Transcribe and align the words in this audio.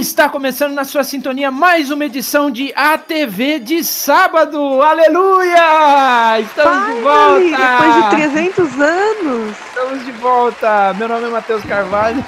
Está 0.00 0.30
começando 0.30 0.72
na 0.72 0.82
sua 0.82 1.04
sintonia 1.04 1.50
mais 1.50 1.90
uma 1.90 2.06
edição 2.06 2.50
de 2.50 2.72
ATV 2.74 3.58
de 3.58 3.84
sábado. 3.84 4.58
Aleluia! 4.80 6.40
Estamos 6.40 6.86
de 6.86 7.02
volta! 7.02 7.42
Depois 7.42 7.94
de 7.94 8.32
300 8.32 8.80
anos! 8.80 9.56
Estamos 9.68 10.04
de 10.06 10.12
volta! 10.12 10.94
Meu 10.94 11.06
nome 11.06 11.26
é 11.26 11.28
Matheus 11.28 11.62
Carvalho. 11.64 12.24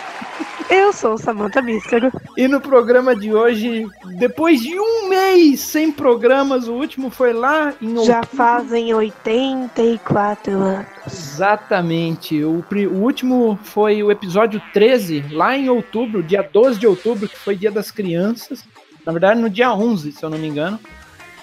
Eu 0.68 0.92
sou 0.92 1.16
Samantha 1.16 1.62
Míscaro. 1.62 2.12
E 2.36 2.46
no 2.46 2.60
programa 2.60 3.16
de 3.16 3.34
hoje, 3.34 3.86
depois 4.18 4.60
de 4.60 4.78
um 4.78 5.01
mês 5.12 5.60
sem 5.60 5.92
programas, 5.92 6.66
o 6.66 6.72
último 6.72 7.10
foi 7.10 7.34
lá 7.34 7.74
em 7.80 7.88
outubro. 7.88 8.04
Já 8.06 8.22
fazem 8.22 8.94
84 8.94 10.52
anos. 10.52 10.86
Exatamente. 11.06 12.42
O, 12.42 12.64
o 12.90 13.02
último 13.02 13.58
foi 13.62 14.02
o 14.02 14.10
episódio 14.10 14.60
13, 14.72 15.26
lá 15.30 15.56
em 15.56 15.68
outubro, 15.68 16.22
dia 16.22 16.42
12 16.42 16.80
de 16.80 16.86
outubro, 16.86 17.28
que 17.28 17.38
foi 17.38 17.54
dia 17.54 17.70
das 17.70 17.90
crianças. 17.90 18.64
Na 19.04 19.12
verdade, 19.12 19.38
no 19.38 19.50
dia 19.50 19.72
11, 19.74 20.12
se 20.12 20.22
eu 20.22 20.30
não 20.30 20.38
me 20.38 20.48
engano. 20.48 20.80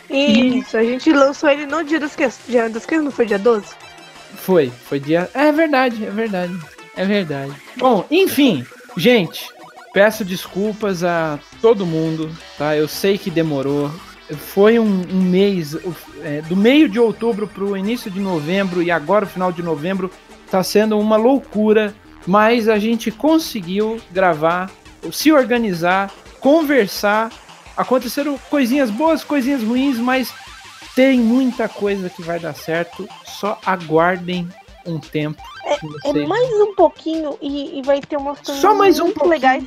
Isso, 0.10 0.76
e... 0.76 0.80
a 0.80 0.84
gente 0.84 1.12
lançou 1.14 1.50
ele 1.50 1.68
no 1.68 1.84
dia 1.84 2.00
das 2.00 2.16
crianças. 2.16 2.42
Dia 2.48 2.70
das 2.70 2.86
crianças, 2.86 3.06
não 3.06 3.12
foi 3.12 3.28
dia 3.28 3.38
12? 3.38 3.68
Foi, 4.36 4.72
foi 4.86 5.00
dia. 5.00 5.30
É 5.34 5.52
verdade, 5.52 6.04
é 6.04 6.10
verdade. 6.10 6.58
É 6.96 7.06
verdade. 7.06 7.54
Bom, 7.78 8.06
enfim, 8.10 8.66
Gente, 8.98 9.48
peço 9.94 10.24
desculpas 10.24 11.04
a 11.04 11.40
todo 11.62 11.86
mundo, 11.86 12.32
tá? 12.58 12.76
Eu 12.76 12.88
sei 12.88 13.18
que 13.18 13.30
demorou. 13.30 13.92
Foi 14.38 14.78
um, 14.78 15.02
um 15.12 15.22
mês, 15.22 15.76
é, 16.22 16.42
do 16.44 16.56
meio 16.56 16.88
de 16.88 17.00
outubro 17.00 17.48
para 17.48 17.64
o 17.64 17.76
início 17.76 18.12
de 18.12 18.20
novembro 18.20 18.84
e 18.84 18.92
agora 18.92 19.26
o 19.26 19.28
final 19.28 19.52
de 19.52 19.64
novembro 19.64 20.12
está 20.46 20.62
sendo 20.62 21.00
uma 21.00 21.16
loucura, 21.16 21.96
mas 22.28 22.68
a 22.68 22.78
gente 22.78 23.10
conseguiu 23.10 24.00
gravar, 24.12 24.70
se 25.12 25.32
organizar, 25.32 26.12
conversar. 26.40 27.32
Aconteceram 27.76 28.38
coisinhas 28.50 28.92
boas, 28.92 29.24
coisinhas 29.24 29.64
ruins, 29.64 29.98
mas 29.98 30.32
tem 30.96 31.20
muita 31.20 31.68
coisa 31.68 32.10
que 32.10 32.22
vai 32.22 32.40
dar 32.40 32.54
certo. 32.54 33.08
Só 33.26 33.60
aguardem 33.66 34.48
um 34.86 35.00
tempo 35.00 35.42
é, 35.66 36.10
é, 36.10 36.26
mais 36.26 36.50
um 36.62 36.74
pouquinho 36.74 37.38
e, 37.42 37.80
e, 37.80 37.82
vai 37.82 38.02
ter 38.02 38.18
umas 38.18 38.40
coisas 38.40 38.62
Só 38.62 38.74
mais 38.74 39.00
muito 39.00 39.24
um 39.24 39.28
legais. 39.28 39.64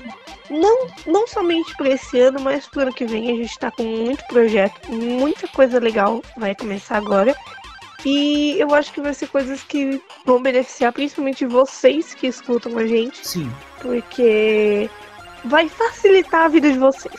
Não, 0.50 0.86
não 1.06 1.26
somente 1.26 1.76
para 1.76 1.90
esse 1.90 2.18
ano, 2.18 2.40
mas 2.40 2.66
para 2.66 2.80
o 2.80 2.82
ano 2.82 2.92
que 2.92 3.04
vem. 3.04 3.30
A 3.30 3.36
gente 3.36 3.50
está 3.50 3.70
com 3.70 3.84
muito 3.84 4.24
projeto, 4.26 4.90
muita 4.90 5.46
coisa 5.48 5.78
legal 5.78 6.22
vai 6.36 6.54
começar 6.54 6.96
agora. 6.96 7.36
E 8.04 8.56
eu 8.58 8.74
acho 8.74 8.92
que 8.92 9.00
vai 9.00 9.14
ser 9.14 9.28
coisas 9.28 9.62
que 9.62 10.02
vão 10.26 10.42
beneficiar 10.42 10.92
principalmente 10.92 11.46
vocês 11.46 12.14
que 12.14 12.26
escutam 12.26 12.76
a 12.76 12.86
gente. 12.86 13.26
Sim. 13.26 13.50
Porque 13.80 14.90
vai 15.44 15.68
facilitar 15.68 16.46
a 16.46 16.48
vida 16.48 16.72
de 16.72 16.78
vocês. 16.78 17.14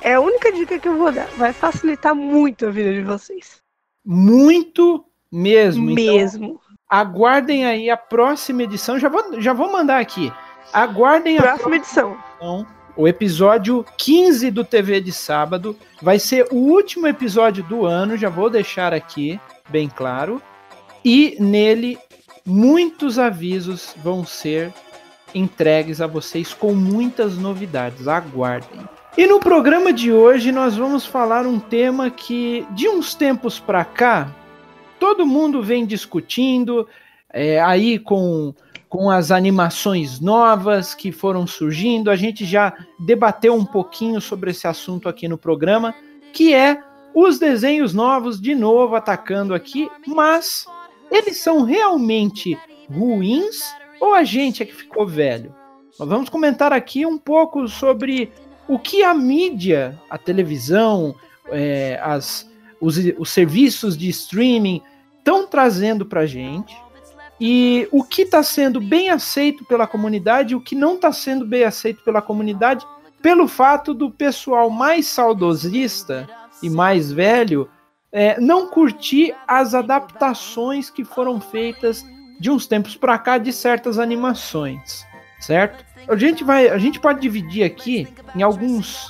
É 0.00 0.14
a 0.14 0.20
única 0.20 0.52
dica 0.52 0.78
que 0.78 0.88
eu 0.88 0.96
vou 0.96 1.10
dar. 1.10 1.26
Vai 1.36 1.52
facilitar 1.52 2.14
muito 2.14 2.66
a 2.66 2.70
vida 2.70 2.92
de 2.92 3.02
vocês. 3.02 3.60
Muito 4.04 5.04
mesmo. 5.30 5.90
Então, 5.90 5.94
mesmo. 5.94 6.44
Então, 6.44 6.60
aguardem 6.92 7.64
aí 7.64 7.88
a 7.88 7.96
próxima 7.96 8.64
edição. 8.64 8.98
Já 8.98 9.08
vou, 9.08 9.40
já 9.40 9.54
vou 9.54 9.72
mandar 9.72 9.98
aqui. 9.98 10.30
Aguardem 10.74 11.38
próxima 11.38 11.54
a 11.54 11.56
próxima 11.56 11.76
edição. 11.76 12.18
edição. 12.38 12.66
O 12.94 13.08
episódio 13.08 13.82
15 13.96 14.50
do 14.50 14.62
TV 14.62 15.00
de 15.00 15.10
sábado 15.10 15.74
vai 16.02 16.18
ser 16.18 16.46
o 16.52 16.56
último 16.56 17.06
episódio 17.06 17.64
do 17.64 17.86
ano, 17.86 18.18
já 18.18 18.28
vou 18.28 18.50
deixar 18.50 18.92
aqui 18.92 19.40
bem 19.70 19.88
claro. 19.88 20.42
E 21.02 21.34
nele 21.40 21.98
muitos 22.44 23.18
avisos 23.18 23.94
vão 24.04 24.26
ser 24.26 24.70
entregues 25.34 26.02
a 26.02 26.06
vocês 26.06 26.52
com 26.52 26.74
muitas 26.74 27.38
novidades. 27.38 28.06
Aguardem. 28.06 28.86
E 29.16 29.26
no 29.26 29.40
programa 29.40 29.94
de 29.94 30.12
hoje 30.12 30.52
nós 30.52 30.76
vamos 30.76 31.06
falar 31.06 31.46
um 31.46 31.58
tema 31.58 32.10
que 32.10 32.66
de 32.72 32.86
uns 32.86 33.14
tempos 33.14 33.58
para 33.58 33.82
cá 33.82 34.30
todo 35.02 35.26
mundo 35.26 35.60
vem 35.60 35.84
discutindo 35.84 36.86
é, 37.28 37.60
aí 37.60 37.98
com, 37.98 38.54
com 38.88 39.10
as 39.10 39.32
animações 39.32 40.20
novas 40.20 40.94
que 40.94 41.10
foram 41.10 41.44
surgindo. 41.44 42.08
A 42.08 42.14
gente 42.14 42.44
já 42.44 42.72
debateu 43.00 43.52
um 43.52 43.64
pouquinho 43.64 44.20
sobre 44.20 44.52
esse 44.52 44.64
assunto 44.68 45.08
aqui 45.08 45.26
no 45.26 45.36
programa, 45.36 45.92
que 46.32 46.54
é 46.54 46.80
os 47.12 47.36
desenhos 47.40 47.92
novos 47.92 48.40
de 48.40 48.54
novo 48.54 48.94
atacando 48.94 49.54
aqui, 49.54 49.90
mas 50.06 50.66
eles 51.10 51.38
são 51.38 51.64
realmente 51.64 52.56
ruins 52.88 53.74
ou 54.00 54.14
a 54.14 54.22
gente 54.22 54.62
é 54.62 54.66
que 54.66 54.72
ficou 54.72 55.04
velho? 55.04 55.52
Nós 55.98 56.08
vamos 56.08 56.28
comentar 56.28 56.72
aqui 56.72 57.04
um 57.04 57.18
pouco 57.18 57.66
sobre 57.66 58.30
o 58.68 58.78
que 58.78 59.02
a 59.02 59.12
mídia, 59.12 60.00
a 60.08 60.16
televisão, 60.16 61.12
é, 61.48 61.98
as, 62.00 62.48
os, 62.80 62.98
os 63.18 63.30
serviços 63.30 63.96
de 63.96 64.08
streaming 64.08 64.80
estão 65.22 65.46
trazendo 65.46 66.04
para 66.04 66.26
gente 66.26 66.76
e 67.40 67.88
o 67.92 68.02
que 68.02 68.22
está 68.22 68.42
sendo 68.42 68.80
bem 68.80 69.10
aceito 69.10 69.64
pela 69.64 69.86
comunidade 69.86 70.54
o 70.54 70.60
que 70.60 70.74
não 70.74 70.96
está 70.96 71.12
sendo 71.12 71.46
bem 71.46 71.64
aceito 71.64 72.02
pela 72.02 72.20
comunidade 72.20 72.84
pelo 73.22 73.46
fato 73.46 73.94
do 73.94 74.10
pessoal 74.10 74.68
mais 74.68 75.06
saudosista 75.06 76.28
e 76.62 76.68
mais 76.68 77.12
velho 77.12 77.70
é, 78.12 78.38
não 78.38 78.66
curtir 78.66 79.34
as 79.48 79.74
adaptações 79.74 80.90
que 80.90 81.04
foram 81.04 81.40
feitas 81.40 82.04
de 82.38 82.50
uns 82.50 82.66
tempos 82.66 82.94
para 82.94 83.16
cá 83.18 83.38
de 83.38 83.52
certas 83.52 83.98
animações, 83.98 85.06
certo? 85.40 85.84
A 86.08 86.16
gente 86.16 86.44
vai, 86.44 86.68
a 86.68 86.76
gente 86.76 87.00
pode 87.00 87.20
dividir 87.20 87.64
aqui 87.64 88.06
em 88.34 88.42
alguns 88.42 89.08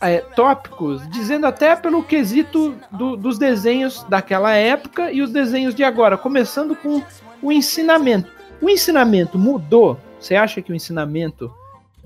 é, 0.00 0.18
tópicos, 0.18 1.06
dizendo 1.10 1.46
até 1.46 1.76
pelo 1.76 2.02
quesito 2.02 2.74
do, 2.90 3.16
dos 3.16 3.38
desenhos 3.38 4.04
daquela 4.08 4.52
época 4.54 5.12
e 5.12 5.20
os 5.20 5.30
desenhos 5.30 5.74
de 5.74 5.84
agora, 5.84 6.16
começando 6.16 6.74
com 6.74 7.02
o 7.42 7.52
ensinamento. 7.52 8.32
O 8.60 8.68
ensinamento 8.68 9.38
mudou? 9.38 9.98
Você 10.18 10.34
acha 10.34 10.62
que 10.62 10.72
o 10.72 10.74
ensinamento 10.74 11.52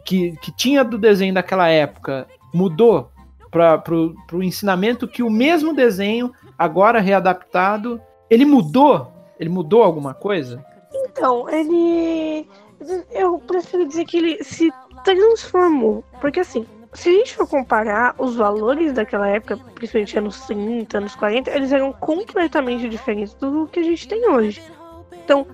que, 0.05 0.37
que 0.43 0.53
tinha 0.53 0.85
do 0.85 0.99
desenho 0.99 1.35
daquela 1.35 1.69
época 1.69 2.27
mudou 2.53 3.11
para 3.51 3.83
o 4.33 4.43
ensinamento 4.43 5.07
que 5.07 5.23
o 5.23 5.31
mesmo 5.31 5.73
desenho, 5.73 6.33
agora 6.59 7.01
readaptado, 7.01 8.01
ele 8.29 8.45
mudou? 8.45 9.13
Ele 9.39 9.49
mudou 9.49 9.83
alguma 9.83 10.13
coisa? 10.13 10.65
Então, 10.93 11.49
ele. 11.49 12.49
Eu 13.11 13.39
prefiro 13.39 13.87
dizer 13.87 14.05
que 14.05 14.17
ele 14.17 14.45
se 14.45 14.71
transformou. 15.05 16.05
Porque 16.21 16.41
assim, 16.41 16.67
se 16.95 17.09
a 17.09 17.13
gente 17.13 17.35
for 17.35 17.49
comparar 17.49 18.15
os 18.19 18.37
valores 18.37 18.93
daquela 18.93 19.29
época, 19.29 19.59
principalmente 19.75 20.17
anos 20.17 20.41
30, 20.47 20.99
anos 20.99 21.15
40, 21.17 21.51
eles 21.51 21.73
eram 21.73 21.93
completamente 21.93 22.89
diferentes 22.89 23.35
do 23.35 23.67
que 23.67 23.81
a 23.81 23.83
gente 23.83 24.07
tem 24.07 24.31
hoje. 24.31 24.63
Então, 25.13 25.47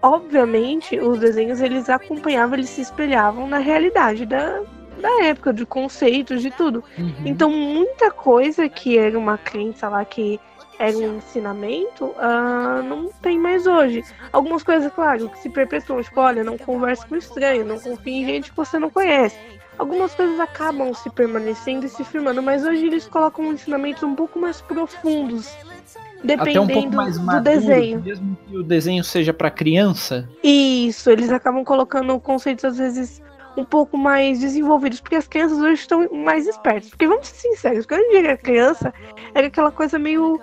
obviamente, 0.00 0.98
os 0.98 1.18
desenhos 1.18 1.60
eles 1.60 1.90
acompanhavam, 1.90 2.54
eles 2.54 2.70
se 2.70 2.80
espelhavam 2.80 3.48
na 3.48 3.58
realidade 3.58 4.24
da, 4.24 4.62
da 5.00 5.24
época, 5.24 5.52
de 5.52 5.66
conceitos, 5.66 6.40
de 6.40 6.52
tudo. 6.52 6.84
Uhum. 6.96 7.12
Então, 7.24 7.50
muita 7.50 8.12
coisa 8.12 8.68
que 8.68 8.96
era 8.96 9.18
uma 9.18 9.36
crença 9.36 9.88
lá 9.88 10.04
que 10.04 10.38
era 10.78 10.96
um 10.96 11.16
ensinamento, 11.16 12.06
uh, 12.06 12.82
não 12.84 13.08
tem 13.20 13.38
mais 13.38 13.66
hoje. 13.66 14.04
Algumas 14.32 14.62
coisas, 14.62 14.92
claro, 14.92 15.28
que 15.28 15.38
se 15.38 15.48
perpetuam, 15.48 16.02
tipo, 16.02 16.20
olha, 16.20 16.44
não 16.44 16.58
converse 16.58 17.06
com 17.06 17.16
estranho, 17.16 17.64
não 17.64 17.78
confie 17.78 18.22
em 18.22 18.26
gente 18.26 18.50
que 18.50 18.56
você 18.56 18.78
não 18.78 18.90
conhece 18.90 19.36
algumas 19.78 20.14
coisas 20.14 20.38
acabam 20.40 20.92
se 20.94 21.10
permanecendo 21.10 21.86
e 21.86 21.88
se 21.88 22.04
firmando, 22.04 22.42
mas 22.42 22.64
hoje 22.64 22.86
eles 22.86 23.06
colocam 23.06 23.52
ensinamentos 23.52 24.02
um 24.02 24.14
pouco 24.14 24.38
mais 24.38 24.60
profundos, 24.60 25.50
dependendo 26.22 26.78
um 26.78 27.24
maduro, 27.24 27.38
do 27.38 27.40
desenho. 27.42 28.00
Mesmo 28.00 28.36
que 28.46 28.56
o 28.56 28.62
desenho 28.62 29.04
seja 29.04 29.32
para 29.32 29.50
criança. 29.50 30.28
Isso, 30.42 31.10
eles 31.10 31.30
acabam 31.30 31.64
colocando 31.64 32.18
conceitos 32.20 32.64
às 32.64 32.78
vezes 32.78 33.22
um 33.56 33.64
pouco 33.64 33.96
mais 33.96 34.40
desenvolvidos, 34.40 35.00
porque 35.00 35.16
as 35.16 35.28
crianças 35.28 35.58
hoje 35.58 35.74
estão 35.74 36.08
mais 36.12 36.46
espertas. 36.46 36.90
Porque 36.90 37.06
vamos 37.06 37.28
ser 37.28 37.48
sinceros, 37.48 37.86
quando 37.86 38.00
a 38.00 38.04
gente 38.04 38.26
era 38.26 38.36
criança, 38.36 38.92
era 39.32 39.46
aquela 39.46 39.70
coisa 39.70 39.98
meio 39.98 40.40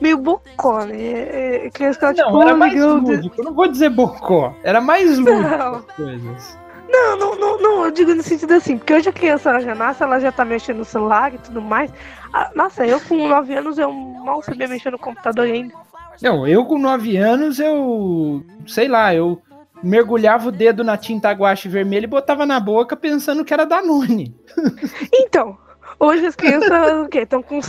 meio 0.00 0.16
bocó, 0.16 0.84
né? 0.84 0.96
É, 0.96 1.66
é 1.66 1.70
criança 1.70 1.98
que 1.98 2.04
ela, 2.06 2.14
não, 2.14 2.24
tipo, 2.24 2.42
era 2.42 2.56
mais 2.56 2.74
lúdico. 2.74 3.34
Eu 3.38 3.44
não 3.44 3.54
vou 3.54 3.68
dizer 3.68 3.90
bocó. 3.90 4.54
Era 4.62 4.80
mais 4.80 5.16
lúdico 5.18 5.54
as 5.54 5.84
coisas. 5.94 6.58
Não, 6.90 7.16
não, 7.16 7.36
não, 7.36 7.58
não, 7.58 7.84
eu 7.84 7.90
digo 7.92 8.12
no 8.14 8.22
sentido 8.22 8.52
assim, 8.54 8.76
porque 8.76 8.92
hoje 8.92 9.08
a 9.08 9.12
criança 9.12 9.50
ela 9.50 9.60
já 9.60 9.76
nasce, 9.76 10.02
ela 10.02 10.18
já 10.18 10.32
tá 10.32 10.44
mexendo 10.44 10.78
no 10.78 10.84
celular 10.84 11.32
e 11.32 11.38
tudo 11.38 11.62
mais. 11.62 11.92
Ah, 12.32 12.50
nossa, 12.52 12.84
eu 12.84 13.00
com 13.00 13.28
9 13.28 13.54
anos 13.54 13.78
eu 13.78 13.92
mal 13.92 14.42
sabia 14.42 14.66
mexer 14.66 14.90
no 14.90 14.98
computador 14.98 15.46
ainda. 15.46 15.72
Não, 16.20 16.46
eu 16.48 16.64
com 16.64 16.78
9 16.78 17.16
anos 17.16 17.60
eu. 17.60 18.44
sei 18.66 18.88
lá, 18.88 19.14
eu 19.14 19.40
mergulhava 19.82 20.48
o 20.48 20.52
dedo 20.52 20.82
na 20.82 20.96
tinta 20.96 21.30
guache 21.30 21.68
vermelha 21.68 22.04
e 22.04 22.08
botava 22.08 22.44
na 22.44 22.58
boca 22.58 22.96
pensando 22.96 23.44
que 23.44 23.54
era 23.54 23.64
Danone. 23.64 24.34
Então, 25.14 25.56
hoje 25.98 26.26
as 26.26 26.34
crianças 26.34 26.70
o 27.04 27.08
quê? 27.08 27.20
Estão 27.20 27.40
com. 27.40 27.60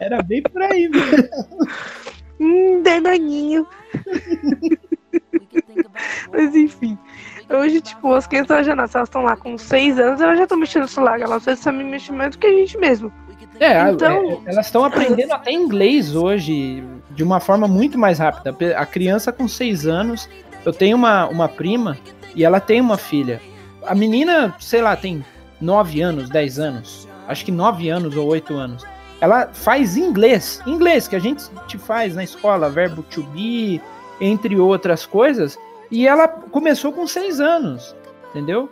Era 0.00 0.20
bem 0.20 0.42
por 0.42 0.62
aí, 0.62 0.88
velho. 0.88 1.30
Hum, 2.40 2.82
dananinho. 2.82 3.66
Mas 6.32 6.54
enfim. 6.54 6.98
Hoje, 7.48 7.80
tipo, 7.80 8.12
as 8.12 8.26
crianças 8.26 8.66
já 8.66 8.74
nascem, 8.74 8.98
elas 8.98 9.08
estão 9.08 9.22
lá 9.22 9.36
com 9.36 9.56
6 9.58 9.98
anos, 9.98 10.20
elas 10.20 10.38
já 10.38 10.44
estão 10.44 10.58
mexendo 10.58 10.82
no 10.82 10.88
celular, 10.88 11.20
elas 11.20 11.46
às 11.46 11.58
sabem 11.58 11.84
mexer 11.84 12.12
mais 12.12 12.30
do 12.30 12.38
que 12.38 12.46
a 12.46 12.50
gente 12.50 12.78
mesmo. 12.78 13.12
É, 13.60 13.90
então... 13.90 14.42
É, 14.46 14.52
elas 14.52 14.66
estão 14.66 14.84
aprendendo 14.84 15.32
até 15.32 15.52
inglês 15.52 16.16
hoje 16.16 16.82
de 17.10 17.22
uma 17.22 17.40
forma 17.40 17.68
muito 17.68 17.98
mais 17.98 18.18
rápida. 18.18 18.56
A 18.76 18.86
criança 18.86 19.30
com 19.30 19.46
6 19.46 19.86
anos, 19.86 20.28
eu 20.64 20.72
tenho 20.72 20.96
uma, 20.96 21.26
uma 21.28 21.48
prima 21.48 21.96
e 22.34 22.44
ela 22.44 22.60
tem 22.60 22.80
uma 22.80 22.96
filha. 22.96 23.40
A 23.86 23.94
menina, 23.94 24.54
sei 24.58 24.80
lá, 24.80 24.96
tem 24.96 25.24
9 25.60 26.00
anos, 26.00 26.28
10 26.30 26.58
anos. 26.58 27.08
Acho 27.28 27.44
que 27.44 27.52
9 27.52 27.88
anos 27.88 28.16
ou 28.16 28.26
8 28.28 28.54
anos. 28.54 28.84
Ela 29.20 29.48
faz 29.52 29.96
inglês. 29.96 30.60
Inglês, 30.66 31.06
que 31.06 31.16
a 31.16 31.20
gente 31.20 31.44
te 31.66 31.78
faz 31.78 32.14
na 32.14 32.24
escola, 32.24 32.68
verbo 32.68 33.02
to 33.02 33.22
be, 33.22 33.80
entre 34.20 34.58
outras 34.58 35.06
coisas. 35.06 35.58
E 35.94 36.08
ela 36.08 36.26
começou 36.26 36.92
com 36.92 37.06
6 37.06 37.40
anos. 37.40 37.94
Entendeu? 38.30 38.68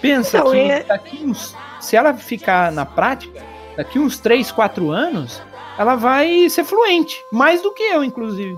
Pensa 0.00 0.38
então, 0.38 0.50
que 0.50 0.58
é... 0.58 0.82
daqui 0.82 1.22
uns, 1.22 1.54
se 1.78 1.94
ela 1.94 2.14
ficar 2.14 2.72
na 2.72 2.86
prática, 2.86 3.44
daqui 3.76 3.98
uns 3.98 4.18
3, 4.18 4.50
4 4.50 4.90
anos, 4.90 5.42
ela 5.78 5.94
vai 5.94 6.48
ser 6.48 6.64
fluente. 6.64 7.22
Mais 7.30 7.60
do 7.60 7.70
que 7.74 7.82
eu, 7.82 8.02
inclusive. 8.02 8.56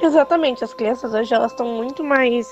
Exatamente. 0.00 0.64
As 0.64 0.72
crianças 0.72 1.12
hoje 1.12 1.34
elas 1.34 1.52
estão 1.52 1.66
muito 1.66 2.02
mais 2.02 2.48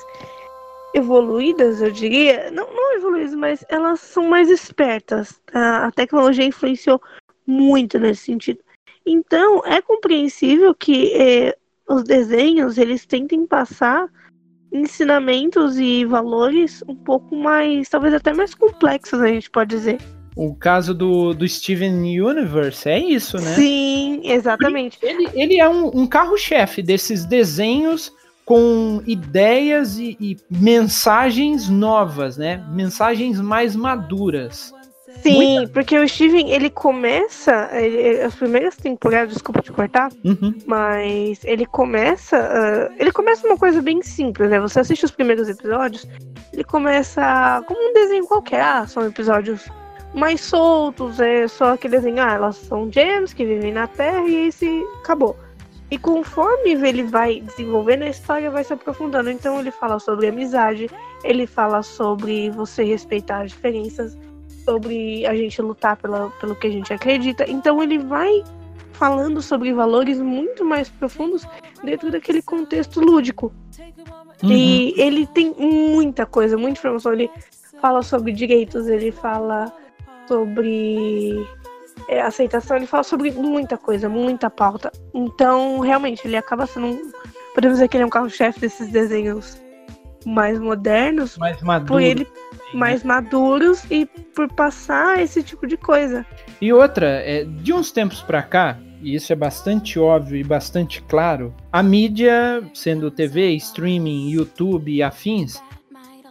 evoluídas, 0.92 1.80
eu 1.80 1.90
diria. 1.90 2.50
Não, 2.50 2.70
não 2.74 2.96
evoluídas, 2.96 3.34
mas 3.34 3.64
elas 3.70 4.00
são 4.00 4.28
mais 4.28 4.50
espertas. 4.50 5.40
A, 5.54 5.86
a 5.86 5.90
tecnologia 5.90 6.44
influenciou 6.44 7.00
muito 7.46 7.98
nesse 7.98 8.24
sentido. 8.26 8.60
Então, 9.06 9.64
é 9.64 9.80
compreensível 9.80 10.74
que 10.74 11.14
eh, 11.14 11.56
os 11.90 12.04
desenhos 12.04 12.78
eles 12.78 13.04
tentem 13.04 13.44
passar 13.46 14.08
ensinamentos 14.72 15.78
e 15.78 16.04
valores 16.04 16.82
um 16.88 16.94
pouco 16.94 17.34
mais, 17.34 17.88
talvez 17.88 18.14
até 18.14 18.32
mais 18.32 18.54
complexos, 18.54 19.20
a 19.20 19.26
gente 19.26 19.50
pode 19.50 19.70
dizer. 19.70 19.98
O 20.36 20.54
caso 20.54 20.94
do, 20.94 21.34
do 21.34 21.46
Steven 21.46 22.20
Universe 22.20 22.88
é 22.88 22.98
isso, 22.98 23.36
né? 23.36 23.54
Sim, 23.56 24.20
exatamente. 24.24 24.96
Ele, 25.02 25.28
ele 25.34 25.58
é 25.58 25.68
um, 25.68 26.02
um 26.02 26.06
carro-chefe 26.06 26.80
desses 26.80 27.24
desenhos 27.24 28.12
com 28.44 29.02
ideias 29.06 29.98
e, 29.98 30.16
e, 30.20 30.36
mensagens 30.48 31.68
novas, 31.68 32.36
né? 32.36 32.64
Mensagens 32.70 33.40
mais 33.40 33.74
maduras. 33.74 34.72
Sim, 35.22 35.56
Muita... 35.58 35.72
porque 35.72 35.98
o 35.98 36.08
Steven, 36.08 36.50
ele 36.50 36.70
começa, 36.70 37.68
ele, 37.72 38.22
as 38.22 38.34
primeiras 38.34 38.76
temporadas, 38.76 39.34
desculpa 39.34 39.60
te 39.60 39.72
cortar, 39.72 40.10
uhum. 40.24 40.54
mas 40.66 41.44
ele 41.44 41.66
começa, 41.66 42.38
uh, 42.38 42.94
ele 42.98 43.12
começa 43.12 43.46
uma 43.46 43.56
coisa 43.56 43.82
bem 43.82 44.02
simples, 44.02 44.48
né? 44.50 44.58
Você 44.60 44.80
assiste 44.80 45.04
os 45.04 45.10
primeiros 45.10 45.48
episódios, 45.48 46.06
ele 46.52 46.64
começa 46.64 47.62
como 47.66 47.90
um 47.90 47.92
desenho 47.92 48.26
qualquer, 48.26 48.62
ah, 48.62 48.86
são 48.86 49.06
episódios 49.06 49.68
mais 50.14 50.40
soltos, 50.40 51.20
é 51.20 51.46
só 51.46 51.74
aquele 51.74 51.96
desenho, 51.96 52.22
ah, 52.22 52.32
elas 52.32 52.56
são 52.56 52.90
gems 52.90 53.32
que 53.32 53.44
vivem 53.44 53.72
na 53.72 53.86
Terra 53.86 54.26
e 54.26 54.48
esse 54.48 54.84
acabou. 55.02 55.36
E 55.90 55.98
conforme 55.98 56.70
ele 56.70 57.02
vai 57.02 57.40
desenvolvendo, 57.40 58.02
a 58.02 58.08
história 58.08 58.48
vai 58.50 58.62
se 58.62 58.72
aprofundando. 58.72 59.28
Então 59.28 59.58
ele 59.58 59.72
fala 59.72 59.98
sobre 59.98 60.28
amizade, 60.28 60.88
ele 61.24 61.46
fala 61.46 61.82
sobre 61.82 62.48
você 62.50 62.84
respeitar 62.84 63.42
as 63.42 63.50
diferenças, 63.50 64.16
sobre 64.70 65.26
a 65.26 65.34
gente 65.34 65.60
lutar 65.60 65.96
pela, 65.96 66.30
pelo 66.40 66.54
que 66.54 66.68
a 66.68 66.70
gente 66.70 66.92
acredita. 66.92 67.44
Então 67.50 67.82
ele 67.82 67.98
vai 67.98 68.44
falando 68.92 69.42
sobre 69.42 69.72
valores 69.72 70.20
muito 70.20 70.64
mais 70.64 70.88
profundos 70.88 71.44
dentro 71.82 72.10
daquele 72.10 72.40
contexto 72.40 73.00
lúdico. 73.00 73.52
Uhum. 74.42 74.52
E 74.52 74.94
ele 74.96 75.26
tem 75.26 75.52
muita 75.58 76.24
coisa, 76.24 76.56
muita 76.56 76.78
informação. 76.78 77.12
Ele 77.12 77.28
fala 77.80 78.00
sobre 78.02 78.30
direitos, 78.32 78.86
ele 78.86 79.10
fala 79.10 79.72
sobre 80.28 81.44
é, 82.08 82.20
aceitação, 82.20 82.76
ele 82.76 82.86
fala 82.86 83.02
sobre 83.02 83.32
muita 83.32 83.76
coisa, 83.76 84.08
muita 84.08 84.48
pauta. 84.48 84.92
Então, 85.12 85.80
realmente, 85.80 86.26
ele 86.26 86.36
acaba 86.36 86.64
sendo 86.66 86.86
um. 86.86 87.12
Podemos 87.54 87.78
dizer 87.78 87.88
que 87.88 87.96
ele 87.96 88.04
é 88.04 88.06
um 88.06 88.10
carro-chefe 88.10 88.60
desses 88.60 88.88
desenhos 88.88 89.60
mais 90.24 90.60
modernos. 90.60 91.36
Mais 91.38 91.60
maduros. 91.60 91.88
Por 91.88 92.00
ele 92.00 92.26
mais 92.72 93.02
maduros 93.02 93.84
e 93.90 94.06
por 94.34 94.52
passar 94.52 95.20
esse 95.20 95.42
tipo 95.42 95.66
de 95.66 95.76
coisa. 95.76 96.24
E 96.60 96.72
outra, 96.72 97.06
é, 97.06 97.44
de 97.44 97.72
uns 97.72 97.90
tempos 97.90 98.20
para 98.20 98.42
cá, 98.42 98.78
e 99.02 99.14
isso 99.14 99.32
é 99.32 99.36
bastante 99.36 99.98
óbvio 99.98 100.36
e 100.36 100.44
bastante 100.44 101.02
claro, 101.02 101.54
a 101.72 101.82
mídia, 101.82 102.62
sendo 102.74 103.10
TV, 103.10 103.52
streaming, 103.52 104.30
YouTube 104.30 104.92
e 104.92 105.02
afins, 105.02 105.60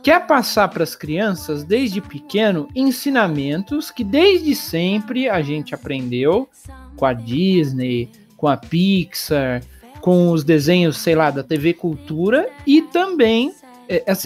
quer 0.03 0.25
passar 0.27 0.68
para 0.69 0.83
as 0.83 0.95
crianças, 0.95 1.63
desde 1.63 2.01
pequeno, 2.01 2.68
ensinamentos 2.75 3.92
que 3.92 4.03
desde 4.03 4.56
sempre 4.56 5.27
a 5.27 5.42
gente 5.42 5.74
aprendeu 5.74 6.47
com 6.95 7.06
a 7.06 7.13
Disney, 7.13 8.09
com 8.38 8.47
a 8.47 8.56
Pixar, 8.56 9.62
com 10.00 10.31
os 10.31 10.44
desenhos, 10.44 10.97
sei 10.97 11.15
lá, 11.15 11.30
da 11.30 11.44
TV 11.44 11.74
Cultura 11.74 12.50
e 12.65 12.81
também 12.81 13.51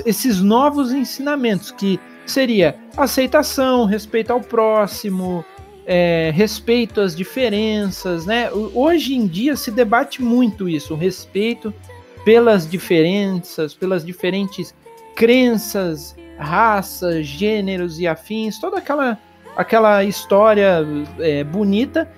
esses 0.05 0.41
novos 0.41 0.91
ensinamentos 0.91 1.71
que 1.71 1.99
seria 2.25 2.75
aceitação, 2.97 3.85
respeito 3.85 4.31
ao 4.31 4.41
próximo, 4.41 5.43
é, 5.85 6.31
respeito 6.33 7.01
às 7.01 7.15
diferenças, 7.15 8.25
né? 8.25 8.49
Hoje 8.51 9.15
em 9.15 9.25
dia 9.25 9.55
se 9.55 9.71
debate 9.71 10.21
muito 10.21 10.67
isso, 10.67 10.93
o 10.93 10.97
respeito 10.97 11.73
pelas 12.25 12.69
diferenças, 12.69 13.73
pelas 13.73 14.05
diferentes 14.05 14.73
crenças, 15.15 16.15
raças, 16.37 17.25
gêneros 17.25 17.99
e 17.99 18.07
afins, 18.07 18.59
toda 18.59 18.77
aquela, 18.77 19.17
aquela 19.55 20.03
história 20.03 20.85
é, 21.19 21.43
bonita. 21.43 22.09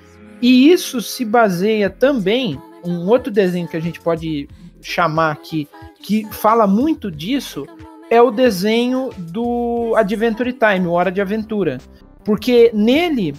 E 0.41 0.71
isso 0.71 1.01
se 1.01 1.25
baseia 1.25 1.89
também, 1.89 2.59
um 2.83 3.07
outro 3.07 3.31
desenho 3.31 3.67
que 3.67 3.77
a 3.77 3.81
gente 3.81 3.99
pode 3.99 4.47
chamar 4.85 5.31
aqui, 5.31 5.67
que 5.99 6.25
fala 6.31 6.67
muito 6.67 7.09
disso, 7.09 7.65
é 8.09 8.21
o 8.21 8.29
desenho 8.29 9.09
do 9.17 9.93
Adventure 9.95 10.53
Time, 10.53 10.87
Hora 10.87 11.11
de 11.11 11.19
Aventura. 11.19 11.79
Porque 12.23 12.71
nele, 12.73 13.33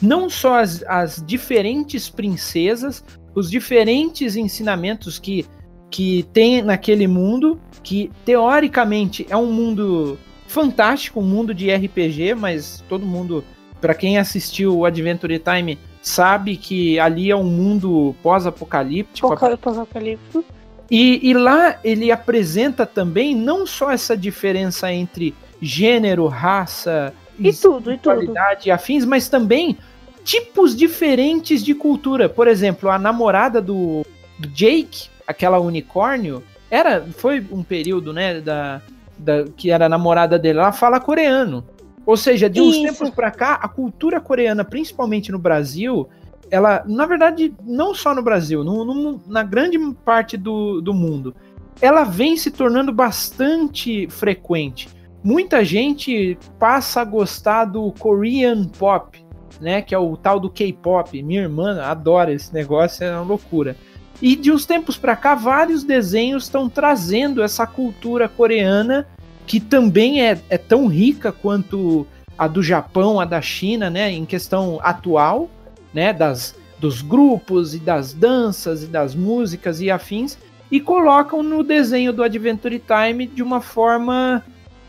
não 0.00 0.30
só 0.30 0.60
as, 0.60 0.82
as 0.84 1.22
diferentes 1.24 2.08
princesas, 2.08 3.04
os 3.34 3.50
diferentes 3.50 4.36
ensinamentos 4.36 5.18
que 5.18 5.46
que 5.92 6.26
tem 6.32 6.62
naquele 6.62 7.06
mundo, 7.06 7.60
que 7.82 8.10
teoricamente 8.24 9.26
é 9.28 9.36
um 9.36 9.52
mundo 9.52 10.18
fantástico, 10.48 11.20
um 11.20 11.22
mundo 11.22 11.54
de 11.54 11.70
RPG, 11.70 12.34
mas 12.34 12.82
todo 12.88 13.04
mundo, 13.04 13.44
para 13.78 13.94
quem 13.94 14.16
assistiu 14.16 14.74
o 14.74 14.86
Adventure 14.86 15.38
Time, 15.38 15.78
sabe 16.00 16.56
que 16.56 16.98
ali 16.98 17.30
é 17.30 17.36
um 17.36 17.44
mundo 17.44 18.14
pós-apocalíptico. 18.22 19.28
Pós-apocalíptico. 19.28 20.42
E, 20.90 21.30
e 21.30 21.32
lá 21.34 21.78
ele 21.82 22.10
apresenta 22.10 22.84
também 22.84 23.34
não 23.34 23.66
só 23.66 23.90
essa 23.90 24.16
diferença 24.16 24.92
entre 24.92 25.34
gênero, 25.60 26.26
raça, 26.26 27.14
e 27.38 27.52
tudo, 27.52 27.92
e 27.92 27.98
qualidade 27.98 28.68
e 28.68 28.70
afins, 28.70 29.04
mas 29.04 29.28
também 29.28 29.78
tipos 30.22 30.76
diferentes 30.76 31.64
de 31.64 31.74
cultura. 31.74 32.28
Por 32.28 32.46
exemplo, 32.46 32.90
a 32.90 32.98
namorada 32.98 33.60
do, 33.60 34.04
do 34.38 34.48
Jake 34.48 35.12
aquela 35.26 35.58
unicórnio, 35.58 36.42
era 36.70 37.02
foi 37.16 37.44
um 37.50 37.62
período, 37.62 38.12
né, 38.12 38.40
da, 38.40 38.80
da 39.18 39.44
que 39.56 39.70
era 39.70 39.86
a 39.86 39.88
namorada 39.88 40.38
dele, 40.38 40.58
ela 40.58 40.72
fala 40.72 41.00
coreano. 41.00 41.64
Ou 42.04 42.16
seja, 42.16 42.50
de 42.50 42.60
uns 42.60 42.74
Isso. 42.74 42.82
tempos 42.82 43.10
para 43.10 43.30
cá, 43.30 43.54
a 43.54 43.68
cultura 43.68 44.20
coreana, 44.20 44.64
principalmente 44.64 45.30
no 45.30 45.38
Brasil, 45.38 46.08
ela, 46.52 46.84
na 46.86 47.06
verdade, 47.06 47.54
não 47.64 47.94
só 47.94 48.14
no 48.14 48.22
Brasil, 48.22 48.62
no, 48.62 48.84
no, 48.84 49.22
na 49.26 49.42
grande 49.42 49.78
parte 50.04 50.36
do, 50.36 50.82
do 50.82 50.92
mundo, 50.92 51.34
ela 51.80 52.04
vem 52.04 52.36
se 52.36 52.50
tornando 52.50 52.92
bastante 52.92 54.06
frequente. 54.10 54.86
Muita 55.24 55.64
gente 55.64 56.38
passa 56.58 57.00
a 57.00 57.04
gostar 57.06 57.64
do 57.64 57.90
Korean 57.92 58.66
pop, 58.66 59.18
né, 59.62 59.80
que 59.80 59.94
é 59.94 59.98
o 59.98 60.14
tal 60.14 60.38
do 60.38 60.50
K-pop. 60.50 61.22
Minha 61.22 61.40
irmã 61.40 61.80
adora 61.80 62.34
esse 62.34 62.52
negócio, 62.52 63.02
é 63.02 63.10
uma 63.10 63.22
loucura. 63.22 63.74
E 64.20 64.36
de 64.36 64.52
uns 64.52 64.66
tempos 64.66 64.98
para 64.98 65.16
cá, 65.16 65.34
vários 65.34 65.82
desenhos 65.82 66.44
estão 66.44 66.68
trazendo 66.68 67.42
essa 67.42 67.66
cultura 67.66 68.28
coreana 68.28 69.06
que 69.46 69.58
também 69.58 70.22
é, 70.22 70.38
é 70.50 70.58
tão 70.58 70.86
rica 70.86 71.32
quanto 71.32 72.06
a 72.36 72.46
do 72.46 72.62
Japão, 72.62 73.18
a 73.18 73.24
da 73.24 73.40
China, 73.40 73.88
né, 73.88 74.10
em 74.10 74.26
questão 74.26 74.78
atual, 74.82 75.48
né, 75.92 76.12
das, 76.12 76.54
dos 76.78 77.02
grupos 77.02 77.74
e 77.74 77.78
das 77.78 78.12
danças 78.12 78.82
e 78.82 78.86
das 78.86 79.14
músicas 79.14 79.80
e 79.80 79.90
afins, 79.90 80.38
e 80.70 80.80
colocam 80.80 81.42
no 81.42 81.62
desenho 81.62 82.12
do 82.12 82.22
Adventure 82.22 82.80
Time 82.80 83.26
de 83.26 83.42
uma 83.42 83.60
forma 83.60 84.42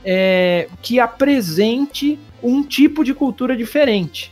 é, 0.03 0.67
que 0.81 0.99
apresente 0.99 2.17
um 2.41 2.63
tipo 2.63 3.03
de 3.03 3.13
cultura 3.13 3.55
diferente. 3.55 4.31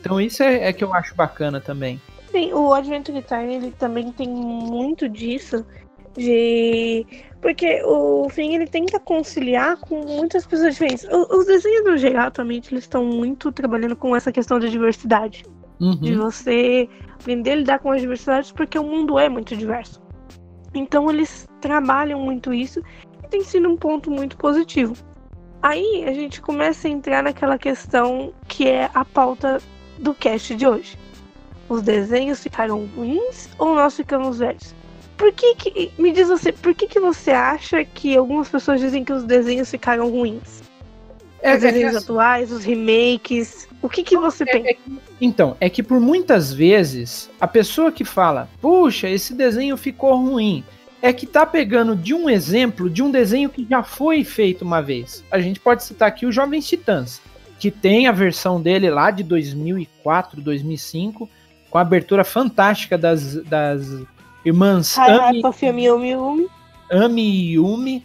Então 0.00 0.20
isso 0.20 0.42
é, 0.42 0.68
é 0.68 0.72
que 0.72 0.82
eu 0.82 0.94
acho 0.94 1.14
bacana 1.14 1.60
também. 1.60 2.00
Sim, 2.30 2.52
o 2.52 2.72
Adventure 2.72 3.22
Time 3.22 3.54
ele 3.54 3.70
também 3.72 4.12
tem 4.12 4.28
muito 4.28 5.08
disso 5.08 5.64
De. 6.16 7.06
Porque 7.40 7.80
o 7.84 8.28
Finn 8.28 8.54
ele 8.54 8.66
tenta 8.66 8.98
conciliar 8.98 9.76
com 9.78 10.04
muitas 10.04 10.44
pessoas 10.44 10.72
diferentes. 10.74 11.06
Os 11.08 11.46
desenhos 11.46 11.84
no 11.84 11.96
geral 11.96 12.26
atualmente 12.26 12.72
eles 12.72 12.84
estão 12.84 13.04
muito 13.04 13.52
trabalhando 13.52 13.94
com 13.94 14.14
essa 14.16 14.32
questão 14.32 14.58
da 14.58 14.66
diversidade. 14.66 15.44
Uhum. 15.80 15.96
De 15.96 16.14
você 16.14 16.88
aprender 17.14 17.52
a 17.52 17.56
lidar 17.56 17.78
com 17.78 17.90
as 17.90 18.00
diversidades, 18.00 18.50
porque 18.52 18.78
o 18.78 18.84
mundo 18.84 19.18
é 19.18 19.28
muito 19.28 19.56
diverso. 19.56 20.00
Então 20.74 21.10
eles 21.10 21.48
trabalham 21.60 22.20
muito 22.20 22.52
isso 22.52 22.80
e 23.22 23.28
tem 23.28 23.42
sido 23.42 23.68
um 23.68 23.76
ponto 23.76 24.10
muito 24.10 24.36
positivo. 24.36 24.94
Aí 25.62 26.04
a 26.06 26.12
gente 26.12 26.40
começa 26.40 26.86
a 26.86 26.90
entrar 26.90 27.22
naquela 27.22 27.58
questão 27.58 28.32
que 28.46 28.68
é 28.68 28.90
a 28.94 29.04
pauta 29.04 29.60
do 29.98 30.14
cast 30.14 30.54
de 30.54 30.66
hoje. 30.66 30.96
Os 31.68 31.82
desenhos 31.82 32.42
ficaram 32.42 32.86
ruins 32.96 33.48
ou 33.58 33.74
nós 33.74 33.96
ficamos 33.96 34.38
velhos? 34.38 34.74
Por 35.16 35.32
que, 35.32 35.56
que 35.56 35.92
me 35.98 36.12
diz 36.12 36.28
você, 36.28 36.52
por 36.52 36.74
que, 36.74 36.86
que 36.86 37.00
você 37.00 37.32
acha 37.32 37.84
que 37.84 38.16
algumas 38.16 38.48
pessoas 38.48 38.80
dizem 38.80 39.04
que 39.04 39.12
os 39.12 39.24
desenhos 39.24 39.68
ficaram 39.68 40.08
ruins? 40.08 40.62
É, 41.42 41.54
os 41.54 41.60
desenhos 41.60 41.94
é, 41.94 41.98
atuais, 41.98 42.52
os 42.52 42.64
remakes, 42.64 43.67
o 43.80 43.88
que, 43.88 44.02
que 44.02 44.16
você 44.16 44.44
é, 44.44 44.46
pensa? 44.46 44.68
É, 44.70 44.76
então, 45.20 45.56
é 45.60 45.70
que 45.70 45.82
por 45.82 46.00
muitas 46.00 46.52
vezes 46.52 47.30
a 47.40 47.46
pessoa 47.46 47.92
que 47.92 48.04
fala, 48.04 48.48
puxa, 48.60 49.08
esse 49.08 49.34
desenho 49.34 49.76
ficou 49.76 50.16
ruim, 50.16 50.64
é 51.00 51.12
que 51.12 51.26
tá 51.26 51.46
pegando 51.46 51.94
de 51.94 52.12
um 52.12 52.28
exemplo 52.28 52.90
de 52.90 53.02
um 53.02 53.10
desenho 53.10 53.48
que 53.48 53.66
já 53.68 53.82
foi 53.82 54.24
feito 54.24 54.62
uma 54.62 54.82
vez. 54.82 55.24
A 55.30 55.38
gente 55.38 55.60
pode 55.60 55.84
citar 55.84 56.08
aqui 56.08 56.26
o 56.26 56.32
Jovens 56.32 56.66
Titãs, 56.66 57.20
que 57.58 57.70
tem 57.70 58.06
a 58.06 58.12
versão 58.12 58.60
dele 58.60 58.90
lá 58.90 59.10
de 59.10 59.22
2004, 59.22 60.40
2005, 60.40 61.28
com 61.70 61.78
a 61.78 61.82
abertura 61.82 62.24
fantástica 62.24 62.98
das, 62.98 63.34
das 63.44 63.88
irmãs 64.44 64.96
Ami, 64.98 65.42
Ami, 65.44 65.88
Ami, 65.88 66.48
Ami 66.90 67.22
e 67.22 67.52
Yumi. 67.52 68.04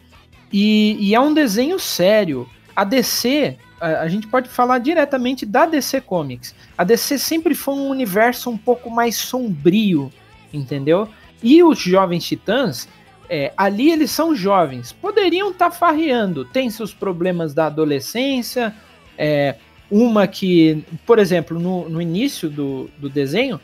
E, 0.51 0.98
e, 1.00 1.15
é 1.15 1.20
um 1.20 1.34
desenho 1.34 1.80
sério. 1.80 2.48
A 2.75 2.84
DC, 2.84 3.58
a, 3.84 4.08
gente 4.08 4.28
pode 4.28 4.48
falar 4.48 4.80
diretamente 4.80 5.46
da 5.46 5.66
DC 5.66 6.02
Comics. 6.02 6.56
A 6.78 6.84
DC 6.84 7.18
sempre 7.18 7.54
foi 7.54 7.74
um 7.74 7.90
universo 7.90 8.50
um 8.50 8.58
pouco 8.58 8.90
mais 8.90 9.16
sombrio, 9.16 10.12
entendeu? 10.54 11.10
E 11.42 11.62
os 11.62 11.80
Jovens 11.80 12.25
Titãs, 12.25 12.88
é, 13.30 13.52
ali 13.58 13.92
eles 13.92 14.12
são 14.12 14.34
jovens, 14.34 14.94
poderiam 14.94 15.52
estar 15.52 15.70
tá 15.70 15.75
farreando, 15.75 16.46
tem 16.46 16.70
seus 16.70 16.94
problemas 16.94 17.54
da 17.54 17.66
adolescência, 17.66 18.74
é, 19.18 19.56
uma 19.92 20.25
que, 20.28 20.84
por 21.06 21.20
exemplo, 21.20 21.60
no, 21.60 21.90
no 21.90 22.02
início 22.02 22.50
do, 22.50 22.90
do 22.98 23.10
desenho 23.10 23.60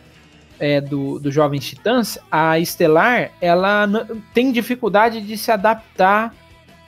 é, 0.60 0.82
do, 0.82 1.18
do 1.20 1.32
Jovens 1.32 1.66
Titãs, 1.66 2.20
a 2.30 2.60
Estelar 2.60 3.32
ela 3.40 3.88
tem 4.34 4.52
dificuldade 4.52 5.22
de 5.22 5.38
se 5.38 5.52
adaptar 5.52 6.36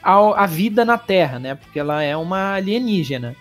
ao, 0.01 0.33
à 0.33 0.45
vida 0.45 0.83
na 0.83 0.97
Terra, 0.97 1.39
né? 1.39 1.55
Porque 1.55 1.79
ela 1.79 2.01
é 2.01 2.15
uma 2.15 2.53
alienígena. 2.55 3.35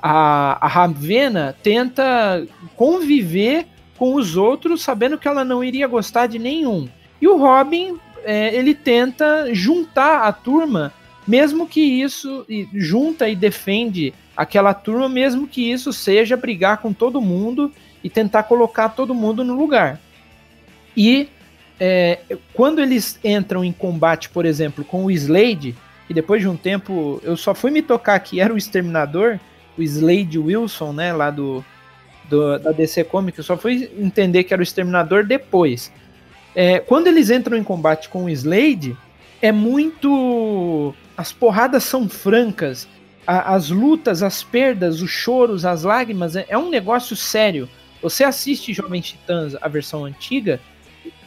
A, 0.00 0.64
a 0.64 0.68
Ravena 0.68 1.56
tenta 1.62 2.46
conviver 2.74 3.66
com 3.98 4.14
os 4.14 4.36
outros, 4.36 4.82
sabendo 4.82 5.18
que 5.18 5.26
ela 5.26 5.44
não 5.44 5.64
iria 5.64 5.86
gostar 5.86 6.26
de 6.26 6.38
nenhum. 6.38 6.88
E 7.20 7.26
o 7.26 7.36
Robin, 7.36 7.98
é, 8.24 8.54
ele 8.54 8.74
tenta 8.74 9.54
juntar 9.54 10.22
a 10.22 10.32
turma, 10.32 10.92
mesmo 11.26 11.66
que 11.66 11.80
isso 11.80 12.46
junta 12.74 13.28
e 13.28 13.34
defende 13.34 14.12
aquela 14.36 14.74
turma, 14.74 15.08
mesmo 15.08 15.48
que 15.48 15.72
isso 15.72 15.92
seja 15.92 16.36
brigar 16.36 16.78
com 16.78 16.92
todo 16.92 17.20
mundo 17.20 17.72
e 18.04 18.10
tentar 18.10 18.42
colocar 18.42 18.90
todo 18.90 19.14
mundo 19.14 19.42
no 19.42 19.56
lugar. 19.56 19.98
E 20.96 21.28
é, 21.80 22.18
quando 22.52 22.80
eles 22.80 23.18
entram 23.24 23.64
em 23.64 23.72
combate, 23.72 24.28
por 24.28 24.44
exemplo, 24.44 24.84
com 24.84 25.04
o 25.04 25.10
Slade, 25.10 25.74
e 26.08 26.14
depois 26.14 26.40
de 26.40 26.48
um 26.48 26.56
tempo 26.56 27.20
eu 27.22 27.36
só 27.36 27.54
fui 27.54 27.70
me 27.70 27.82
tocar 27.82 28.18
que 28.20 28.40
era 28.40 28.52
o 28.52 28.56
Exterminador, 28.56 29.38
o 29.76 29.82
Slade 29.82 30.38
Wilson, 30.38 30.92
né, 30.92 31.12
lá 31.12 31.30
do, 31.30 31.64
do 32.28 32.58
da 32.58 32.72
DC 32.72 33.04
Comics, 33.04 33.38
eu 33.38 33.44
só 33.44 33.56
fui 33.56 33.90
entender 33.98 34.44
que 34.44 34.54
era 34.54 34.60
o 34.60 34.62
Exterminador 34.62 35.24
depois. 35.24 35.92
É, 36.54 36.78
quando 36.78 37.06
eles 37.06 37.28
entram 37.28 37.56
em 37.56 37.62
combate 37.62 38.08
com 38.08 38.24
o 38.24 38.30
Slade, 38.30 38.96
é 39.42 39.52
muito. 39.52 40.94
As 41.16 41.32
porradas 41.32 41.84
são 41.84 42.08
francas, 42.08 42.88
a, 43.26 43.54
as 43.54 43.68
lutas, 43.70 44.22
as 44.22 44.42
perdas, 44.42 45.02
os 45.02 45.10
choros, 45.10 45.64
as 45.64 45.82
lágrimas, 45.82 46.36
é, 46.36 46.46
é, 46.48 46.56
um 46.56 46.70
negócio 46.70 47.14
sério. 47.14 47.68
Você 48.00 48.24
assiste 48.24 48.72
Jovem 48.72 49.00
Titãs, 49.00 49.54
a 49.60 49.68
versão 49.68 50.04
antiga, 50.04 50.60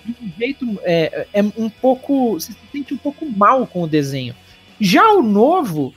de 0.06 0.12
um 0.12 0.32
jeito 0.38 0.80
é, 0.84 1.28
é 1.34 1.42
um 1.42 1.70
pouco. 1.70 2.34
Você 2.34 2.54
se 2.54 2.60
sente 2.72 2.94
um 2.94 2.98
pouco 2.98 3.26
mal 3.26 3.68
com 3.68 3.84
o 3.84 3.88
desenho. 3.88 4.36
Já 4.80 5.12
o 5.14 5.22
novo, 5.22 5.94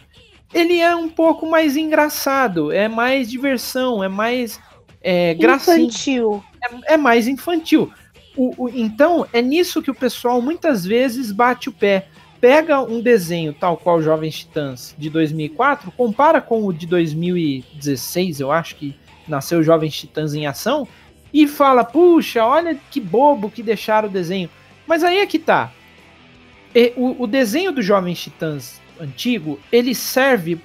ele 0.52 0.78
é 0.78 0.94
um 0.94 1.08
pouco 1.08 1.48
mais 1.48 1.76
engraçado, 1.76 2.72
é 2.72 2.88
mais 2.88 3.30
diversão, 3.30 4.02
é 4.02 4.08
mais 4.08 4.60
é, 5.00 5.34
gracinha. 5.34 5.78
Infantil. 5.78 6.44
É, 6.88 6.94
é 6.94 6.96
mais 6.96 7.28
infantil. 7.28 7.92
O, 8.36 8.64
o, 8.64 8.68
então, 8.68 9.26
é 9.32 9.42
nisso 9.42 9.82
que 9.82 9.90
o 9.90 9.94
pessoal 9.94 10.40
muitas 10.40 10.84
vezes 10.84 11.32
bate 11.32 11.68
o 11.68 11.72
pé 11.72 12.08
pega 12.42 12.82
um 12.82 13.00
desenho 13.00 13.54
tal 13.54 13.76
qual 13.76 14.02
Jovens 14.02 14.40
Titãs 14.40 14.96
de 14.98 15.08
2004, 15.08 15.92
compara 15.92 16.40
com 16.40 16.66
o 16.66 16.72
de 16.72 16.88
2016, 16.88 18.40
eu 18.40 18.50
acho 18.50 18.74
que 18.74 18.96
nasceu 19.28 19.62
Jovens 19.62 19.96
Titãs 19.96 20.34
em 20.34 20.44
ação, 20.44 20.88
e 21.32 21.46
fala: 21.46 21.84
puxa, 21.84 22.44
olha 22.44 22.76
que 22.90 23.00
bobo 23.00 23.48
que 23.48 23.62
deixaram 23.62 24.08
o 24.08 24.12
desenho. 24.12 24.50
Mas 24.88 25.04
aí 25.04 25.18
é 25.18 25.26
que 25.26 25.38
tá. 25.38 25.72
E, 26.74 26.92
o, 26.96 27.24
o, 27.24 27.26
desenho 27.26 27.72
do 27.72 27.82
Jovens 27.82 28.20
Titãs 28.22 28.80
antigo 29.00 29.58
ele 29.70 29.94
serve 29.94 30.58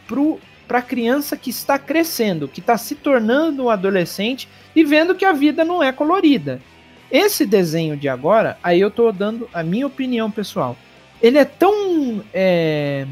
para 0.67 0.79
a 0.79 0.81
criança 0.81 1.35
que 1.35 1.49
está 1.49 1.77
crescendo, 1.77 2.47
que 2.47 2.59
está 2.59 2.77
se 2.77 2.95
tornando 2.95 3.65
um 3.65 3.69
adolescente 3.69 4.47
e 4.75 4.83
vendo 4.83 5.15
que 5.15 5.25
a 5.25 5.33
vida 5.33 5.63
não 5.63 5.81
é 5.81 5.91
colorida. 5.91 6.61
Esse 7.09 7.45
desenho 7.45 7.95
de 7.95 8.09
agora, 8.09 8.57
aí 8.61 8.79
eu 8.79 8.91
tô 8.91 9.11
dando 9.11 9.49
a 9.53 9.63
minha 9.63 9.87
opinião 9.87 10.29
pessoal 10.29 10.77
ele 11.21 11.37
é 11.37 11.45
tão. 11.45 12.23
É, 12.33 13.05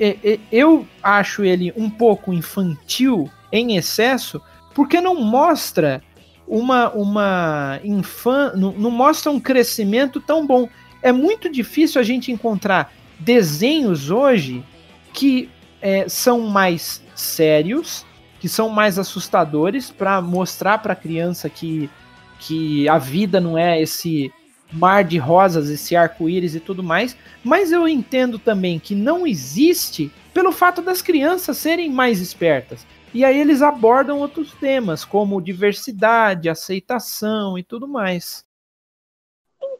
é, 0.00 0.16
é, 0.24 0.38
eu 0.50 0.86
acho 1.02 1.44
ele 1.44 1.72
um 1.76 1.90
pouco 1.90 2.32
infantil 2.32 3.30
em 3.52 3.76
excesso, 3.76 4.40
porque 4.74 5.00
não 5.00 5.14
mostra 5.20 6.02
uma. 6.46 6.90
uma 6.90 7.80
infan, 7.84 8.52
não, 8.54 8.72
não 8.72 8.90
mostra 8.90 9.30
um 9.30 9.40
crescimento 9.40 10.20
tão 10.20 10.46
bom. 10.46 10.68
É 11.02 11.12
muito 11.12 11.50
difícil 11.50 12.00
a 12.00 12.04
gente 12.04 12.32
encontrar 12.32 12.92
desenhos 13.18 14.10
hoje 14.10 14.64
que 15.12 15.48
é, 15.80 16.08
são 16.08 16.40
mais 16.40 17.02
sérios, 17.14 18.04
que 18.40 18.48
são 18.48 18.68
mais 18.68 18.98
assustadores 18.98 19.90
para 19.90 20.20
mostrar 20.20 20.78
para 20.78 20.92
a 20.92 20.96
criança 20.96 21.48
que, 21.48 21.90
que 22.38 22.88
a 22.88 22.98
vida 22.98 23.40
não 23.40 23.56
é 23.56 23.80
esse 23.80 24.32
mar 24.72 25.02
de 25.02 25.18
rosas, 25.18 25.70
esse 25.70 25.96
arco-íris 25.96 26.54
e 26.54 26.60
tudo 26.60 26.82
mais, 26.82 27.16
mas 27.42 27.72
eu 27.72 27.88
entendo 27.88 28.38
também 28.38 28.78
que 28.78 28.94
não 28.94 29.26
existe 29.26 30.12
pelo 30.34 30.52
fato 30.52 30.82
das 30.82 31.00
crianças 31.00 31.56
serem 31.56 31.90
mais 31.90 32.20
espertas. 32.20 32.86
E 33.14 33.24
aí 33.24 33.40
eles 33.40 33.62
abordam 33.62 34.18
outros 34.18 34.52
temas, 34.52 35.04
como 35.04 35.40
diversidade, 35.40 36.48
aceitação 36.48 37.58
e 37.58 37.62
tudo 37.62 37.88
mais. 37.88 38.44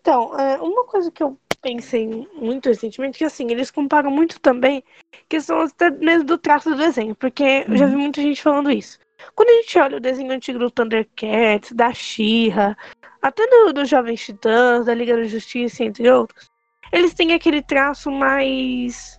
Então, 0.00 0.38
é, 0.38 0.56
uma 0.60 0.84
coisa 0.84 1.10
que 1.10 1.22
eu 1.22 1.38
pensei 1.60 2.26
muito 2.34 2.68
recentemente, 2.68 3.18
que 3.18 3.24
assim, 3.24 3.50
eles 3.50 3.70
comparam 3.70 4.10
muito 4.10 4.40
também 4.40 4.82
questão 5.28 5.60
até 5.60 5.90
mesmo 5.90 6.24
do 6.24 6.38
traço 6.38 6.70
do 6.70 6.76
desenho, 6.76 7.14
porque 7.14 7.64
eu 7.68 7.76
já 7.76 7.86
vi 7.86 7.94
uhum. 7.94 8.02
muita 8.02 8.22
gente 8.22 8.42
falando 8.42 8.70
isso. 8.70 8.98
Quando 9.34 9.50
a 9.50 9.62
gente 9.62 9.78
olha 9.78 9.96
o 9.96 10.00
desenho 10.00 10.32
antigo 10.32 10.58
do 10.58 10.70
Thundercats, 10.70 11.72
da 11.72 11.92
She-Ra, 11.92 12.76
até 13.20 13.46
do, 13.46 13.72
do 13.72 13.84
Jovens 13.84 14.24
Titãs, 14.24 14.86
da 14.86 14.94
Liga 14.94 15.16
da 15.16 15.24
Justiça, 15.24 15.82
entre 15.82 16.08
outros, 16.08 16.48
eles 16.92 17.14
têm 17.14 17.32
aquele 17.32 17.62
traço 17.62 18.10
mais. 18.10 19.18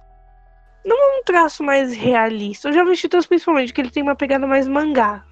Não 0.86 1.20
um 1.20 1.24
traço 1.24 1.64
mais 1.64 1.94
realista. 1.94 2.70
O 2.70 2.74
Jovens 2.74 3.00
Titãs, 3.00 3.28
principalmente, 3.28 3.74
que 3.74 3.82
ele 3.82 3.92
tem 3.92 4.02
uma 4.02 4.16
pegada 4.16 4.48
mais 4.48 4.68
mangá. 4.68 5.26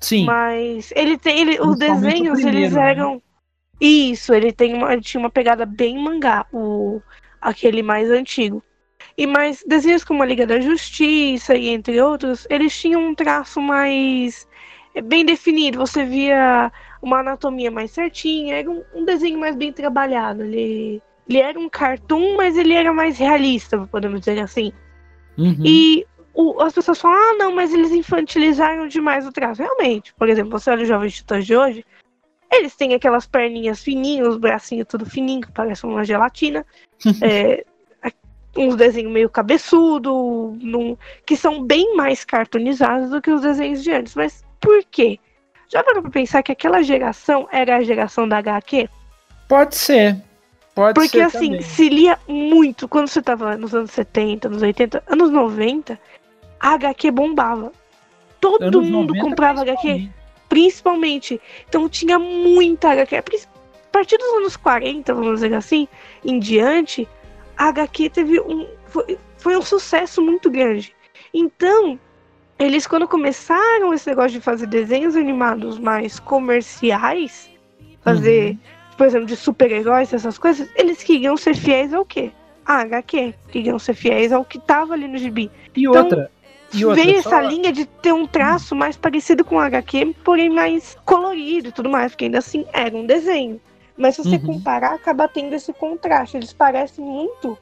Sim. 0.00 0.24
Mas 0.24 0.92
ele 0.94 1.18
tem. 1.18 1.40
Ele, 1.40 1.60
os 1.60 1.76
desenhos, 1.76 2.40
primeiro, 2.40 2.58
eles 2.58 2.76
eram. 2.76 3.14
Né? 3.16 3.20
Isso, 3.80 4.32
ele 4.32 4.52
tem 4.52 4.74
uma, 4.74 4.98
tinha 5.00 5.20
uma 5.20 5.30
pegada 5.30 5.66
bem 5.66 5.98
mangá, 5.98 6.46
o, 6.52 7.00
aquele 7.40 7.82
mais 7.82 8.10
antigo. 8.10 8.62
E 9.16 9.26
mais 9.26 9.64
desenhos 9.66 10.04
como 10.04 10.22
a 10.22 10.26
Liga 10.26 10.46
da 10.46 10.60
Justiça 10.60 11.54
e 11.54 11.68
entre 11.68 12.00
outros, 12.00 12.46
eles 12.50 12.78
tinham 12.78 13.02
um 13.06 13.14
traço 13.14 13.60
mais 13.60 14.46
é, 14.94 15.00
bem 15.00 15.24
definido. 15.24 15.78
Você 15.78 16.04
via 16.04 16.70
uma 17.02 17.20
anatomia 17.20 17.70
mais 17.70 17.90
certinha, 17.90 18.56
era 18.56 18.70
um, 18.70 18.82
um 18.94 19.04
desenho 19.04 19.38
mais 19.38 19.54
bem 19.54 19.72
trabalhado. 19.72 20.42
Ele, 20.42 21.02
ele 21.28 21.38
era 21.38 21.58
um 21.58 21.68
cartoon, 21.68 22.36
mas 22.36 22.56
ele 22.56 22.74
era 22.74 22.92
mais 22.92 23.18
realista, 23.18 23.86
podemos 23.90 24.20
dizer 24.20 24.38
assim. 24.40 24.72
Uhum. 25.38 25.62
E 25.64 26.06
o, 26.34 26.60
as 26.60 26.74
pessoas 26.74 27.00
falam, 27.00 27.16
ah, 27.16 27.36
não, 27.38 27.54
mas 27.54 27.72
eles 27.72 27.92
infantilizaram 27.92 28.86
demais 28.86 29.26
o 29.26 29.32
traço. 29.32 29.62
Realmente, 29.62 30.12
por 30.14 30.28
exemplo, 30.28 30.58
você 30.58 30.70
olha 30.70 30.82
os 30.82 30.88
Jovens 30.88 31.14
Titãs 31.14 31.46
de 31.46 31.56
hoje, 31.56 31.84
eles 32.50 32.74
têm 32.74 32.94
aquelas 32.94 33.26
perninhas 33.26 33.82
fininhas, 33.82 34.28
os 34.28 34.36
bracinhos 34.38 34.86
tudo 34.88 35.04
fininho, 35.04 35.42
que 35.42 35.52
parece 35.52 35.84
uma 35.84 36.04
gelatina. 36.04 36.64
é, 37.22 37.64
uns 38.56 38.74
desenhos 38.76 39.12
meio 39.12 39.28
cabeçudo, 39.28 40.56
num, 40.60 40.96
que 41.26 41.36
são 41.36 41.62
bem 41.62 41.94
mais 41.94 42.24
cartoonizados 42.24 43.10
do 43.10 43.20
que 43.20 43.30
os 43.30 43.42
desenhos 43.42 43.82
de 43.82 43.92
antes. 43.92 44.14
Mas 44.14 44.44
por 44.60 44.82
quê? 44.84 45.18
Já 45.68 45.82
parou 45.82 46.02
pra 46.02 46.10
pensar 46.10 46.42
que 46.42 46.52
aquela 46.52 46.82
geração 46.82 47.48
era 47.52 47.76
a 47.76 47.82
geração 47.82 48.28
da 48.28 48.38
HQ? 48.38 48.88
Pode 49.48 49.76
ser. 49.76 50.16
Pode 50.74 50.94
Porque 50.94 51.18
ser 51.18 51.22
assim, 51.22 51.50
também. 51.52 51.62
se 51.62 51.88
lia 51.88 52.18
muito 52.28 52.88
quando 52.88 53.08
você 53.08 53.22
tava 53.22 53.56
nos 53.56 53.74
anos 53.74 53.90
70, 53.90 54.48
nos 54.48 54.62
80, 54.62 55.02
anos 55.06 55.30
90, 55.30 55.98
a 56.60 56.74
HQ 56.74 57.10
bombava. 57.10 57.72
Todo 58.40 58.64
Anos 58.64 58.88
mundo 58.88 59.14
90, 59.14 59.20
comprava 59.28 59.62
HQ. 59.62 60.10
Principalmente. 60.48 61.40
Então 61.68 61.88
tinha 61.88 62.18
muita 62.18 62.90
HQ. 62.90 63.16
A 63.16 63.22
partir 63.90 64.18
dos 64.18 64.28
anos 64.34 64.56
40, 64.56 65.14
vamos 65.14 65.40
dizer 65.40 65.54
assim, 65.54 65.88
em 66.24 66.38
diante, 66.38 67.08
a 67.56 67.68
HQ 67.68 68.10
teve 68.10 68.40
um. 68.40 68.66
Foi, 68.86 69.18
foi 69.38 69.56
um 69.56 69.62
sucesso 69.62 70.20
muito 70.20 70.50
grande. 70.50 70.94
Então, 71.32 71.98
eles 72.58 72.86
quando 72.86 73.06
começaram 73.06 73.92
esse 73.92 74.08
negócio 74.08 74.32
de 74.32 74.40
fazer 74.40 74.66
desenhos 74.66 75.16
animados 75.16 75.78
mais 75.78 76.18
comerciais, 76.18 77.50
fazer, 78.02 78.50
Uhum. 78.50 78.58
por 78.96 79.06
exemplo, 79.06 79.26
de 79.26 79.36
super-heróis, 79.36 80.12
essas 80.12 80.38
coisas, 80.38 80.68
eles 80.76 81.02
queriam 81.02 81.36
ser 81.36 81.54
fiéis 81.54 81.92
ao 81.92 82.04
quê? 82.04 82.30
A 82.64 82.80
HQ. 82.80 83.34
Queriam 83.50 83.78
ser 83.78 83.94
fiéis 83.94 84.32
ao 84.32 84.44
que 84.44 84.58
tava 84.58 84.94
ali 84.94 85.06
no 85.06 85.18
gibi. 85.18 85.50
E 85.74 85.86
Então, 85.88 86.02
outra. 86.04 86.30
Veio 86.94 87.22
só- 87.22 87.30
essa 87.30 87.42
linha 87.42 87.72
de 87.72 87.84
ter 87.86 88.12
um 88.12 88.26
traço 88.26 88.74
mais 88.74 88.96
parecido 88.96 89.44
com 89.44 89.56
o 89.56 89.60
HQ, 89.60 90.14
porém 90.24 90.48
mais 90.50 90.96
colorido 91.04 91.68
e 91.68 91.72
tudo 91.72 91.88
mais, 91.88 92.12
porque 92.12 92.24
ainda 92.26 92.38
assim 92.38 92.64
era 92.72 92.94
um 92.96 93.06
desenho. 93.06 93.60
Mas 93.96 94.16
se 94.16 94.22
você 94.24 94.36
Uhum. 94.36 94.54
comparar, 94.56 94.94
acaba 94.94 95.26
tendo 95.26 95.54
esse 95.54 95.72
contraste. 95.72 96.36
Eles 96.36 96.52
parecem 96.52 97.04
muito 97.04 97.56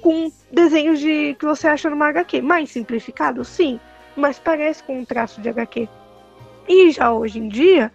com 0.00 0.30
desenhos 0.50 1.00
de 1.00 1.34
que 1.38 1.44
você 1.44 1.66
acha 1.66 1.90
numa 1.90 2.06
HQ. 2.08 2.40
Mais 2.40 2.70
simplificado, 2.70 3.44
sim, 3.44 3.80
mas 4.16 4.38
parece 4.38 4.82
com 4.84 5.00
um 5.00 5.04
traço 5.04 5.40
de 5.40 5.48
HQ. 5.48 5.88
E 6.68 6.90
já 6.92 7.12
hoje 7.12 7.40
em 7.40 7.48
dia, 7.48 7.90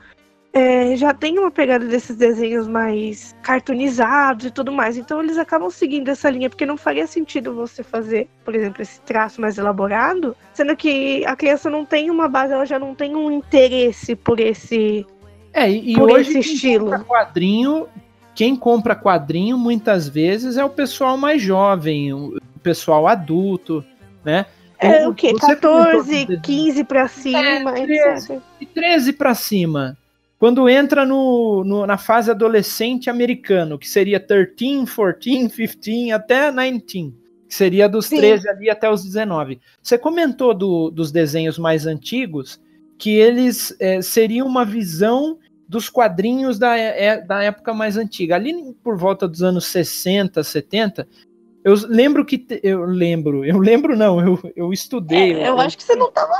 é, 0.55 0.95
já 0.95 1.13
tem 1.13 1.38
uma 1.38 1.51
pegada 1.51 1.85
desses 1.85 2.15
desenhos 2.15 2.65
mais 2.65 3.35
cartoonizados 3.43 4.45
e 4.45 4.51
tudo 4.51 4.71
mais. 4.71 4.95
Então 4.97 5.21
eles 5.21 5.38
acabam 5.38 5.69
seguindo 5.69 6.07
essa 6.07 6.29
linha, 6.29 6.50
porque 6.50 6.65
não 6.65 6.77
faria 6.77 7.05
sentido 7.05 7.53
você 7.53 7.83
fazer, 7.83 8.29
por 8.45 8.55
exemplo, 8.55 8.81
esse 8.81 9.01
traço 9.01 9.41
mais 9.41 9.57
elaborado, 9.57 10.33
sendo 10.53 10.74
que 10.77 11.25
a 11.25 11.35
criança 11.35 11.69
não 11.69 11.83
tem 11.85 12.09
uma 12.09 12.29
base, 12.29 12.53
ela 12.53 12.65
já 12.65 12.79
não 12.79 12.95
tem 12.95 13.13
um 13.15 13.29
interesse 13.29 14.15
por 14.15 14.39
esse. 14.39 15.05
É, 15.53 15.69
e, 15.69 15.93
por 15.93 16.09
hoje 16.09 16.38
esse 16.39 16.53
estilo. 16.53 16.85
compra 16.85 17.03
quadrinho, 17.03 17.88
quem 18.33 18.55
compra 18.55 18.95
quadrinho 18.95 19.57
muitas 19.57 20.07
vezes 20.07 20.55
é 20.55 20.63
o 20.63 20.69
pessoal 20.69 21.17
mais 21.17 21.41
jovem, 21.41 22.13
o 22.13 22.39
pessoal 22.63 23.07
adulto, 23.07 23.83
né? 24.24 24.45
É 24.79 25.05
O- 25.05 25.12
o 25.12 25.13
quê? 25.15 25.31
você 25.31 25.55
comentou 25.55 25.85
14, 25.85 26.25
dos 26.25 26.39
15 26.41 26.83
pra 26.85 27.07
cima, 27.09 27.77
É, 27.77 27.83
etc. 27.83 28.39
de 28.59 28.65
13 28.67 29.12
para 29.13 29.33
cima. 29.33 29.97
Quando 30.38 30.68
entra 30.70 31.06
no, 31.06 31.63
no- 31.63 31.86
na 31.88 31.98
fase 31.98 32.30
adolescente 32.30 33.10
americano, 33.10 33.80
que 33.80 33.88
seria 33.88 34.20
13, 34.20 34.86
14, 34.86 35.77
15, 35.80 36.12
até 36.12 36.51
19, 36.51 36.80
que 37.48 37.56
seria 37.56 37.88
dos 37.88 38.08
Sim. 38.08 38.18
13 38.18 38.50
ali 38.50 38.70
até 38.70 38.89
os 38.89 39.04
19. 39.04 39.60
Você 39.82 39.98
comentou 39.98 40.54
do- 40.54 40.89
dos 40.92 41.12
desenhos 41.12 41.58
mais 41.58 41.86
antigos, 41.86 42.60
que 42.98 43.12
eles 43.12 43.75
é, 43.79 44.01
seriam 44.01 44.48
uma 44.48 44.66
visão 44.66 45.38
dos 45.68 45.90
quadrinhos 45.90 46.59
da, 46.59 46.77
é- 46.77 47.22
da 47.22 47.42
época 47.44 47.74
mais 47.74 47.98
antiga. 47.98 48.36
Ali 48.36 48.53
por 48.83 48.98
volta 48.98 49.27
dos 49.27 49.42
anos 49.42 49.66
60, 49.68 50.44
70, 50.44 51.07
eu 51.64 51.74
lembro 51.88 52.24
que. 52.25 52.46
Eu 52.62 52.83
lembro, 52.86 53.44
eu 53.44 53.57
lembro 53.57 53.96
não, 53.98 54.20
eu, 54.22 54.51
eu 54.55 54.72
estudei. 54.74 55.33
É, 55.33 55.50
eu 55.50 55.57
acho 55.59 55.77
que 55.77 55.83
você 55.83 55.96
não 55.96 56.12
tava. 56.12 56.33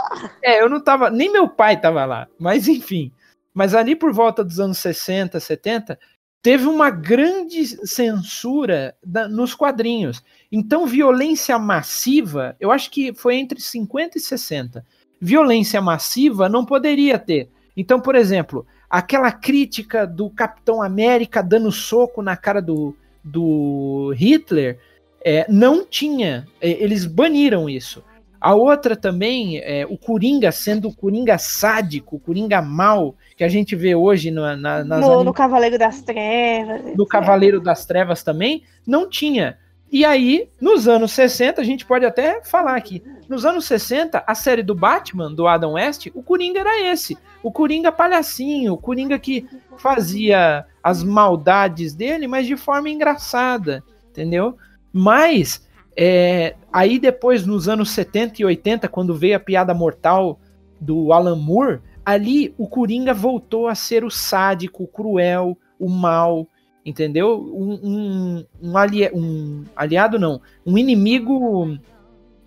É, 0.44 0.62
eu 0.62 0.70
não 0.70 0.80
tava, 0.80 1.10
nem 1.10 1.32
meu 1.32 1.48
pai 1.48 1.80
tava 1.80 2.06
lá, 2.06 2.28
mas 2.38 2.68
enfim. 2.68 3.12
Mas 3.56 3.74
ali 3.74 3.96
por 3.96 4.12
volta 4.14 4.44
dos 4.44 4.60
anos 4.60 4.78
60, 4.80 5.40
70, 5.40 5.98
teve 6.42 6.68
uma 6.68 6.90
grande 6.92 7.66
censura 7.88 8.96
da- 9.04 9.28
nos 9.30 9.56
quadrinhos. 9.56 10.22
Então, 10.52 10.86
violência 10.86 11.58
massiva, 11.58 12.56
eu 12.60 12.70
acho 12.72 12.92
que 12.92 13.14
foi 13.14 13.38
entre 13.38 13.60
50 13.60 14.18
e 14.18 14.22
60. 14.22 14.86
Violência 15.20 15.82
massiva 15.82 16.50
não 16.50 16.66
poderia 16.66 17.18
ter. 17.18 17.50
Então, 17.76 18.00
por 18.00 18.14
exemplo, 18.14 18.68
aquela 18.90 19.32
crítica 19.32 20.06
do 20.06 20.30
Capitão 20.30 20.84
América 20.84 21.42
dando 21.42 21.72
soco 21.72 22.22
na 22.22 22.36
cara 22.36 22.62
do, 22.62 22.96
do 23.24 24.14
Hitler, 24.16 24.78
é, 25.24 25.46
não 25.50 25.86
tinha. 25.86 26.46
É, 26.62 26.70
Eles 26.70 27.06
baniram 27.06 27.70
isso. 27.70 28.04
A 28.40 28.54
outra 28.54 28.96
também, 28.96 29.58
é, 29.60 29.86
o 29.90 29.98
Coringa 29.98 30.52
sendo 30.52 30.90
o 30.90 30.96
Coringa 30.96 31.38
sádico, 31.38 32.18
o 32.18 32.20
Coringa 32.20 32.62
mal, 32.62 33.16
que 33.36 33.44
a 33.44 33.50
gente 33.50 33.76
vê 33.76 33.96
hoje 33.96 34.30
na, 34.32 34.56
na, 34.56 34.84
nas 34.84 35.02
No, 35.02 35.14
anim- 35.14 35.24
no 35.26 35.34
Cavaleiro 35.34 35.78
das 35.78 36.02
Trevas. 36.02 36.82
no. 36.96 37.06
Cavaleiro 37.06 37.60
das 37.60 37.86
Trevas 37.86 38.24
também, 38.24 38.64
não 38.86 39.10
tinha. 39.10 39.58
E 39.92 40.04
aí, 40.04 40.50
nos 40.60 40.88
anos 40.88 41.12
60, 41.14 41.62
a 41.62 41.64
gente 41.64 41.86
pode 41.86 42.06
até 42.06 42.42
falar 42.44 42.76
aqui, 42.76 43.02
nos 43.30 43.46
anos 43.46 43.66
60, 43.66 44.24
a 44.28 44.36
série 44.36 44.62
do 44.64 44.76
Batman, 44.76 45.32
do 45.32 45.48
Adam 45.48 45.74
West, 45.74 46.08
o 46.14 46.22
Coringa 46.22 46.60
era 46.60 46.82
esse. 46.92 47.18
O 47.42 47.52
Coringa 47.52 47.92
palhacinho, 47.92 48.74
o 48.74 48.78
Coringa 48.78 49.18
que 49.18 49.48
fazia 49.78 50.66
as 50.84 51.04
maldades 51.04 51.94
dele, 51.94 52.28
mas 52.28 52.46
de 52.48 52.58
forma 52.58 52.90
engraçada, 52.90 53.84
entendeu? 54.10 54.58
Mas, 54.92 55.65
é, 55.98 56.56
aí 56.72 57.00
depois, 57.00 57.46
nos 57.46 57.70
anos 57.70 57.92
70 57.92 58.42
e 58.42 58.46
80, 58.46 58.88
quando 58.88 59.16
veio 59.16 59.38
a 59.38 59.40
piada 59.40 59.74
mortal 59.74 60.40
do 60.80 61.14
Alan 61.14 61.36
Moore, 61.36 61.80
ali 62.06 62.54
o 62.58 62.68
Coringa 62.68 63.14
voltou 63.14 63.68
a 63.68 63.76
ser 63.76 64.04
o 64.04 64.12
sádico, 64.12 64.84
o 64.84 64.88
cruel, 64.88 65.58
o 65.80 65.90
mal, 65.90 66.48
entendeu? 66.86 67.40
Um, 67.54 67.80
um, 67.84 68.46
um, 68.62 68.78
ali, 68.78 69.10
um 69.14 69.64
aliado, 69.76 70.20
não, 70.20 70.42
um 70.66 70.78
inimigo 70.78 71.78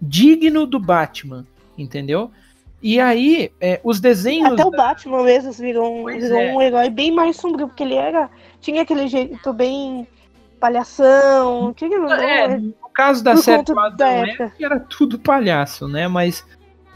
digno 0.00 0.66
do 0.66 0.78
Batman, 0.78 1.46
entendeu? 1.76 2.30
E 2.80 3.00
aí, 3.00 3.50
é, 3.60 3.80
os 3.82 3.98
desenhos. 3.98 4.52
Até 4.52 4.64
o 4.64 4.70
Batman 4.70 5.24
mesmo 5.24 5.50
virou, 5.52 6.02
um, 6.02 6.04
virou 6.04 6.38
é. 6.38 6.54
um 6.54 6.62
herói 6.62 6.90
bem 6.90 7.10
mais 7.10 7.36
sombrio, 7.36 7.66
porque 7.66 7.82
ele 7.82 7.96
era. 7.96 8.30
Tinha 8.60 8.82
aquele 8.82 9.08
jeito 9.08 9.52
bem 9.52 10.06
palhação. 10.58 11.72
Tinha, 11.74 11.98
não, 11.98 12.12
É, 12.12 12.44
é, 12.44 12.58
no 12.58 12.74
caso 12.92 13.22
da 13.22 13.34
por 13.34 13.42
série 13.42 13.62
do 13.62 13.78
Adam 13.78 13.96
da 13.96 14.08
época. 14.08 14.52
era 14.60 14.80
tudo 14.80 15.18
palhaço, 15.18 15.88
né? 15.88 16.08
Mas 16.08 16.44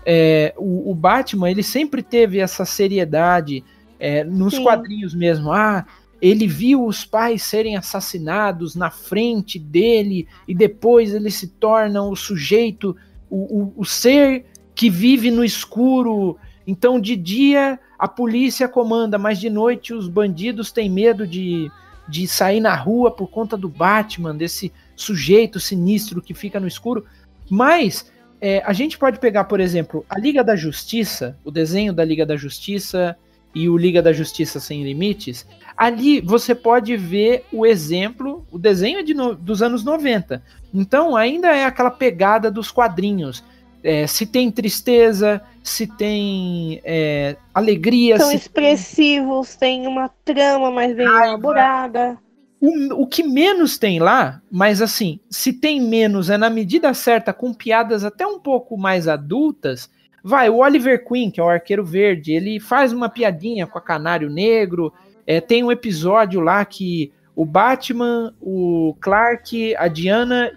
é, 0.05 0.55
o, 0.57 0.90
o 0.90 0.94
Batman, 0.94 1.51
ele 1.51 1.62
sempre 1.62 2.03
teve 2.03 2.38
essa 2.38 2.64
seriedade 2.64 3.64
é, 3.98 4.25
nos 4.25 4.55
Sim. 4.55 4.64
quadrinhos 4.64 5.14
mesmo. 5.14 5.53
Ah, 5.53 5.87
ele 6.20 6.46
viu 6.46 6.85
os 6.87 7.05
pais 7.05 7.42
serem 7.42 7.77
assassinados 7.77 8.75
na 8.77 8.90
frente 8.90 9.59
dele 9.59 10.29
e 10.46 10.55
depois 10.55 11.14
ele 11.14 11.31
se 11.31 11.48
torna 11.48 12.03
o 12.03 12.14
sujeito, 12.14 12.96
o, 13.29 13.62
o, 13.62 13.72
o 13.79 13.85
ser 13.85 14.46
que 14.75 14.88
vive 14.88 15.31
no 15.31 15.44
escuro. 15.44 16.37
Então, 16.66 17.01
de 17.01 17.16
dia 17.16 17.79
a 17.98 18.09
polícia 18.09 18.68
comanda, 18.68 19.18
mas 19.18 19.38
de 19.38 19.48
noite 19.48 19.94
os 19.94 20.09
bandidos 20.09 20.72
têm 20.72 20.90
medo 20.90 21.27
de, 21.27 21.70
de 22.12 22.29
sair 22.29 22.61
na 22.61 22.75
rua 22.77 23.11
por 23.11 23.27
conta 23.29 23.57
do 23.57 23.70
Batman, 23.70 24.37
desse 24.37 24.70
sujeito 24.94 25.59
sinistro 25.59 26.20
que 26.20 26.35
fica 26.35 26.61
no 26.61 26.68
escuro. 26.68 27.07
Mas 27.48 28.12
é, 28.38 28.62
a 28.66 28.75
gente 28.75 28.98
pode 28.98 29.18
pegar, 29.18 29.44
por 29.44 29.61
exemplo, 29.61 30.05
a 30.11 30.18
Liga 30.18 30.44
da 30.44 30.55
Justiça, 30.55 31.38
o 31.42 31.51
desenho 31.51 31.90
da 31.90 32.05
Liga 32.05 32.27
da 32.27 32.37
Justiça 32.37 33.16
e 33.55 33.66
o 33.66 33.79
Liga 33.79 34.03
da 34.03 34.12
Justiça 34.12 34.61
Sem 34.61 34.85
Limites. 34.85 35.46
Ali 35.75 36.20
você 36.20 36.55
pode 36.55 36.94
ver 36.98 37.46
o 37.51 37.64
exemplo, 37.64 38.46
o 38.53 38.59
desenho 38.59 38.98
é 38.98 39.03
de 39.03 39.14
no- 39.14 39.35
dos 39.35 39.62
anos 39.62 39.83
90. 39.83 40.42
Então 40.72 41.16
ainda 41.16 41.48
é 41.48 41.64
aquela 41.64 41.90
pegada 41.90 42.51
dos 42.51 42.70
quadrinhos. 42.70 43.42
É, 43.83 44.07
se 44.07 44.27
tem 44.27 44.51
tristeza, 44.51 45.42
se 45.62 45.87
tem 45.87 46.81
é, 46.85 47.37
alegria, 47.53 48.18
São 48.18 48.33
expressivos, 48.33 49.57
tem 49.57 49.87
uma 49.87 50.09
trama 50.25 50.71
mais 50.71 50.95
bem 50.95 51.07
elaborada. 51.07 52.16
O, 52.61 53.03
o 53.03 53.07
que 53.07 53.25
menos 53.25 53.77
tem 53.77 53.99
lá, 53.99 54.40
mas 54.49 54.81
assim, 54.81 55.18
se 55.29 55.53
tem 55.53 55.81
menos 55.81 56.31
é 56.31 56.38
na 56.38 56.49
medida 56.49 56.95
certa, 56.95 57.33
com 57.33 57.53
piadas 57.53 58.05
até 58.05 58.25
um 58.25 58.38
pouco 58.38 58.79
mais 58.79 59.09
adultas. 59.09 59.90
Vai, 60.23 60.49
o 60.49 60.59
Oliver 60.59 61.05
Queen, 61.05 61.29
que 61.29 61.40
é 61.40 61.42
o 61.42 61.49
arqueiro 61.49 61.85
verde, 61.85 62.33
ele 62.33 62.61
faz 62.61 62.92
uma 62.92 63.09
piadinha 63.09 63.66
com 63.66 63.79
a 63.79 63.83
Canário 63.83 64.31
Negro. 64.31 64.92
É, 65.27 65.40
tem 65.40 65.64
um 65.64 65.73
episódio 65.73 66.40
lá 66.40 66.64
que 66.64 67.12
o 67.35 67.45
Batman, 67.45 68.33
o 68.40 68.95
Clark, 69.01 69.75
a 69.75 69.88
Diana 69.88 70.53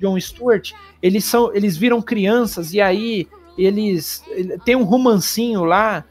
John 0.00 0.18
Stewart, 0.20 0.72
eles 1.02 1.24
são, 1.24 1.54
eles 1.54 1.76
viram 1.76 2.00
crianças 2.02 2.72
e 2.72 2.80
aí 2.80 3.26
eles 3.56 4.22
ele- 4.28 4.58
tem 4.58 4.76
um 4.76 4.84
romancinho 4.84 5.64
lá 5.64 6.04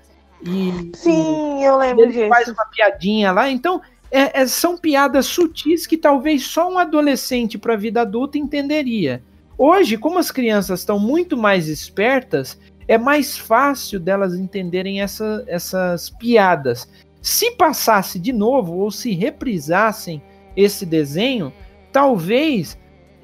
e 0.44 0.92
Sim, 0.96 1.64
eu 1.64 1.78
lembro 1.78 2.04
ele 2.04 2.14
disso. 2.14 2.30
faz 2.30 2.48
uma 2.48 2.66
piadinha 2.66 3.32
lá, 3.32 3.50
então 3.50 3.82
é, 4.12 4.42
é, 4.42 4.48
são 4.48 4.78
piadas 4.78 5.26
sutis 5.26 5.86
que 5.88 5.98
talvez 5.98 6.44
só 6.46 6.70
um 6.72 6.78
adolescente 6.78 7.58
para 7.58 7.74
a 7.74 7.78
vida 7.78 8.02
adulta 8.02 8.38
entenderia. 8.38 9.22
Hoje, 9.58 9.98
como 9.98 10.20
as 10.20 10.30
crianças 10.32 10.80
estão 10.82 11.00
muito 11.00 11.36
mais 11.36 11.68
espertas, 11.68 12.58
é 12.88 12.98
mais 12.98 13.38
fácil 13.38 14.00
delas 14.00 14.36
entenderem 14.36 15.02
essa, 15.02 15.44
essas 15.48 16.10
piadas. 16.10 16.88
Se 17.22 17.52
passasse 17.52 18.18
de 18.20 18.32
novo 18.32 18.76
ou 18.78 18.92
se 18.92 19.14
reprisassem 19.14 20.22
esse 20.56 20.86
desenho, 20.86 21.52
talvez 21.92 22.78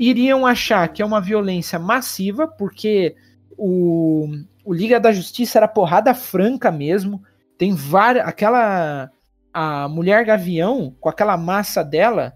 iriam 0.09 0.45
achar 0.45 0.87
que 0.89 1.01
é 1.01 1.05
uma 1.05 1.21
violência 1.21 1.77
massiva, 1.79 2.47
porque 2.47 3.15
o, 3.57 4.27
o 4.63 4.73
Liga 4.73 4.99
da 4.99 5.11
Justiça 5.11 5.59
era 5.59 5.67
porrada 5.67 6.13
franca 6.13 6.71
mesmo. 6.71 7.21
Tem 7.57 7.73
várias. 7.73 8.27
Aquela. 8.27 9.09
A 9.53 9.87
mulher 9.87 10.25
gavião, 10.25 10.95
com 10.99 11.07
aquela 11.07 11.37
massa 11.37 11.83
dela, 11.83 12.33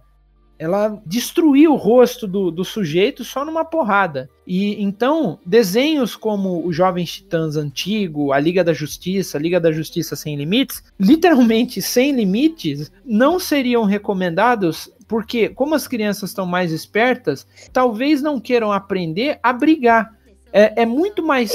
ela 0.60 1.01
destruiu 1.06 1.73
o 1.73 1.75
rosto 1.75 2.27
do, 2.27 2.51
do 2.51 2.63
sujeito 2.63 3.23
só 3.23 3.43
numa 3.43 3.65
porrada. 3.65 4.30
E 4.45 4.82
então, 4.82 5.39
desenhos 5.45 6.15
como 6.15 6.65
o 6.65 6.71
Jovens 6.71 7.12
Titãs 7.12 7.56
antigo, 7.56 8.32
a 8.32 8.39
Liga 8.39 8.63
da 8.63 8.73
Justiça, 8.73 9.38
a 9.38 9.41
Liga 9.41 9.60
da 9.60 9.71
Justiça 9.71 10.15
Sem 10.15 10.36
Limites, 10.36 10.84
literalmente 10.99 11.82
sem 11.82 12.12
limites, 12.12 12.91
não 13.06 13.39
seriam 13.39 13.84
recomendados 13.84 14.91
porque, 15.08 15.50
como 15.50 15.74
as 15.74 15.88
crianças 15.88 16.32
estão 16.32 16.46
mais 16.46 16.72
espertas, 16.72 17.48
talvez 17.72 18.22
não 18.22 18.39
queiram 18.39 18.72
aprender 18.72 19.39
a 19.41 19.54
brigar. 19.54 20.13
É, 20.52 20.84
é 20.84 20.86
muito 20.86 21.26
mais 21.26 21.52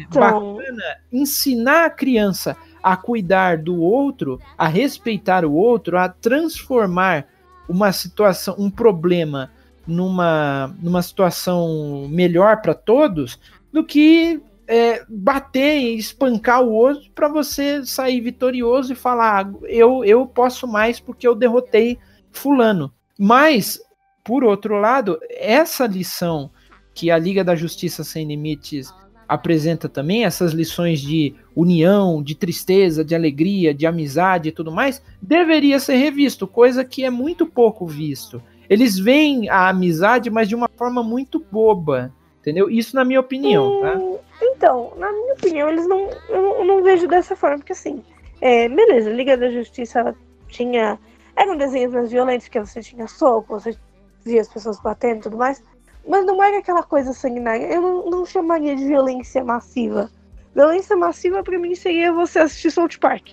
então... 0.00 0.56
bacana 0.56 0.82
ensinar 1.12 1.86
a 1.86 1.90
criança 1.90 2.56
a 2.82 2.96
cuidar 2.96 3.58
do 3.58 3.80
outro, 3.80 4.38
a 4.58 4.68
respeitar 4.68 5.44
o 5.44 5.52
outro, 5.52 5.96
a 5.96 6.08
transformar 6.08 7.26
uma 7.68 7.92
situação, 7.92 8.54
um 8.58 8.70
problema 8.70 9.50
numa, 9.86 10.74
numa 10.80 11.00
situação 11.00 12.06
melhor 12.10 12.60
para 12.60 12.74
todos, 12.74 13.40
do 13.72 13.82
que 13.82 14.40
é, 14.66 15.04
bater 15.08 15.78
e 15.78 15.96
espancar 15.96 16.62
o 16.62 16.72
outro 16.72 17.10
para 17.14 17.28
você 17.28 17.84
sair 17.84 18.20
vitorioso 18.20 18.92
e 18.92 18.96
falar: 18.96 19.46
ah, 19.46 19.52
eu, 19.64 20.04
eu 20.04 20.26
posso 20.26 20.66
mais 20.66 21.00
porque 21.00 21.26
eu 21.26 21.34
derrotei 21.34 21.98
Fulano. 22.34 22.92
Mas, 23.18 23.80
por 24.22 24.44
outro 24.44 24.78
lado, 24.78 25.18
essa 25.30 25.86
lição 25.86 26.50
que 26.92 27.10
a 27.10 27.18
Liga 27.18 27.42
da 27.42 27.56
Justiça 27.56 28.04
Sem 28.04 28.26
Limites 28.26 28.92
apresenta 29.28 29.88
também, 29.88 30.24
essas 30.24 30.52
lições 30.52 31.00
de 31.00 31.34
união, 31.56 32.22
de 32.22 32.34
tristeza, 32.34 33.04
de 33.04 33.14
alegria, 33.14 33.72
de 33.72 33.86
amizade 33.86 34.48
e 34.48 34.52
tudo 34.52 34.70
mais, 34.70 35.02
deveria 35.20 35.80
ser 35.80 35.96
revisto, 35.96 36.46
coisa 36.46 36.84
que 36.84 37.04
é 37.04 37.10
muito 37.10 37.46
pouco 37.46 37.86
visto. 37.86 38.42
Eles 38.68 38.98
veem 38.98 39.48
a 39.48 39.68
amizade, 39.68 40.30
mas 40.30 40.48
de 40.48 40.54
uma 40.54 40.68
forma 40.76 41.02
muito 41.02 41.44
boba, 41.50 42.12
entendeu? 42.40 42.70
Isso 42.70 42.94
na 42.94 43.04
minha 43.04 43.20
opinião, 43.20 43.80
tá? 43.80 43.96
Hum, 43.96 44.18
então, 44.42 44.92
na 44.98 45.10
minha 45.10 45.34
opinião, 45.34 45.68
eles 45.68 45.86
não, 45.86 46.10
eu 46.28 46.64
não 46.64 46.82
vejo 46.82 47.06
dessa 47.06 47.34
forma, 47.34 47.58
porque 47.58 47.72
assim, 47.72 48.02
é, 48.40 48.68
beleza, 48.68 49.10
Liga 49.10 49.36
da 49.36 49.50
Justiça 49.50 50.14
tinha, 50.48 50.98
eram 51.36 51.56
desenhos 51.56 51.92
mais 51.92 52.10
violentos, 52.10 52.48
que 52.48 52.60
você 52.60 52.80
tinha 52.80 53.06
soco, 53.06 53.58
você 53.58 53.76
via 54.24 54.40
as 54.40 54.48
pessoas 54.48 54.80
batendo 54.80 55.18
e 55.18 55.22
tudo 55.22 55.36
mais, 55.36 55.62
mas 56.06 56.24
não 56.24 56.42
era 56.42 56.58
aquela 56.58 56.82
coisa 56.82 57.12
sanguinária, 57.12 57.66
eu 57.66 57.80
não, 57.80 58.10
não 58.10 58.26
chamaria 58.26 58.76
de 58.76 58.84
violência 58.84 59.44
massiva. 59.44 60.10
Violência 60.54 60.96
massiva 60.96 61.42
para 61.42 61.58
mim 61.58 61.74
seria 61.74 62.12
você 62.12 62.38
assistir 62.38 62.70
South 62.70 62.98
Park. 63.00 63.32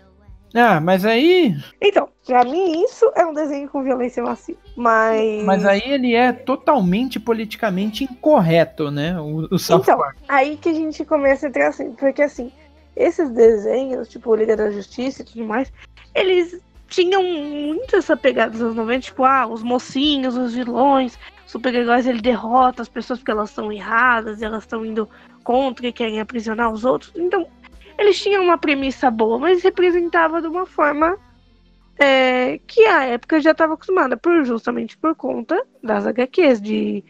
Ah, 0.54 0.82
mas 0.82 1.06
aí. 1.06 1.56
Então, 1.82 2.10
pra 2.26 2.44
mim 2.44 2.84
isso 2.84 3.10
é 3.16 3.26
um 3.26 3.34
desenho 3.34 3.70
com 3.70 3.84
violência 3.84 4.22
massiva. 4.22 4.60
Mas. 4.76 5.44
Mas 5.44 5.66
aí 5.66 5.82
ele 5.86 6.14
é 6.14 6.34
totalmente 6.34 7.20
politicamente 7.20 8.04
incorreto, 8.04 8.92
né? 8.92 9.20
O, 9.20 9.48
o 9.50 9.58
South 9.58 9.82
então, 9.84 9.98
Park. 9.98 10.18
Aí 10.28 10.58
que 10.58 10.70
a 10.70 10.74
gente 10.74 11.06
começa 11.06 11.46
a 11.46 11.50
entrar 11.50 11.70
assim. 11.70 11.94
Porque 11.94 12.22
assim, 12.22 12.52
esses 12.96 13.30
desenhos, 13.30 14.10
tipo 14.10 14.36
Liga 14.36 14.58
da 14.58 14.70
Justiça 14.70 15.22
e 15.22 15.26
tudo 15.26 15.46
mais, 15.46 15.72
eles 16.14 16.60
tinham 16.92 17.24
muito 17.24 17.96
essa 17.96 18.18
pegada 18.18 18.52
dos 18.52 18.62
anos 18.62 18.76
90, 18.76 19.00
tipo, 19.00 19.24
ah, 19.24 19.48
os 19.48 19.64
mocinhos, 19.64 20.36
os 20.36 20.54
vilões, 20.54 21.18
super-heróis 21.46 22.06
ele 22.06 22.22
derrota 22.22 22.82
as 22.82 22.90
pessoas 22.90 23.20
porque 23.20 23.32
elas 23.32 23.50
estão 23.50 23.72
erradas, 23.72 24.42
elas 24.42 24.64
estão 24.64 24.86
indo 24.86 25.10
contra 25.42 25.88
e 25.88 25.94
querem 25.94 26.20
aprisionar 26.20 26.70
os 26.70 26.84
outros. 26.84 27.14
Então, 27.16 27.48
eles 27.98 28.22
tinham 28.22 28.44
uma 28.44 28.58
premissa 28.58 29.10
boa, 29.10 29.40
mas 29.40 29.64
representava 29.64 30.42
de 30.42 30.48
uma 30.48 30.66
forma 30.66 31.18
é, 31.98 32.60
que 32.68 32.86
a 32.86 33.06
época 33.06 33.40
já 33.40 33.52
estava 33.52 33.76
acostumada, 33.76 34.18
por, 34.18 34.44
justamente 34.44 34.98
por 34.98 35.16
conta 35.16 35.66
das 35.82 36.06
HQs, 36.06 36.62
de, 36.62 37.06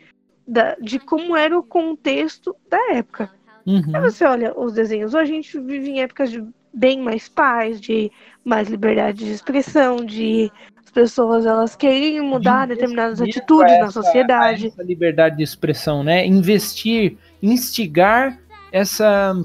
da, 0.47 0.75
de 0.75 0.99
como 0.99 1.35
era 1.35 1.57
o 1.57 1.63
contexto 1.63 2.55
da 2.69 2.93
época. 2.93 3.31
Uhum. 3.65 3.81
Aí 3.95 4.01
você 4.01 4.25
olha 4.25 4.53
os 4.55 4.73
desenhos, 4.73 5.15
hoje 5.15 5.31
a 5.31 5.35
gente 5.35 5.59
vive 5.59 5.89
em 5.89 6.01
épocas 6.01 6.29
de 6.29 6.45
bem 6.73 6.99
mais 6.99 7.27
paz, 7.27 7.79
de 7.79 8.11
mais 8.43 8.69
liberdade 8.69 9.25
de 9.25 9.31
expressão, 9.31 9.97
de 9.97 10.51
as 10.83 10.91
pessoas 10.91 11.45
elas 11.45 11.75
querem 11.75 12.21
mudar 12.21 12.67
de 12.67 12.75
determinadas 12.75 13.21
atitudes 13.21 13.71
essa, 13.71 13.85
na 13.85 13.91
sociedade. 13.91 14.67
Essa 14.67 14.83
liberdade 14.83 15.37
de 15.37 15.43
expressão, 15.43 16.03
né? 16.03 16.25
Investir, 16.25 17.17
instigar 17.41 18.39
essa 18.71 19.35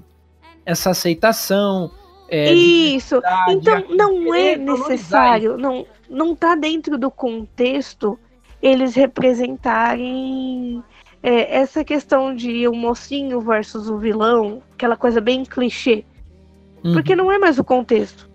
essa 0.65 0.91
aceitação. 0.91 1.91
É, 2.29 2.53
Isso. 2.53 3.21
Então 3.49 3.85
não 3.91 4.35
é 4.35 4.57
necessário, 4.57 5.57
não 5.57 5.87
não 6.09 6.33
está 6.33 6.55
dentro 6.55 6.97
do 6.99 7.11
contexto 7.11 8.19
eles 8.63 8.95
representarem 8.95 10.83
é, 11.23 11.59
essa 11.59 11.85
questão 11.85 12.35
de 12.35 12.67
o 12.67 12.75
mocinho 12.75 13.41
versus 13.41 13.89
o 13.89 13.99
vilão, 13.99 14.63
aquela 14.75 14.97
coisa 14.97 15.21
bem 15.21 15.45
clichê. 15.45 16.05
Uhum. 16.87 16.93
Porque 16.93 17.17
não 17.17 17.31
é 17.33 17.39
mais 17.39 17.59
o 17.59 17.65
contexto. 17.65 18.31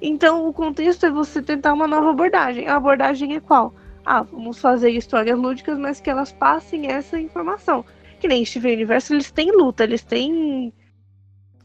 Então 0.00 0.46
o 0.46 0.52
contexto 0.52 1.06
é 1.06 1.10
você 1.10 1.40
tentar 1.40 1.72
uma 1.72 1.86
nova 1.86 2.10
abordagem. 2.10 2.68
A 2.68 2.76
abordagem 2.76 3.34
é 3.34 3.40
qual? 3.40 3.74
Ah, 4.04 4.22
vamos 4.22 4.60
fazer 4.60 4.90
histórias 4.90 5.38
lúdicas, 5.38 5.78
mas 5.78 6.00
que 6.00 6.10
elas 6.10 6.32
passem 6.32 6.88
essa 6.88 7.18
informação. 7.18 7.84
Que 8.20 8.28
nem 8.28 8.44
Steven 8.44 8.74
Universo, 8.74 9.14
eles 9.14 9.30
têm 9.30 9.50
luta, 9.50 9.84
eles 9.84 10.02
têm 10.02 10.72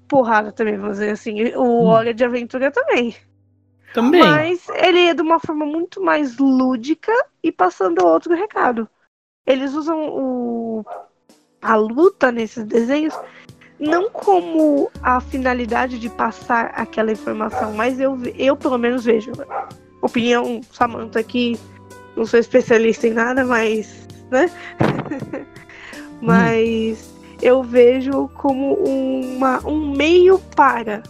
porrada 0.07 0.51
também, 0.51 0.77
vamos 0.77 0.97
dizer 0.97 1.11
assim. 1.11 1.53
O 1.55 1.63
hum. 1.63 1.85
Hora 1.85 2.13
de 2.13 2.23
Aventura 2.23 2.71
também. 2.71 3.15
Também. 3.93 4.21
Mas 4.21 4.67
ele 4.69 4.99
é 5.07 5.13
de 5.13 5.21
uma 5.21 5.39
forma 5.39 5.65
muito 5.65 6.01
mais 6.01 6.37
lúdica 6.37 7.11
e 7.43 7.51
passando 7.51 8.05
outro 8.05 8.33
recado. 8.33 8.89
Eles 9.45 9.73
usam 9.73 10.07
o, 10.09 10.85
a 11.61 11.75
luta 11.75 12.31
nesses 12.31 12.63
desenhos 12.63 13.13
não 13.81 14.09
como 14.09 14.89
a 15.01 15.19
finalidade 15.19 15.99
de 15.99 16.09
passar 16.09 16.67
aquela 16.75 17.11
informação, 17.11 17.73
mas 17.73 17.99
eu, 17.99 18.17
eu 18.37 18.55
pelo 18.55 18.77
menos 18.77 19.03
vejo. 19.03 19.31
Opinião 20.01 20.61
Samantha 20.71 21.19
aqui, 21.19 21.59
não 22.15 22.25
sou 22.25 22.39
especialista 22.39 23.07
em 23.07 23.13
nada, 23.13 23.43
mas. 23.43 24.07
né? 24.29 24.49
mas. 26.21 27.07
Hum 27.07 27.21
eu 27.41 27.63
vejo 27.63 28.29
como 28.35 28.75
uma, 28.75 29.65
um 29.67 29.93
meio 29.95 30.37
para. 30.55 31.01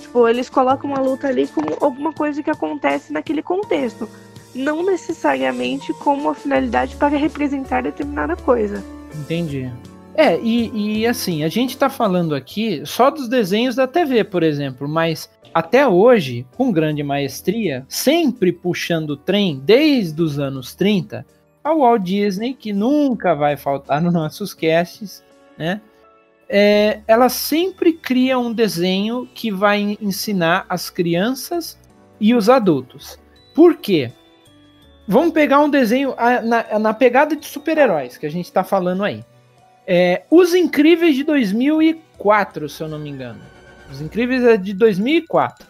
Tipo, 0.00 0.26
eles 0.26 0.48
colocam 0.48 0.90
uma 0.90 1.00
luta 1.00 1.28
ali 1.28 1.46
como 1.46 1.76
alguma 1.80 2.12
coisa 2.12 2.42
que 2.42 2.50
acontece 2.50 3.12
naquele 3.12 3.42
contexto. 3.42 4.08
Não 4.54 4.82
necessariamente 4.82 5.92
como 5.94 6.22
uma 6.22 6.34
finalidade 6.34 6.96
para 6.96 7.16
representar 7.16 7.82
determinada 7.82 8.34
coisa. 8.34 8.82
Entendi. 9.14 9.70
É, 10.14 10.38
e, 10.40 11.00
e 11.00 11.06
assim, 11.06 11.44
a 11.44 11.48
gente 11.48 11.78
tá 11.78 11.88
falando 11.88 12.34
aqui 12.34 12.82
só 12.84 13.10
dos 13.10 13.28
desenhos 13.28 13.76
da 13.76 13.86
TV, 13.86 14.24
por 14.24 14.42
exemplo, 14.42 14.88
mas 14.88 15.30
até 15.52 15.86
hoje, 15.86 16.46
com 16.56 16.72
grande 16.72 17.02
maestria, 17.02 17.84
sempre 17.88 18.52
puxando 18.52 19.10
o 19.10 19.16
trem 19.16 19.60
desde 19.64 20.20
os 20.22 20.38
anos 20.38 20.74
30, 20.74 21.24
a 21.62 21.74
Walt 21.74 22.02
Disney, 22.02 22.54
que 22.54 22.72
nunca 22.72 23.34
vai 23.34 23.56
faltar 23.56 24.00
nos 24.02 24.12
nossos 24.12 24.54
casts, 24.54 25.22
né? 25.58 25.80
É, 26.52 27.00
ela 27.06 27.28
sempre 27.28 27.92
cria 27.92 28.36
um 28.36 28.52
desenho 28.52 29.28
que 29.32 29.52
vai 29.52 29.96
ensinar 30.00 30.66
as 30.68 30.90
crianças 30.90 31.78
e 32.20 32.34
os 32.34 32.48
adultos. 32.48 33.16
Por 33.54 33.76
quê? 33.76 34.10
Vamos 35.06 35.32
pegar 35.32 35.60
um 35.60 35.70
desenho 35.70 36.14
na, 36.44 36.78
na 36.78 36.94
pegada 36.94 37.36
de 37.36 37.46
super-heróis 37.46 38.16
que 38.16 38.26
a 38.26 38.30
gente 38.30 38.46
está 38.46 38.64
falando 38.64 39.04
aí. 39.04 39.24
É, 39.92 40.22
Os 40.30 40.54
Incríveis 40.54 41.16
de 41.16 41.24
2004, 41.24 42.68
se 42.68 42.80
eu 42.80 42.86
não 42.86 42.96
me 42.96 43.10
engano. 43.10 43.40
Os 43.90 44.00
Incríveis 44.00 44.44
é 44.44 44.56
de 44.56 44.72
2004. 44.72 45.66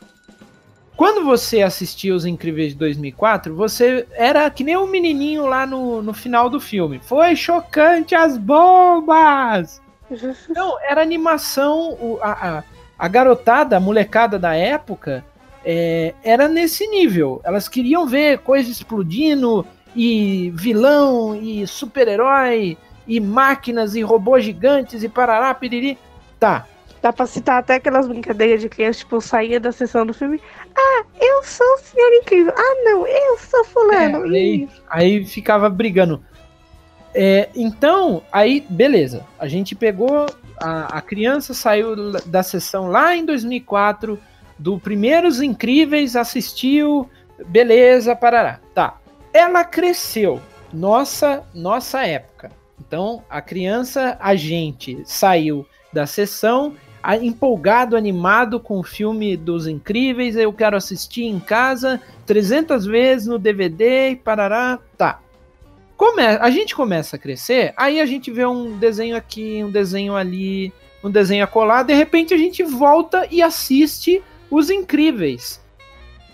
Quando 0.94 1.24
você 1.24 1.62
assistia 1.62 2.14
Os 2.14 2.26
Incríveis 2.26 2.74
de 2.74 2.78
2004, 2.80 3.56
você 3.56 4.06
era 4.12 4.50
que 4.50 4.62
nem 4.62 4.76
um 4.76 4.87
menininho 4.87 5.46
lá 5.46 5.64
no, 5.64 6.02
no 6.02 6.12
final 6.12 6.50
do 6.50 6.61
filme. 6.61 7.00
Foi 7.02 7.35
chocante 7.35 8.14
as 8.14 8.37
bombas! 8.37 9.80
Não, 10.54 10.78
era 10.83 11.00
animação. 11.00 12.18
A, 12.20 12.59
a, 12.59 12.64
a 12.98 13.09
garotada, 13.09 13.78
a 13.78 13.80
molecada 13.80 14.38
da 14.38 14.54
época, 14.54 15.24
é, 15.64 16.12
era 16.22 16.46
nesse 16.46 16.87
nível. 16.87 17.40
Elas 17.42 17.70
queriam 17.70 18.06
ver 18.06 18.40
coisa 18.40 18.70
explodindo, 18.70 19.64
e 19.94 20.52
vilão, 20.54 21.35
e 21.35 21.66
super-herói, 21.66 22.76
e 23.11 23.18
máquinas, 23.18 23.96
e 23.96 24.03
robôs 24.03 24.44
gigantes, 24.44 25.03
e 25.03 25.09
parará, 25.09 25.53
piriri. 25.53 25.99
Tá. 26.38 26.64
Dá 27.03 27.12
pra 27.12 27.27
citar 27.27 27.59
até 27.59 27.75
aquelas 27.75 28.07
brincadeiras 28.07 28.61
de 28.61 28.68
criança, 28.68 29.01
tipo, 29.01 29.20
saía 29.20 29.59
da 29.59 29.73
sessão 29.73 30.07
do 30.07 30.14
filme. 30.14 30.40
Ah, 30.77 31.05
eu 31.20 31.42
sou 31.42 31.66
o 31.75 31.79
senhor 31.79 32.12
incrível. 32.23 32.55
Ah, 32.57 32.75
não, 32.85 33.05
eu 33.05 33.37
sou 33.38 33.64
fulano. 33.64 34.27
É, 34.27 34.38
aí, 34.38 34.68
aí, 34.88 35.25
ficava 35.25 35.68
brigando. 35.68 36.23
É, 37.12 37.49
então, 37.57 38.23
aí, 38.31 38.64
beleza. 38.70 39.27
A 39.40 39.49
gente 39.49 39.75
pegou. 39.75 40.27
A, 40.62 40.99
a 40.99 41.01
criança 41.01 41.53
saiu 41.53 42.12
da 42.27 42.44
sessão 42.44 42.90
lá 42.90 43.16
em 43.16 43.25
2004, 43.25 44.20
do 44.57 44.79
Primeiros 44.79 45.40
Incríveis, 45.40 46.14
assistiu, 46.14 47.11
beleza, 47.49 48.14
parará. 48.14 48.61
Tá. 48.73 48.99
Ela 49.33 49.64
cresceu. 49.64 50.40
Nossa, 50.73 51.42
nossa 51.53 52.07
época. 52.07 52.60
Então, 52.90 53.22
a 53.31 53.40
criança, 53.40 54.18
a 54.18 54.35
gente 54.35 55.00
saiu 55.05 55.64
da 55.92 56.09
sessão 56.09 56.74
empolgado, 57.22 57.96
animado 57.96 58.59
com 58.59 58.81
o 58.81 58.83
filme 58.83 59.37
dos 59.37 59.68
Incríveis, 59.68 60.35
eu 60.35 60.53
quero 60.53 60.76
assistir 60.76 61.22
em 61.22 61.38
casa 61.38 62.03
300 62.26 62.85
vezes 62.85 63.29
no 63.29 63.38
DVD 63.38 64.11
e 64.11 64.16
parará, 64.16 64.81
tá. 64.98 65.20
Come 65.96 66.20
a 66.20 66.50
gente 66.50 66.74
começa 66.74 67.14
a 67.14 67.18
crescer, 67.18 67.72
aí 67.76 68.00
a 68.00 68.07
gente 68.07 68.29
vê 68.29 68.44
um 68.44 68.76
desenho 68.76 69.14
aqui, 69.14 69.62
um 69.62 69.70
desenho 69.70 70.16
ali, 70.16 70.72
um 71.05 71.11
desenho 71.12 71.44
acolá, 71.44 71.85
de 71.85 71.94
repente 71.94 72.35
a 72.35 72.38
gente 72.38 72.64
volta 72.64 73.24
e 73.31 73.40
assiste 73.40 74.20
Os 74.50 74.68
Incríveis. 74.68 75.61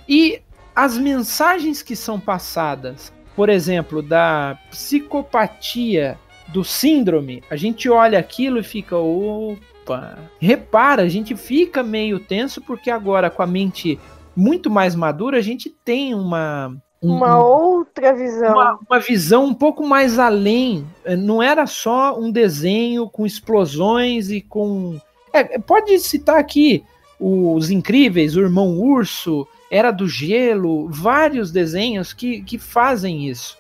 E 0.09 0.41
as 0.75 0.97
mensagens 0.97 1.83
que 1.83 1.95
são 1.95 2.19
passadas, 2.19 3.13
por 3.37 3.51
exemplo, 3.51 4.01
da 4.01 4.59
psicopatia, 4.71 6.19
do 6.49 6.65
síndrome, 6.65 7.43
a 7.51 7.57
gente 7.57 7.89
olha 7.89 8.19
aquilo 8.19 8.59
e 8.59 8.63
fica, 8.63 8.97
opa. 8.97 10.19
Repara, 10.41 11.03
a 11.03 11.09
gente 11.09 11.37
fica 11.37 11.83
meio 11.83 12.19
tenso 12.19 12.61
porque 12.61 12.91
agora 12.91 13.31
com 13.31 13.43
a 13.43 13.47
mente 13.47 13.99
muito 14.35 14.71
mais 14.71 14.95
madura, 14.95 15.39
a 15.39 15.43
gente 15.43 15.71
tem 15.71 16.15
uma 16.15 16.77
uma 17.01 17.39
outra 17.39 18.15
visão. 18.15 18.53
Uma, 18.53 18.79
uma, 18.89 18.99
visão 18.99 19.45
um 19.45 19.55
pouco 19.55 19.87
mais 19.87 20.19
além. 20.19 20.87
É, 21.05 21.15
não 21.15 21.43
era 21.43 21.67
só 21.67 22.19
um 22.19 22.31
desenho 22.31 23.09
com 23.09 23.27
explosões 23.27 24.31
e 24.31 24.41
com. 24.41 24.99
É, 25.33 25.59
pode 25.59 25.99
citar 25.99 26.39
aqui 26.39 26.83
os 27.19 27.71
incríveis, 27.71 28.37
o 28.37 28.41
irmão 28.41 28.79
urso, 28.79 29.47
Era 29.71 29.91
do 29.91 30.09
Gelo, 30.09 30.89
vários 30.89 31.51
desenhos 31.51 32.13
que, 32.13 32.43
que 32.43 32.59
fazem 32.59 33.29
isso. 33.29 33.57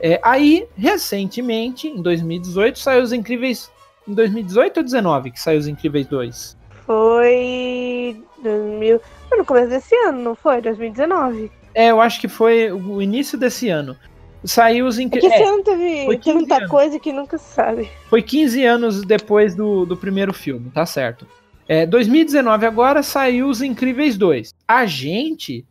É, 0.00 0.20
aí, 0.22 0.66
recentemente, 0.76 1.88
em 1.88 2.00
2018, 2.00 2.78
saiu 2.78 3.02
os 3.02 3.12
incríveis 3.12 3.70
em 4.08 4.14
2018 4.14 4.78
ou 4.78 4.82
2019 4.82 5.30
que 5.30 5.40
saiu 5.40 5.58
Os 5.58 5.68
Incríveis 5.68 6.06
2? 6.06 6.56
Foi. 6.86 8.16
2000... 8.42 9.00
Foi 9.28 9.38
no 9.38 9.44
começo 9.44 9.68
desse 9.68 9.94
ano, 9.94 10.20
não 10.20 10.34
foi? 10.34 10.62
2019. 10.62 11.52
É, 11.74 11.90
eu 11.90 12.00
acho 12.00 12.20
que 12.20 12.28
foi 12.28 12.72
o 12.72 13.02
início 13.02 13.36
desse 13.36 13.68
ano. 13.68 13.94
Saiu 14.42 14.86
Os 14.86 14.98
Incríveis. 14.98 15.32
É 15.32 15.36
esse 15.36 15.44
é, 15.44 15.48
ano 15.48 15.62
teve, 15.62 16.18
teve 16.18 16.32
muita 16.32 16.56
anos. 16.56 16.70
coisa 16.70 16.98
que 16.98 17.12
nunca 17.12 17.36
se 17.36 17.52
sabe. 17.52 17.90
Foi 18.08 18.22
15 18.22 18.64
anos 18.64 19.02
depois 19.02 19.54
do, 19.54 19.84
do 19.84 19.96
primeiro 19.96 20.32
filme, 20.32 20.70
tá 20.70 20.86
certo. 20.86 21.26
É, 21.68 21.84
2019 21.84 22.64
agora 22.64 23.02
saiu 23.02 23.48
Os 23.48 23.60
Incríveis 23.60 24.16
2. 24.16 24.54
A 24.66 24.86
gente 24.86 25.66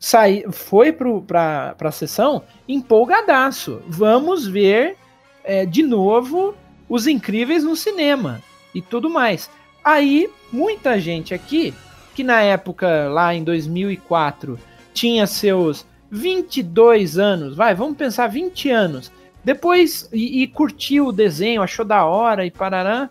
sai, 0.00 0.44
foi 0.50 0.92
para 0.92 1.76
a 1.78 1.92
sessão 1.92 2.42
empolgadaço. 2.66 3.82
Vamos 3.86 4.46
ver 4.46 4.96
é, 5.44 5.66
de 5.66 5.82
novo 5.82 6.54
os 6.88 7.06
Incríveis 7.06 7.62
no 7.62 7.76
cinema 7.76 8.42
e 8.74 8.80
tudo 8.80 9.10
mais. 9.10 9.50
Aí, 9.84 10.28
muita 10.50 10.98
gente 10.98 11.34
aqui, 11.34 11.74
que 12.14 12.24
na 12.24 12.40
época, 12.40 13.08
lá 13.08 13.34
em 13.34 13.44
2004, 13.44 14.58
tinha 14.94 15.26
seus 15.26 15.86
22 16.10 17.18
anos, 17.18 17.54
vai, 17.54 17.74
vamos 17.74 17.96
pensar 17.96 18.26
20 18.26 18.70
anos, 18.70 19.12
depois 19.44 20.08
e, 20.12 20.42
e 20.42 20.46
curtiu 20.48 21.06
o 21.06 21.12
desenho, 21.12 21.62
achou 21.62 21.84
da 21.84 22.04
hora 22.04 22.44
e 22.44 22.50
parará, 22.50 23.08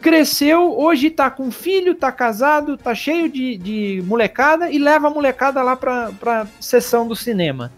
cresceu, 0.00 0.78
hoje 0.78 1.10
tá 1.10 1.30
com 1.30 1.50
filho, 1.50 1.94
tá 1.94 2.12
casado, 2.12 2.76
tá 2.76 2.94
cheio 2.94 3.28
de, 3.28 3.56
de 3.56 4.02
molecada 4.06 4.70
e 4.70 4.78
leva 4.78 5.08
a 5.08 5.10
molecada 5.10 5.62
lá 5.62 5.76
pra, 5.76 6.12
pra 6.12 6.46
sessão 6.60 7.06
do 7.06 7.16
cinema. 7.16 7.72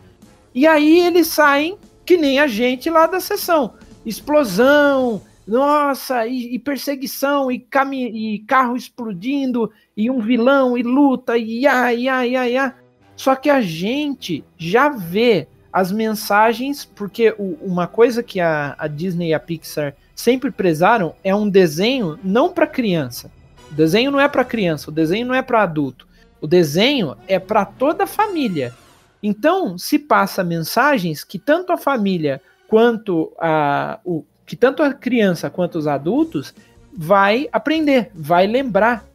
E 0.54 0.66
aí 0.66 1.00
eles 1.00 1.28
saem 1.28 1.78
que 2.04 2.16
nem 2.16 2.38
a 2.38 2.46
gente 2.46 2.90
lá 2.90 3.07
da 3.07 3.20
sessão. 3.20 3.74
Explosão, 4.04 5.22
nossa, 5.46 6.26
e, 6.26 6.54
e 6.54 6.59
perseguição, 6.59 7.50
e, 7.50 7.66
e, 8.12 8.38
carro 8.40 8.76
explodindo, 8.76 9.72
e 9.96 10.11
um 10.11 10.20
vilão, 10.20 10.76
e 10.76 10.83
luta, 10.83 11.38
e 11.38 11.61
ia, 11.61 11.94
ia, 11.94 12.26
ia, 12.26 12.48
ia. 12.48 12.74
Só 13.16 13.35
que 13.35 13.48
a 13.48 13.61
gente 13.61 14.44
já 14.57 14.88
vê 14.88 15.48
as 15.79 15.93
mensagens, 15.93 16.85
porque 16.85 17.33
o, 17.38 17.57
uma 17.62 17.87
coisa 17.87 18.21
que 18.21 18.41
a, 18.41 18.75
a, 18.77 18.88
Disney 18.88 19.29
e 19.29 19.35
a 19.35 19.38
Pixar 19.38 19.95
sempre 20.12 20.51
prezaram 20.51 21.14
é 21.23 21.33
um 21.33 21.49
desenho 21.49 22.19
não 22.25 22.53
para 22.53 22.67
criança. 22.67 23.31
O 23.71 23.75
desenho 23.75 24.11
não 24.11 24.19
é 24.19 24.27
para 24.27 24.45
criança, 24.45 24.91
o 24.91 24.93
desenho 24.93 25.29
não 25.29 25.37
é 25.37 25.41
para 25.41 25.62
adulto. 25.62 26.09
O 26.41 26.49
desenho 26.49 27.17
é 27.29 27.38
para 27.38 27.64
toda 27.64 28.03
a 28.05 28.07
família. 28.09 28.75
Então, 29.23 29.79
se 29.79 30.01
passa 30.01 30.43
mensagens 30.43 31.23
que 31.23 31.38
tanto 31.38 31.73
a 31.73 31.77
família 31.77 32.43
quanto 32.67 33.33
a, 33.38 34.01
o, 34.05 34.25
que 34.45 34.57
tanto 34.57 34.83
a 34.83 34.93
criança 34.93 35.49
quanto 35.49 35.79
os 35.79 35.87
adultos 35.87 36.53
vai 36.93 37.49
aprender, 37.53 38.11
vai 38.12 38.49
lembrar 38.49 39.07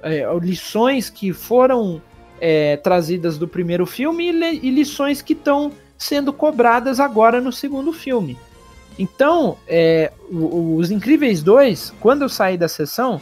é, 0.00 0.24
lições 0.40 1.10
que 1.10 1.32
foram 1.32 2.00
é, 2.40 2.76
trazidas 2.76 3.36
do 3.36 3.48
primeiro 3.48 3.84
filme 3.84 4.30
e, 4.30 4.66
e 4.66 4.70
lições 4.70 5.20
que 5.20 5.32
estão 5.32 5.72
sendo 5.96 6.32
cobradas 6.32 7.00
agora 7.00 7.40
no 7.40 7.52
segundo 7.52 7.92
filme. 7.92 8.38
Então, 8.98 9.56
é, 9.66 10.12
os 10.30 10.90
Incríveis 10.90 11.42
2, 11.42 11.94
quando 12.00 12.22
eu 12.22 12.28
saí 12.28 12.56
da 12.56 12.68
sessão, 12.68 13.20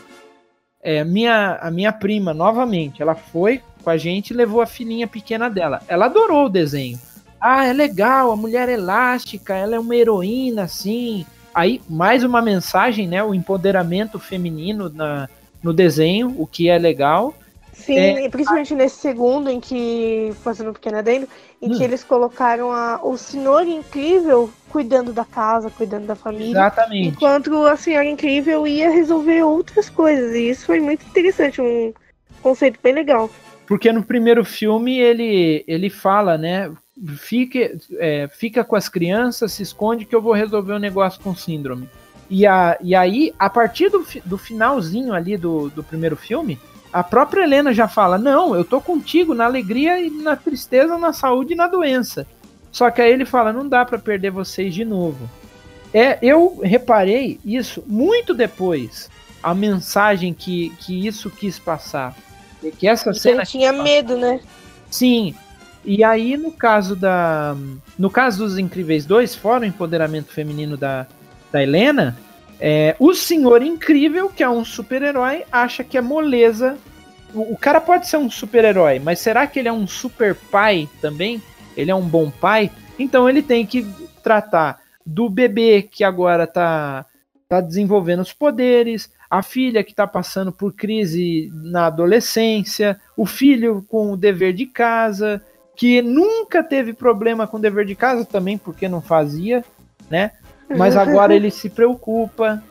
é, 0.82 1.04
minha, 1.04 1.58
a 1.60 1.70
minha 1.70 1.92
prima, 1.92 2.34
novamente, 2.34 3.00
ela 3.00 3.14
foi 3.14 3.62
com 3.82 3.90
a 3.90 3.96
gente 3.96 4.30
e 4.30 4.36
levou 4.36 4.60
a 4.60 4.66
filhinha 4.66 5.06
pequena 5.06 5.48
dela. 5.48 5.80
Ela 5.88 6.06
adorou 6.06 6.46
o 6.46 6.50
desenho. 6.50 6.98
Ah, 7.40 7.64
é 7.64 7.72
legal, 7.72 8.30
a 8.30 8.36
mulher 8.36 8.68
elástica, 8.68 9.54
ela 9.54 9.74
é 9.74 9.78
uma 9.78 9.96
heroína, 9.96 10.64
assim, 10.64 11.26
aí 11.52 11.80
mais 11.88 12.22
uma 12.22 12.40
mensagem, 12.40 13.08
né? 13.08 13.22
O 13.22 13.34
empoderamento 13.34 14.18
feminino 14.18 14.88
na, 14.88 15.28
no 15.62 15.72
desenho, 15.72 16.34
o 16.38 16.46
que 16.46 16.68
é 16.68 16.78
legal. 16.78 17.34
Sim, 17.72 17.96
é, 17.98 18.28
principalmente 18.28 18.74
a... 18.74 18.76
nesse 18.76 18.96
segundo, 18.96 19.50
em 19.50 19.58
que, 19.58 20.32
fazendo 20.42 20.70
um 20.70 20.72
pequeno 20.72 20.98
adendo, 20.98 21.26
em 21.60 21.72
hum. 21.72 21.78
que 21.78 21.82
eles 21.82 22.04
colocaram 22.04 22.70
a, 22.70 23.00
o 23.02 23.16
senhor 23.16 23.66
incrível 23.66 24.50
cuidando 24.68 25.12
da 25.12 25.24
casa, 25.24 25.70
cuidando 25.70 26.06
da 26.06 26.14
família. 26.14 26.50
Exatamente. 26.50 27.08
Enquanto 27.08 27.66
a 27.66 27.76
senhora 27.76 28.04
incrível 28.04 28.66
ia 28.66 28.90
resolver 28.90 29.42
outras 29.42 29.88
coisas. 29.88 30.34
E 30.34 30.50
isso 30.50 30.66
foi 30.66 30.80
muito 30.80 31.04
interessante, 31.06 31.60
um 31.60 31.92
conceito 32.42 32.78
bem 32.82 32.94
legal. 32.94 33.30
Porque 33.66 33.90
no 33.92 34.02
primeiro 34.02 34.44
filme 34.44 34.98
ele, 34.98 35.64
ele 35.66 35.88
fala, 35.88 36.36
né? 36.36 36.70
fique, 37.16 37.78
é, 37.98 38.28
fica 38.28 38.62
com 38.64 38.76
as 38.76 38.88
crianças, 38.88 39.52
se 39.52 39.62
esconde 39.62 40.04
que 40.04 40.14
eu 40.14 40.22
vou 40.22 40.32
resolver 40.32 40.72
o 40.72 40.76
um 40.76 40.80
negócio 40.80 41.20
com 41.22 41.34
síndrome. 41.34 41.88
E, 42.28 42.46
a, 42.46 42.78
e 42.80 42.94
aí, 42.94 43.32
a 43.38 43.50
partir 43.50 43.90
do, 43.90 44.06
do 44.24 44.38
finalzinho 44.38 45.12
ali 45.12 45.36
do, 45.36 45.68
do 45.70 45.82
primeiro 45.82 46.16
filme, 46.16 46.58
a 46.92 47.02
própria 47.02 47.42
Helena 47.42 47.72
já 47.72 47.88
fala: 47.88 48.18
Não, 48.18 48.54
eu 48.54 48.64
tô 48.64 48.80
contigo 48.80 49.34
na 49.34 49.44
alegria 49.44 50.00
e 50.00 50.10
na 50.10 50.36
tristeza, 50.36 50.98
na 50.98 51.12
saúde 51.12 51.54
e 51.54 51.56
na 51.56 51.66
doença. 51.66 52.26
Só 52.70 52.90
que 52.90 53.00
aí 53.00 53.12
ele 53.12 53.24
fala: 53.24 53.52
Não 53.52 53.68
dá 53.68 53.84
para 53.84 53.98
perder 53.98 54.30
vocês 54.30 54.74
de 54.74 54.84
novo. 54.84 55.28
É, 55.94 56.18
eu 56.22 56.60
reparei 56.62 57.38
isso 57.44 57.82
muito 57.86 58.32
depois, 58.32 59.10
a 59.42 59.54
mensagem 59.54 60.32
que, 60.32 60.70
que 60.80 61.06
isso 61.06 61.30
quis 61.30 61.58
passar. 61.58 62.14
Que 62.78 62.86
essa 62.86 63.10
e 63.10 63.14
cena. 63.14 63.44
Tinha 63.44 63.72
medo, 63.72 64.16
né? 64.16 64.40
Sim, 64.90 65.34
e 65.84 66.04
aí, 66.04 66.36
no 66.36 66.52
caso 66.52 66.94
da. 66.94 67.56
No 67.98 68.08
caso 68.08 68.44
dos 68.44 68.58
Incríveis 68.58 69.04
2, 69.04 69.34
fora 69.34 69.64
o 69.64 69.66
empoderamento 69.66 70.32
feminino 70.32 70.76
da, 70.76 71.06
da 71.50 71.62
Helena, 71.62 72.16
é, 72.64 72.94
o 73.00 73.12
Senhor 73.12 73.60
Incrível, 73.60 74.28
que 74.28 74.40
é 74.40 74.48
um 74.48 74.64
super-herói, 74.64 75.42
acha 75.50 75.82
que 75.82 75.98
é 75.98 76.00
moleza. 76.00 76.78
O, 77.34 77.54
o 77.54 77.56
cara 77.56 77.80
pode 77.80 78.06
ser 78.06 78.18
um 78.18 78.30
super-herói, 78.30 79.00
mas 79.00 79.18
será 79.18 79.48
que 79.48 79.58
ele 79.58 79.66
é 79.66 79.72
um 79.72 79.84
super 79.84 80.36
pai 80.36 80.88
também? 81.00 81.42
Ele 81.76 81.90
é 81.90 81.94
um 81.94 82.06
bom 82.06 82.30
pai? 82.30 82.70
Então 82.96 83.28
ele 83.28 83.42
tem 83.42 83.66
que 83.66 83.84
tratar 84.22 84.80
do 85.04 85.28
bebê 85.28 85.82
que 85.82 86.04
agora 86.04 86.46
tá 86.46 87.04
tá 87.48 87.60
desenvolvendo 87.60 88.20
os 88.20 88.32
poderes, 88.32 89.10
a 89.28 89.42
filha 89.42 89.82
que 89.82 89.90
está 89.90 90.06
passando 90.06 90.52
por 90.52 90.72
crise 90.72 91.50
na 91.52 91.86
adolescência, 91.86 92.98
o 93.16 93.26
filho 93.26 93.84
com 93.88 94.12
o 94.12 94.16
dever 94.16 94.54
de 94.54 94.66
casa, 94.66 95.42
que 95.74 96.00
nunca 96.00 96.62
teve 96.62 96.92
problema 96.94 97.46
com 97.46 97.56
o 97.56 97.60
dever 97.60 97.84
de 97.84 97.96
casa 97.96 98.24
também, 98.24 98.56
porque 98.56 98.88
não 98.88 99.02
fazia, 99.02 99.64
né? 100.08 100.30
Mas 100.76 100.96
agora 100.96 101.34
ele 101.34 101.50
se 101.50 101.68
preocupa, 101.70 102.62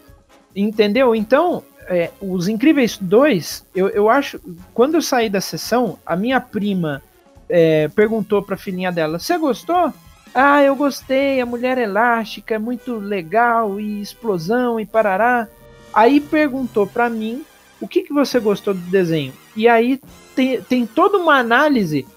entendeu? 0.55 1.15
Então, 1.15 1.63
é, 1.87 2.11
os 2.21 2.47
Incríveis 2.47 2.97
2, 2.97 3.65
eu, 3.75 3.89
eu 3.89 4.09
acho, 4.09 4.39
quando 4.73 4.95
eu 4.95 5.01
saí 5.01 5.29
da 5.29 5.41
sessão, 5.41 5.97
a 6.05 6.15
minha 6.15 6.39
prima 6.39 7.01
é, 7.49 7.87
perguntou 7.89 8.41
pra 8.41 8.57
filhinha 8.57 8.91
dela: 8.91 9.19
Você 9.19 9.37
gostou? 9.37 9.93
Ah, 10.33 10.63
eu 10.63 10.75
gostei, 10.75 11.41
a 11.41 11.45
mulher 11.45 11.77
elástica 11.77 12.55
é 12.55 12.57
muito 12.57 12.95
legal, 12.95 13.79
e 13.79 14.01
explosão, 14.01 14.79
e 14.79 14.85
parará. 14.85 15.47
Aí 15.93 16.21
perguntou 16.21 16.87
pra 16.87 17.09
mim 17.09 17.43
o 17.81 17.87
que, 17.87 18.03
que 18.03 18.13
você 18.13 18.39
gostou 18.39 18.73
do 18.73 18.79
desenho. 18.79 19.33
E 19.55 19.67
aí 19.67 19.99
tem, 20.33 20.61
tem 20.61 20.85
toda 20.85 21.17
uma 21.17 21.37
análise 21.37 22.07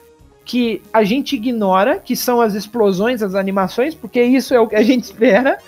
que 0.44 0.80
a 0.92 1.02
gente 1.02 1.34
ignora, 1.34 1.98
que 1.98 2.14
são 2.14 2.40
as 2.40 2.54
explosões, 2.54 3.22
as 3.22 3.34
animações, 3.34 3.94
porque 3.94 4.22
isso 4.22 4.54
é 4.54 4.60
o 4.60 4.68
que 4.68 4.76
a 4.76 4.82
gente 4.82 5.04
espera. 5.04 5.58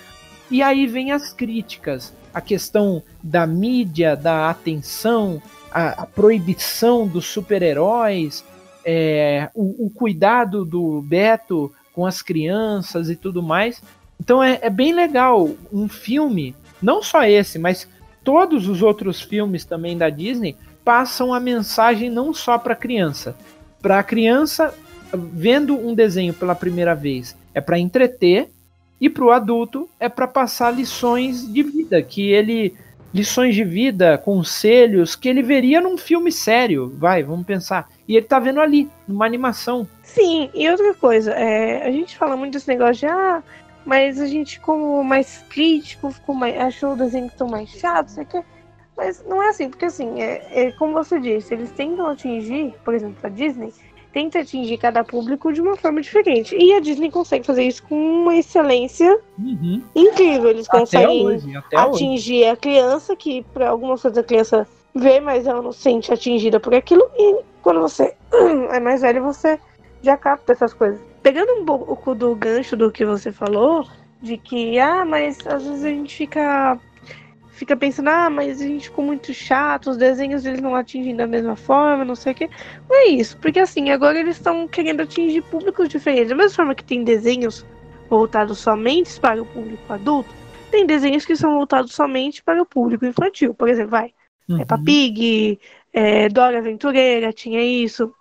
E 0.49 0.61
aí 0.61 0.87
vem 0.87 1.11
as 1.11 1.33
críticas, 1.33 2.13
a 2.33 2.39
questão 2.39 3.03
da 3.21 3.45
mídia, 3.45 4.15
da 4.15 4.49
atenção, 4.49 5.41
a, 5.71 6.03
a 6.03 6.05
proibição 6.05 7.05
dos 7.05 7.25
super-heróis, 7.25 8.43
é, 8.85 9.49
o, 9.53 9.87
o, 9.87 9.89
cuidado 9.89 10.63
do 10.63 11.01
Beto 11.01 11.71
com 11.93 12.05
as 12.05 12.21
crianças 12.21 13.09
e 13.09 13.15
tudo 13.15 13.43
mais. 13.43 13.81
Então 14.19 14.41
é, 14.41 14.59
é 14.61 14.69
bem 14.69 14.93
legal 14.93 15.49
um 15.71 15.89
filme, 15.89 16.55
não 16.81 17.03
só 17.03 17.23
esse, 17.25 17.59
mas 17.59 17.87
todos 18.23 18.67
os 18.69 18.81
outros 18.81 19.21
filmes 19.21 19.65
também 19.65 19.97
da 19.97 20.09
Disney 20.09 20.55
passam 20.85 21.33
a 21.33 21.39
mensagem 21.39 22.09
não 22.09 22.33
só 22.33 22.57
para 22.57 22.75
criança. 22.75 23.35
Para 23.81 23.99
a 23.99 24.03
criança 24.03 24.73
vendo 25.13 25.77
um 25.77 25.93
desenho 25.93 26.33
pela 26.33 26.55
primeira 26.55 26.95
vez 26.95 27.35
é 27.53 27.61
para 27.61 27.79
entreter 27.79 28.49
e 28.99 29.09
para 29.09 29.25
o 29.25 29.31
adulto 29.31 29.89
é 29.99 30.09
para 30.09 30.27
passar 30.27 30.71
lições 30.71 31.51
de 31.51 31.63
vida 31.63 32.01
que 32.01 32.31
ele 32.31 32.75
lições 33.13 33.55
de 33.55 33.63
vida, 33.63 34.17
conselhos 34.17 35.15
que 35.15 35.29
ele 35.29 35.41
veria 35.41 35.81
num 35.81 35.97
filme 35.97 36.31
sério, 36.31 36.93
vai, 36.97 37.23
vamos 37.23 37.45
pensar. 37.45 37.89
E 38.07 38.15
ele 38.15 38.25
tá 38.25 38.37
vendo 38.37 38.59
ali, 38.59 38.89
numa 39.07 39.25
animação. 39.25 39.87
Sim, 40.03 40.49
e 40.53 40.69
outra 40.69 40.93
coisa, 40.93 41.31
é, 41.31 41.87
a 41.87 41.91
gente 41.91 42.17
fala 42.17 42.35
muito 42.35 42.53
desse 42.53 42.67
negócio 42.67 42.95
de 42.95 43.05
ah, 43.07 43.41
mas 43.85 44.19
a 44.19 44.27
gente 44.27 44.59
como 44.59 45.03
mais 45.03 45.43
crítico, 45.49 46.11
ficou 46.11 46.35
mais, 46.35 46.59
achou 46.59 46.93
o 46.93 46.97
desenho 46.97 47.31
tão 47.37 47.47
mais 47.47 47.69
chato, 47.69 48.09
sei 48.09 48.25
que. 48.25 48.43
Mas 48.95 49.23
não 49.27 49.41
é 49.41 49.49
assim, 49.49 49.69
porque 49.69 49.85
assim, 49.85 50.21
é, 50.21 50.67
é, 50.67 50.71
como 50.73 50.93
você 50.93 51.19
disse, 51.19 51.53
eles 51.53 51.71
tentam 51.71 52.07
atingir, 52.07 52.73
por 52.83 52.93
exemplo, 52.93 53.17
a 53.23 53.29
Disney, 53.29 53.71
tenta 54.17 54.39
atingir 54.39 54.79
cada 54.79 55.03
público 55.03 55.53
de 55.53 55.61
uma 55.61 55.77
forma 55.77 56.01
diferente. 56.01 56.57
E 56.57 56.73
a 56.73 56.79
Disney 56.79 57.11
consegue 57.11 57.45
fazer 57.45 57.61
isso 57.65 57.83
com 57.83 57.95
uma 57.95 58.35
excelência 58.35 59.19
uhum. 59.37 59.83
incrível. 59.95 60.49
Eles 60.49 60.67
até 60.67 60.79
conseguem 60.79 61.23
hoje, 61.23 61.53
atingir 61.75 62.41
hoje. 62.41 62.49
a 62.49 62.55
criança, 62.55 63.15
que 63.15 63.43
para 63.53 63.69
algumas 63.69 64.01
coisas 64.01 64.17
a 64.17 64.23
criança 64.23 64.67
vê, 64.95 65.19
mas 65.19 65.45
ela 65.45 65.61
não 65.61 65.71
se 65.71 65.81
sente 65.81 66.11
atingida 66.11 66.59
por 66.59 66.73
aquilo. 66.73 67.07
E 67.15 67.43
quando 67.61 67.79
você 67.79 68.15
é 68.73 68.79
mais 68.79 69.01
velho, 69.01 69.21
você 69.21 69.59
já 70.01 70.17
capta 70.17 70.53
essas 70.53 70.73
coisas. 70.73 70.99
Pegando 71.21 71.53
um 71.53 71.63
pouco 71.63 72.15
do 72.15 72.35
gancho 72.35 72.75
do 72.75 72.91
que 72.91 73.05
você 73.05 73.31
falou, 73.31 73.85
de 74.19 74.35
que, 74.35 74.79
ah, 74.79 75.05
mas 75.05 75.45
às 75.45 75.63
vezes 75.63 75.85
a 75.85 75.89
gente 75.89 76.15
fica 76.15 76.79
fica 77.57 77.75
pensando, 77.75 78.09
ah, 78.09 78.29
mas 78.29 78.61
a 78.61 78.65
gente 78.65 78.89
ficou 78.89 79.03
muito 79.03 79.33
chato, 79.33 79.89
os 79.89 79.97
desenhos 79.97 80.45
eles 80.45 80.61
não 80.61 80.75
atingem 80.75 81.15
da 81.15 81.25
mesma 81.25 81.55
forma, 81.55 82.05
não 82.05 82.15
sei 82.15 82.31
o 82.31 82.35
quê. 82.35 82.49
Não 82.87 82.95
é 82.95 83.07
isso, 83.07 83.35
porque 83.39 83.59
assim, 83.59 83.89
agora 83.89 84.19
eles 84.19 84.37
estão 84.37 84.67
querendo 84.67 85.01
atingir 85.01 85.41
públicos 85.41 85.89
diferentes. 85.89 86.29
Da 86.29 86.35
mesma 86.35 86.55
forma 86.55 86.75
que 86.75 86.83
tem 86.83 87.03
desenhos 87.03 87.65
voltados 88.09 88.59
somente 88.59 89.19
para 89.19 89.41
o 89.41 89.45
público 89.45 89.91
adulto, 89.91 90.29
tem 90.69 90.85
desenhos 90.85 91.25
que 91.25 91.35
são 91.35 91.55
voltados 91.55 91.93
somente 91.93 92.43
para 92.43 92.61
o 92.61 92.65
público 92.65 93.05
infantil. 93.05 93.55
Por 93.55 93.67
exemplo, 93.69 93.91
vai, 93.91 94.13
uhum. 94.47 94.59
Peppa 94.59 94.77
Pig, 94.77 95.59
é, 95.91 96.29
Dora 96.29 96.59
Aventureira, 96.59 97.33
tinha 97.33 97.61
isso. 97.61 98.13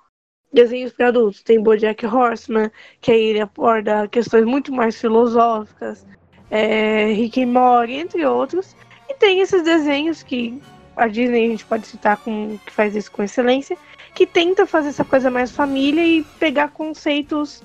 Desenhos 0.51 0.92
para 0.94 1.09
adultos, 1.09 1.42
tem 1.42 1.62
Bojack 1.62 2.07
Horseman, 2.07 2.70
que 3.03 3.11
aí 3.11 3.22
ele 3.22 3.40
aborda 3.40 4.09
questões 4.09 4.46
muito 4.46 4.72
mais 4.72 4.99
filosóficas, 4.99 6.07
é, 6.51 7.12
Rick 7.12 7.42
and 7.42 7.49
Morty, 7.49 7.92
entre 7.94 8.25
outros. 8.25 8.75
E 9.17 9.19
tem 9.19 9.41
esses 9.41 9.63
desenhos 9.63 10.23
que 10.23 10.61
a 10.95 11.09
Disney 11.09 11.47
a 11.47 11.49
gente 11.49 11.65
pode 11.65 11.87
citar 11.87 12.19
com 12.19 12.59
que 12.67 12.71
faz 12.71 12.95
isso 12.95 13.11
com 13.11 13.23
excelência, 13.23 13.77
que 14.15 14.27
tenta 14.27 14.67
fazer 14.67 14.91
essa 14.91 15.05
coisa 15.05 15.31
mais 15.31 15.51
família 15.51 16.05
e 16.07 16.23
pegar 16.39 16.69
conceitos 16.69 17.63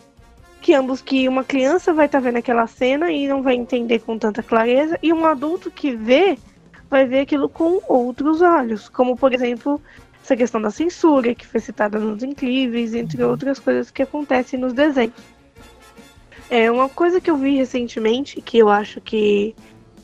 que 0.61 0.73
ambos 0.73 1.01
que 1.01 1.27
uma 1.27 1.43
criança 1.43 1.93
vai 1.93 2.05
estar 2.05 2.19
tá 2.19 2.23
vendo 2.23 2.37
aquela 2.37 2.67
cena 2.67 3.11
e 3.11 3.27
não 3.27 3.41
vai 3.41 3.55
entender 3.55 3.99
com 3.99 4.17
tanta 4.17 4.41
clareza 4.41 4.97
e 5.03 5.11
um 5.11 5.25
adulto 5.25 5.69
que 5.69 5.93
vê 5.93 6.37
vai 6.89 7.05
ver 7.05 7.21
aquilo 7.21 7.49
com 7.49 7.81
outros 7.85 8.41
olhos, 8.41 8.87
como 8.87 9.17
por 9.17 9.33
exemplo 9.33 9.81
essa 10.23 10.37
questão 10.37 10.61
da 10.61 10.71
censura 10.71 11.35
que 11.35 11.45
foi 11.45 11.59
citada 11.59 11.99
nos 11.99 12.23
Incríveis, 12.23 12.93
entre 12.93 13.21
outras 13.23 13.59
coisas 13.59 13.91
que 13.91 14.03
acontecem 14.03 14.57
nos 14.57 14.71
desenhos. 14.71 15.15
É 16.49 16.71
uma 16.71 16.87
coisa 16.87 17.19
que 17.19 17.29
eu 17.29 17.35
vi 17.35 17.55
recentemente 17.55 18.41
que 18.41 18.57
eu 18.57 18.69
acho 18.69 19.01
que 19.01 19.53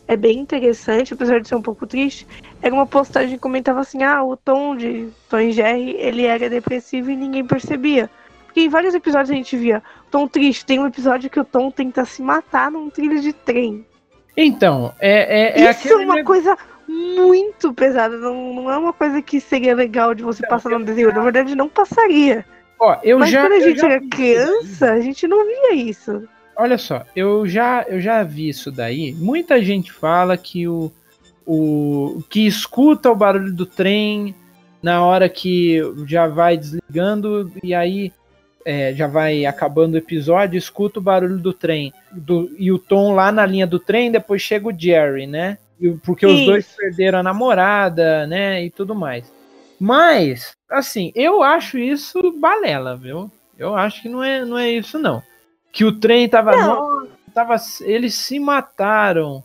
é 0.07 0.15
bem 0.15 0.39
interessante, 0.39 1.13
apesar 1.13 1.41
de 1.41 1.47
ser 1.47 1.55
um 1.55 1.61
pouco 1.61 1.85
triste. 1.85 2.25
Era 2.61 2.73
uma 2.73 2.85
postagem 2.85 3.35
que 3.35 3.41
comentava 3.41 3.81
assim: 3.81 4.03
ah, 4.03 4.23
o 4.23 4.37
Tom 4.37 4.75
de 4.75 5.09
Tom 5.29 5.51
Jerry 5.51 5.95
ele 5.99 6.25
era 6.25 6.49
depressivo 6.49 7.11
e 7.11 7.15
ninguém 7.15 7.45
percebia. 7.45 8.09
Porque 8.45 8.61
em 8.61 8.69
vários 8.69 8.95
episódios 8.95 9.29
a 9.29 9.33
gente 9.33 9.57
via 9.57 9.83
Tom 10.09 10.27
triste. 10.27 10.65
Tem 10.65 10.79
um 10.79 10.87
episódio 10.87 11.29
que 11.29 11.39
o 11.39 11.45
Tom 11.45 11.69
tenta 11.69 12.05
se 12.05 12.21
matar 12.21 12.71
num 12.71 12.89
trilho 12.89 13.19
de 13.19 13.33
trem. 13.33 13.85
Então, 14.35 14.93
é. 14.99 15.61
é, 15.61 15.61
é 15.63 15.71
Isso 15.71 15.89
é 15.89 15.95
uma 15.97 16.23
coisa 16.23 16.57
muito 16.87 17.73
pesada. 17.73 18.17
Não, 18.17 18.53
não 18.53 18.71
é 18.71 18.77
uma 18.77 18.93
coisa 18.93 19.21
que 19.21 19.41
seria 19.41 19.75
legal 19.75 20.13
de 20.13 20.23
você 20.23 20.45
passar 20.47 20.69
no 20.69 20.85
desenho. 20.85 21.13
Na 21.13 21.21
verdade, 21.21 21.55
não 21.55 21.67
passaria. 21.67 22.45
Ó, 22.79 22.95
eu 23.03 23.19
Mas 23.19 23.31
já, 23.31 23.41
quando 23.41 23.53
a 23.53 23.59
gente 23.59 23.79
já... 23.79 23.87
era 23.87 24.01
criança, 24.07 24.91
a 24.91 25.01
gente 25.01 25.27
não 25.27 25.43
via 25.43 25.73
isso 25.73 26.27
olha 26.57 26.77
só, 26.77 27.05
eu 27.15 27.47
já, 27.47 27.85
eu 27.87 28.01
já 28.01 28.23
vi 28.23 28.49
isso 28.49 28.71
daí. 28.71 29.13
Muita 29.13 29.61
gente 29.63 29.91
fala 29.91 30.35
que 30.35 30.67
o, 30.67 30.91
o 31.45 32.23
que 32.29 32.45
escuta 32.45 33.11
o 33.11 33.15
barulho 33.15 33.53
do 33.53 33.65
trem 33.65 34.35
na 34.81 35.03
hora 35.03 35.29
que 35.29 35.79
já 36.05 36.27
vai 36.27 36.57
desligando 36.57 37.51
e 37.63 37.73
aí 37.73 38.11
é, 38.65 38.93
já 38.93 39.07
vai 39.07 39.45
acabando 39.45 39.93
o 39.93 39.97
episódio, 39.97 40.57
escuta 40.57 40.99
o 40.99 41.01
barulho 41.01 41.37
do 41.37 41.53
trem 41.53 41.93
do, 42.11 42.51
e 42.57 42.71
o 42.71 42.79
Tom 42.79 43.13
lá 43.13 43.31
na 43.31 43.45
linha 43.45 43.65
do 43.65 43.79
trem, 43.79 44.11
depois 44.11 44.41
chega 44.41 44.67
o 44.67 44.77
Jerry, 44.77 45.25
né? 45.25 45.57
Porque 46.03 46.25
os 46.25 46.45
dois 46.45 46.65
perderam 46.75 47.19
a 47.19 47.23
namorada, 47.23 48.25
né? 48.25 48.63
E 48.65 48.69
tudo 48.69 48.95
mais. 48.95 49.31
Mas, 49.79 50.53
assim, 50.69 51.11
eu 51.13 51.43
acho 51.43 51.77
isso 51.77 52.31
balela, 52.39 52.97
viu? 52.97 53.31
Eu 53.57 53.75
acho 53.75 54.01
que 54.01 54.09
não 54.09 54.23
é, 54.23 54.43
não 54.43 54.57
é 54.57 54.71
isso, 54.71 54.97
não 54.97 55.21
que 55.77 55.85
o 55.85 55.91
trem 55.91 56.27
tava. 56.27 56.57
Não. 56.57 57.07
tava 57.31 57.55
eles 57.81 58.15
se 58.15 58.39
mataram. 58.39 59.43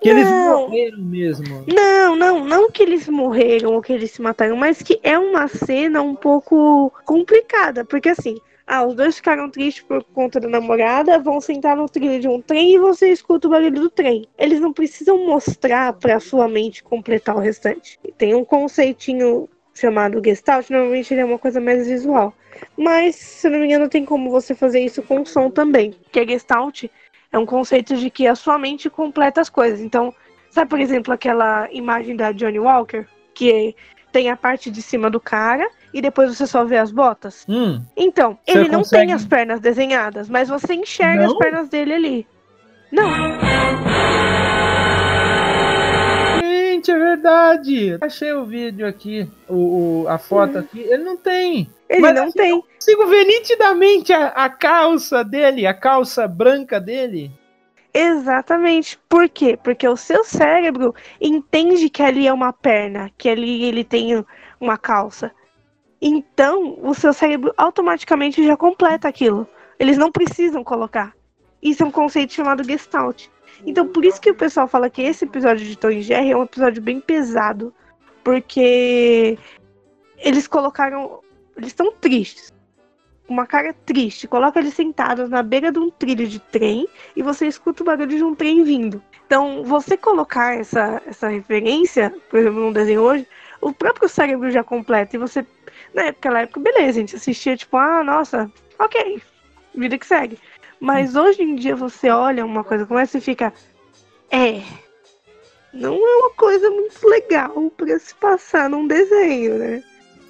Que 0.00 0.12
não. 0.12 0.20
eles 0.20 0.30
morreram 0.30 0.98
mesmo. 0.98 1.64
Não, 1.66 2.14
não, 2.14 2.44
não 2.44 2.70
que 2.70 2.80
eles 2.80 3.08
morreram 3.08 3.72
ou 3.72 3.82
que 3.82 3.92
eles 3.92 4.12
se 4.12 4.22
mataram, 4.22 4.54
mas 4.56 4.82
que 4.82 5.00
é 5.02 5.18
uma 5.18 5.48
cena 5.48 6.00
um 6.00 6.14
pouco 6.14 6.92
complicada, 7.04 7.84
porque 7.84 8.10
assim, 8.10 8.36
ah, 8.64 8.84
os 8.84 8.94
dois 8.94 9.16
ficaram 9.16 9.50
tristes 9.50 9.82
por 9.82 10.04
conta 10.04 10.38
da 10.38 10.48
namorada, 10.48 11.18
vão 11.18 11.40
sentar 11.40 11.76
no 11.76 11.88
trilho 11.88 12.20
de 12.20 12.28
um 12.28 12.40
trem 12.40 12.74
e 12.74 12.78
você 12.78 13.08
escuta 13.08 13.48
o 13.48 13.50
barulho 13.50 13.72
do 13.72 13.90
trem. 13.90 14.28
Eles 14.38 14.60
não 14.60 14.72
precisam 14.72 15.26
mostrar 15.26 15.92
para 15.94 16.20
sua 16.20 16.46
mente 16.46 16.84
completar 16.84 17.34
o 17.34 17.40
restante. 17.40 17.98
Tem 18.16 18.32
um 18.32 18.44
conceitinho 18.44 19.48
chamado 19.74 20.22
Gestalt, 20.24 20.68
normalmente 20.70 21.12
ele 21.12 21.20
é 21.20 21.24
uma 21.24 21.38
coisa 21.38 21.60
mais 21.60 21.86
visual. 21.86 22.34
Mas, 22.76 23.16
se 23.16 23.48
não 23.48 23.58
me 23.58 23.66
engano, 23.66 23.88
tem 23.88 24.04
como 24.04 24.30
você 24.30 24.54
fazer 24.54 24.80
isso 24.80 25.02
com 25.02 25.24
som 25.24 25.50
também. 25.50 25.94
Que 26.10 26.20
a 26.20 26.26
Gestalt 26.26 26.84
é 27.32 27.38
um 27.38 27.46
conceito 27.46 27.96
de 27.96 28.10
que 28.10 28.26
a 28.26 28.34
sua 28.34 28.58
mente 28.58 28.90
completa 28.90 29.40
as 29.40 29.48
coisas. 29.48 29.80
Então, 29.80 30.14
sabe, 30.50 30.68
por 30.68 30.78
exemplo, 30.78 31.12
aquela 31.12 31.68
imagem 31.72 32.14
da 32.14 32.32
Johnny 32.32 32.58
Walker? 32.58 33.06
Que 33.34 33.74
tem 34.12 34.30
a 34.30 34.36
parte 34.36 34.70
de 34.70 34.82
cima 34.82 35.08
do 35.08 35.18
cara 35.18 35.68
e 35.92 36.02
depois 36.02 36.36
você 36.36 36.46
só 36.46 36.64
vê 36.64 36.76
as 36.76 36.92
botas? 36.92 37.46
Hum, 37.48 37.82
então, 37.96 38.38
ele 38.46 38.68
não 38.68 38.80
consegue... 38.80 39.06
tem 39.06 39.14
as 39.14 39.24
pernas 39.24 39.60
desenhadas, 39.60 40.28
mas 40.28 40.48
você 40.48 40.74
enxerga 40.74 41.26
não? 41.26 41.32
as 41.32 41.38
pernas 41.38 41.68
dele 41.68 41.94
ali. 41.94 42.26
Não. 42.92 43.08
Gente, 46.82 46.90
é 46.90 46.98
verdade. 46.98 47.98
Achei 48.00 48.32
o 48.32 48.44
vídeo 48.44 48.86
aqui, 48.86 49.30
o, 49.48 50.02
o 50.02 50.08
a 50.08 50.18
foto 50.18 50.58
aqui. 50.58 50.80
Ele 50.80 51.04
não 51.04 51.16
tem. 51.16 51.70
Ele 51.88 52.00
Mas 52.00 52.14
não 52.14 52.24
assim, 52.24 52.38
tem. 52.38 52.50
Eu 52.50 52.62
consigo 52.62 53.06
ver 53.06 53.24
nitidamente 53.24 54.12
a, 54.12 54.26
a 54.28 54.50
calça 54.50 55.22
dele, 55.22 55.64
a 55.64 55.72
calça 55.72 56.26
branca 56.26 56.80
dele. 56.80 57.30
Exatamente. 57.94 58.98
Por 59.08 59.28
quê? 59.28 59.56
Porque 59.62 59.86
o 59.86 59.96
seu 59.96 60.24
cérebro 60.24 60.92
entende 61.20 61.88
que 61.88 62.02
ali 62.02 62.26
é 62.26 62.32
uma 62.32 62.52
perna, 62.52 63.10
que 63.16 63.28
ali 63.28 63.64
ele 63.64 63.84
tem 63.84 64.24
uma 64.60 64.76
calça. 64.76 65.30
Então, 66.00 66.78
o 66.82 66.94
seu 66.94 67.12
cérebro 67.12 67.54
automaticamente 67.56 68.44
já 68.44 68.56
completa 68.56 69.06
aquilo. 69.06 69.46
Eles 69.78 69.96
não 69.96 70.10
precisam 70.10 70.64
colocar. 70.64 71.14
Isso 71.62 71.84
é 71.84 71.86
um 71.86 71.92
conceito 71.92 72.32
chamado 72.32 72.64
Gestalt. 72.64 73.28
Então, 73.64 73.86
por 73.88 74.04
isso 74.04 74.20
que 74.20 74.30
o 74.30 74.34
pessoal 74.34 74.66
fala 74.66 74.90
que 74.90 75.02
esse 75.02 75.24
episódio 75.24 75.64
de 75.64 75.76
Tom 75.76 75.90
e 75.90 76.02
Jerry 76.02 76.32
é 76.32 76.36
um 76.36 76.42
episódio 76.42 76.82
bem 76.82 77.00
pesado. 77.00 77.72
Porque 78.24 79.38
eles 80.18 80.46
colocaram. 80.46 81.20
Eles 81.56 81.68
estão 81.68 81.92
tristes. 81.92 82.52
Uma 83.28 83.46
cara 83.46 83.74
triste. 83.86 84.26
Coloca 84.26 84.58
eles 84.58 84.74
sentados 84.74 85.28
na 85.30 85.42
beira 85.42 85.70
de 85.70 85.78
um 85.78 85.90
trilho 85.90 86.26
de 86.26 86.38
trem 86.38 86.88
e 87.16 87.22
você 87.22 87.46
escuta 87.46 87.82
o 87.82 87.86
barulho 87.86 88.16
de 88.16 88.22
um 88.22 88.34
trem 88.34 88.62
vindo. 88.62 89.02
Então, 89.26 89.64
você 89.64 89.96
colocar 89.96 90.58
essa, 90.58 91.00
essa 91.06 91.28
referência, 91.28 92.14
por 92.28 92.38
exemplo, 92.38 92.60
num 92.60 92.72
desenho 92.72 93.00
hoje, 93.00 93.26
o 93.60 93.72
próprio 93.72 94.08
cérebro 94.08 94.50
já 94.50 94.62
completa. 94.62 95.16
E 95.16 95.18
você. 95.18 95.46
Naquela 95.94 96.42
época, 96.42 96.60
beleza, 96.60 96.90
a 96.90 96.92
gente 96.92 97.16
assistia, 97.16 97.56
tipo, 97.56 97.76
ah, 97.76 98.02
nossa, 98.02 98.50
ok, 98.78 99.22
vida 99.74 99.98
que 99.98 100.06
segue. 100.06 100.38
Mas 100.82 101.14
hoje 101.14 101.44
em 101.44 101.54
dia 101.54 101.76
você 101.76 102.10
olha 102.10 102.44
uma 102.44 102.64
coisa 102.64 102.84
como 102.84 102.98
essa 102.98 103.16
e 103.16 103.20
fica. 103.20 103.52
É. 104.28 104.62
Não 105.72 105.94
é 105.94 106.16
uma 106.16 106.30
coisa 106.30 106.68
muito 106.68 107.06
legal 107.06 107.70
para 107.76 107.96
se 108.00 108.12
passar 108.16 108.68
num 108.68 108.88
desenho, 108.88 109.58
né? 109.58 109.84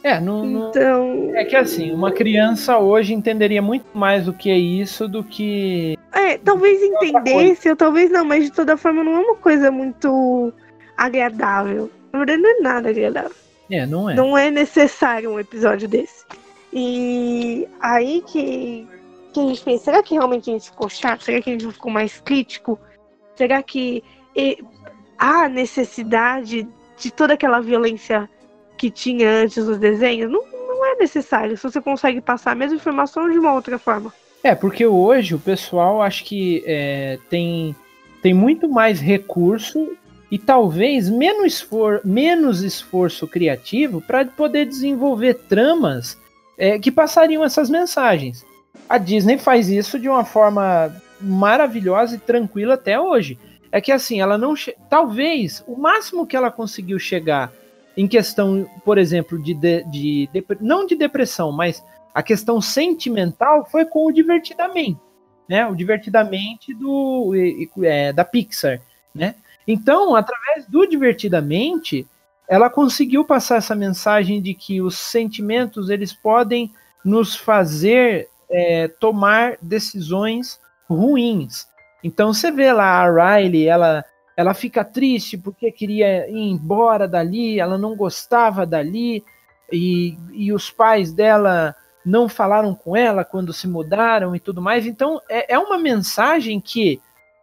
É, 0.04 0.20
não, 0.20 0.68
então... 0.68 1.30
é 1.34 1.42
que 1.46 1.56
assim, 1.56 1.90
uma 1.90 2.12
criança 2.12 2.76
hoje 2.76 3.14
entenderia 3.14 3.62
muito 3.62 3.86
mais 3.94 4.28
o 4.28 4.32
que 4.34 4.50
é 4.50 4.58
isso 4.58 5.08
do 5.08 5.24
que. 5.24 5.96
É, 6.12 6.36
talvez 6.36 6.82
entendesse, 6.82 7.70
ou 7.70 7.76
talvez 7.76 8.10
não, 8.10 8.22
mas 8.22 8.44
de 8.44 8.52
toda 8.52 8.76
forma 8.76 9.02
não 9.02 9.16
é 9.16 9.20
uma 9.20 9.36
coisa 9.36 9.70
muito 9.70 10.52
agradável. 10.98 11.90
Na 12.12 12.18
verdade, 12.18 12.42
não 12.42 12.50
é 12.50 12.60
nada 12.60 12.90
agradável. 12.90 13.32
É, 13.70 13.86
não 13.86 14.10
é. 14.10 14.14
Não 14.14 14.36
é 14.36 14.50
necessário 14.50 15.30
um 15.30 15.40
episódio 15.40 15.88
desse. 15.88 16.26
E 16.70 17.66
aí 17.80 18.22
que, 18.26 18.86
que 19.32 19.40
a 19.40 19.46
gente 19.46 19.62
pensa, 19.62 19.84
será 19.84 20.02
que 20.02 20.14
realmente 20.14 20.50
a 20.50 20.52
gente 20.52 20.70
ficou 20.70 20.88
chato? 20.88 21.24
Será 21.24 21.40
que 21.40 21.50
a 21.50 21.52
gente 21.52 21.72
ficou 21.72 21.90
mais 21.90 22.20
crítico? 22.20 22.78
Será 23.34 23.62
que 23.62 24.04
e, 24.36 24.58
há 25.18 25.48
necessidade 25.48 26.66
de 26.98 27.10
toda 27.10 27.34
aquela 27.34 27.60
violência 27.60 28.28
que 28.76 28.90
tinha 28.90 29.28
antes 29.28 29.64
dos 29.64 29.78
desenhos? 29.78 30.30
Não, 30.30 30.44
não 30.50 30.86
é 30.86 30.96
necessário, 30.96 31.56
se 31.56 31.62
você 31.62 31.80
consegue 31.80 32.20
passar 32.20 32.52
a 32.52 32.54
mesma 32.54 32.76
informação 32.76 33.30
de 33.30 33.38
uma 33.38 33.52
outra 33.52 33.78
forma. 33.78 34.12
É, 34.42 34.54
porque 34.54 34.84
hoje 34.84 35.34
o 35.34 35.38
pessoal 35.38 36.02
acho 36.02 36.24
que 36.24 36.62
é, 36.66 37.18
tem, 37.30 37.74
tem 38.20 38.34
muito 38.34 38.68
mais 38.68 39.00
recurso 39.00 39.96
e 40.30 40.38
talvez 40.38 41.08
menos, 41.08 41.54
esfor 41.54 42.00
menos 42.04 42.62
esforço 42.62 43.28
criativo 43.28 44.00
para 44.00 44.24
poder 44.24 44.66
desenvolver 44.66 45.34
tramas 45.34 46.18
é, 46.58 46.78
que 46.78 46.90
passariam 46.90 47.44
essas 47.44 47.70
mensagens. 47.70 48.44
A 48.88 48.98
Disney 48.98 49.38
faz 49.38 49.68
isso 49.68 49.98
de 49.98 50.08
uma 50.08 50.24
forma 50.24 50.94
maravilhosa 51.20 52.16
e 52.16 52.18
tranquila 52.18 52.74
até 52.74 53.00
hoje. 53.00 53.38
É 53.70 53.80
que 53.80 53.90
assim, 53.90 54.20
ela 54.20 54.36
não. 54.36 54.54
Talvez 54.90 55.64
o 55.66 55.76
máximo 55.76 56.26
que 56.26 56.36
ela 56.36 56.50
conseguiu 56.50 56.98
chegar 56.98 57.52
em 57.96 58.06
questão, 58.06 58.68
por 58.84 58.98
exemplo, 58.98 59.42
de, 59.42 59.54
de, 59.54 59.84
de, 59.84 60.30
de, 60.32 60.44
não 60.60 60.86
de 60.86 60.94
depressão, 60.94 61.52
mas 61.52 61.82
a 62.14 62.22
questão 62.22 62.60
sentimental 62.60 63.66
foi 63.70 63.84
com 63.84 64.06
o 64.06 64.12
Divertidamente, 64.12 65.00
né? 65.48 65.66
O 65.66 65.74
Divertidamente 65.74 66.74
do 66.74 67.32
é, 67.82 68.12
da 68.12 68.24
Pixar, 68.24 68.80
né? 69.14 69.34
Então, 69.66 70.14
através 70.14 70.66
do 70.66 70.86
Divertidamente, 70.86 72.06
ela 72.48 72.68
conseguiu 72.68 73.24
passar 73.24 73.56
essa 73.56 73.74
mensagem 73.74 74.42
de 74.42 74.52
que 74.52 74.82
os 74.82 74.98
sentimentos 74.98 75.88
eles 75.88 76.12
podem 76.12 76.70
nos 77.04 77.34
fazer 77.34 78.28
é, 78.52 78.86
tomar 78.88 79.56
decisões 79.60 80.60
ruins. 80.88 81.66
Então 82.04 82.32
você 82.32 82.50
vê 82.50 82.72
lá 82.72 83.02
a 83.02 83.38
Riley, 83.38 83.66
ela, 83.66 84.04
ela 84.36 84.54
fica 84.54 84.84
triste 84.84 85.38
porque 85.38 85.72
queria 85.72 86.28
ir 86.28 86.50
embora 86.50 87.08
dali, 87.08 87.58
ela 87.58 87.78
não 87.78 87.96
gostava 87.96 88.66
dali, 88.66 89.24
e, 89.72 90.16
e 90.32 90.52
os 90.52 90.70
pais 90.70 91.12
dela 91.12 91.74
não 92.04 92.28
falaram 92.28 92.74
com 92.74 92.96
ela 92.96 93.24
quando 93.24 93.52
se 93.52 93.66
mudaram 93.66 94.36
e 94.36 94.40
tudo 94.40 94.60
mais. 94.60 94.86
Então 94.86 95.20
é, 95.28 95.54
é 95.54 95.58
uma 95.58 95.78
mensagem 95.78 96.60
que 96.60 97.00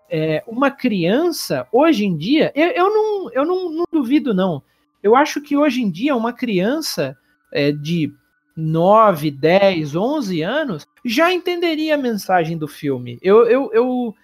é, 0.10 0.44
uma 0.48 0.72
criança, 0.72 1.68
hoje 1.72 2.06
em 2.06 2.16
dia, 2.18 2.52
eu, 2.56 2.68
eu, 2.70 2.90
não, 2.90 3.32
eu 3.32 3.46
não, 3.46 3.72
não 3.72 3.86
duvido, 3.92 4.34
não. 4.34 4.62
Eu 5.02 5.16
acho 5.16 5.42
que 5.42 5.56
hoje 5.56 5.82
em 5.82 5.90
dia 5.90 6.16
uma 6.16 6.34
criança 6.34 7.18
é, 7.54 7.72
de 7.72 8.12
9, 8.60 9.32
10, 9.32 9.96
11 9.96 10.42
anos 10.42 10.88
já 11.04 11.32
entenderia 11.34 11.96
a 11.96 11.98
mensagem 11.98 12.58
do 12.58 12.68
filme. 12.68 13.18
Eu, 13.22 13.46
eu, 13.48 13.72
eu, 13.74 14.16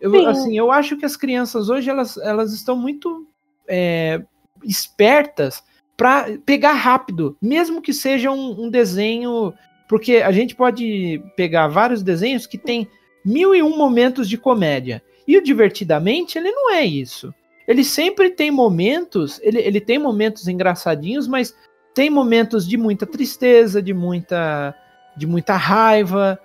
eu 0.00 0.28
assim, 0.28 0.56
eu 0.56 0.70
acho 0.70 0.96
que 0.96 1.06
as 1.06 1.16
crianças 1.16 1.68
hoje 1.68 1.88
elas, 1.88 2.16
elas 2.18 2.52
estão 2.52 2.76
muito 2.76 3.26
é, 3.68 4.22
espertas 4.62 5.62
para 5.96 6.36
pegar 6.44 6.72
rápido, 6.72 7.36
mesmo 7.40 7.80
que 7.80 7.92
seja 7.92 8.30
um, 8.30 8.64
um, 8.64 8.68
desenho, 8.68 9.54
porque 9.88 10.16
a 10.16 10.32
gente 10.32 10.54
pode 10.54 11.22
pegar 11.36 11.68
vários 11.68 12.02
desenhos 12.02 12.46
que 12.46 12.58
tem 12.58 12.88
mil 13.24 13.54
e 13.54 13.62
um 13.62 13.76
momentos 13.76 14.28
de 14.28 14.36
comédia. 14.36 15.02
E 15.26 15.38
o 15.38 15.42
divertidamente 15.42 16.36
ele 16.36 16.50
não 16.50 16.70
é 16.70 16.84
isso 16.84 17.32
ele 17.66 17.82
sempre 17.82 18.30
tem 18.30 18.50
momentos, 18.50 19.40
ele, 19.42 19.58
ele 19.58 19.80
tem 19.80 19.98
momentos 19.98 20.48
engraçadinhos, 20.48 21.26
mas 21.26 21.54
tem 21.94 22.10
momentos 22.10 22.66
de 22.66 22.76
muita 22.76 23.06
tristeza, 23.06 23.80
de 23.80 23.94
muita, 23.94 24.74
de 25.16 25.26
muita 25.26 25.56
raiva. 25.56 26.38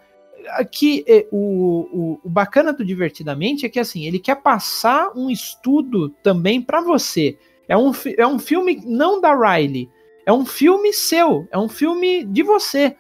Aqui, 0.52 1.04
é, 1.08 1.28
o, 1.32 1.40
o, 1.92 2.20
o 2.24 2.30
bacana 2.30 2.72
do 2.72 2.86
Divertidamente 2.86 3.66
é 3.66 3.70
que 3.70 3.80
assim, 3.80 4.06
ele 4.06 4.20
quer 4.20 4.36
passar 4.36 5.12
um 5.16 5.30
estudo 5.30 6.10
também 6.24 6.62
para 6.62 6.82
você. 6.82 7.38
É 7.68 7.76
um, 7.76 7.92
é 8.18 8.26
um 8.26 8.40
filme 8.40 8.82
não 8.86 9.20
da 9.20 9.34
Riley, 9.34 9.90
é 10.26 10.32
um 10.32 10.46
filme 10.46 10.94
seu, 10.94 11.48
é 11.52 11.58
um 11.58 11.70
filme 11.70 12.24
de 12.24 12.44
você. 12.44 12.96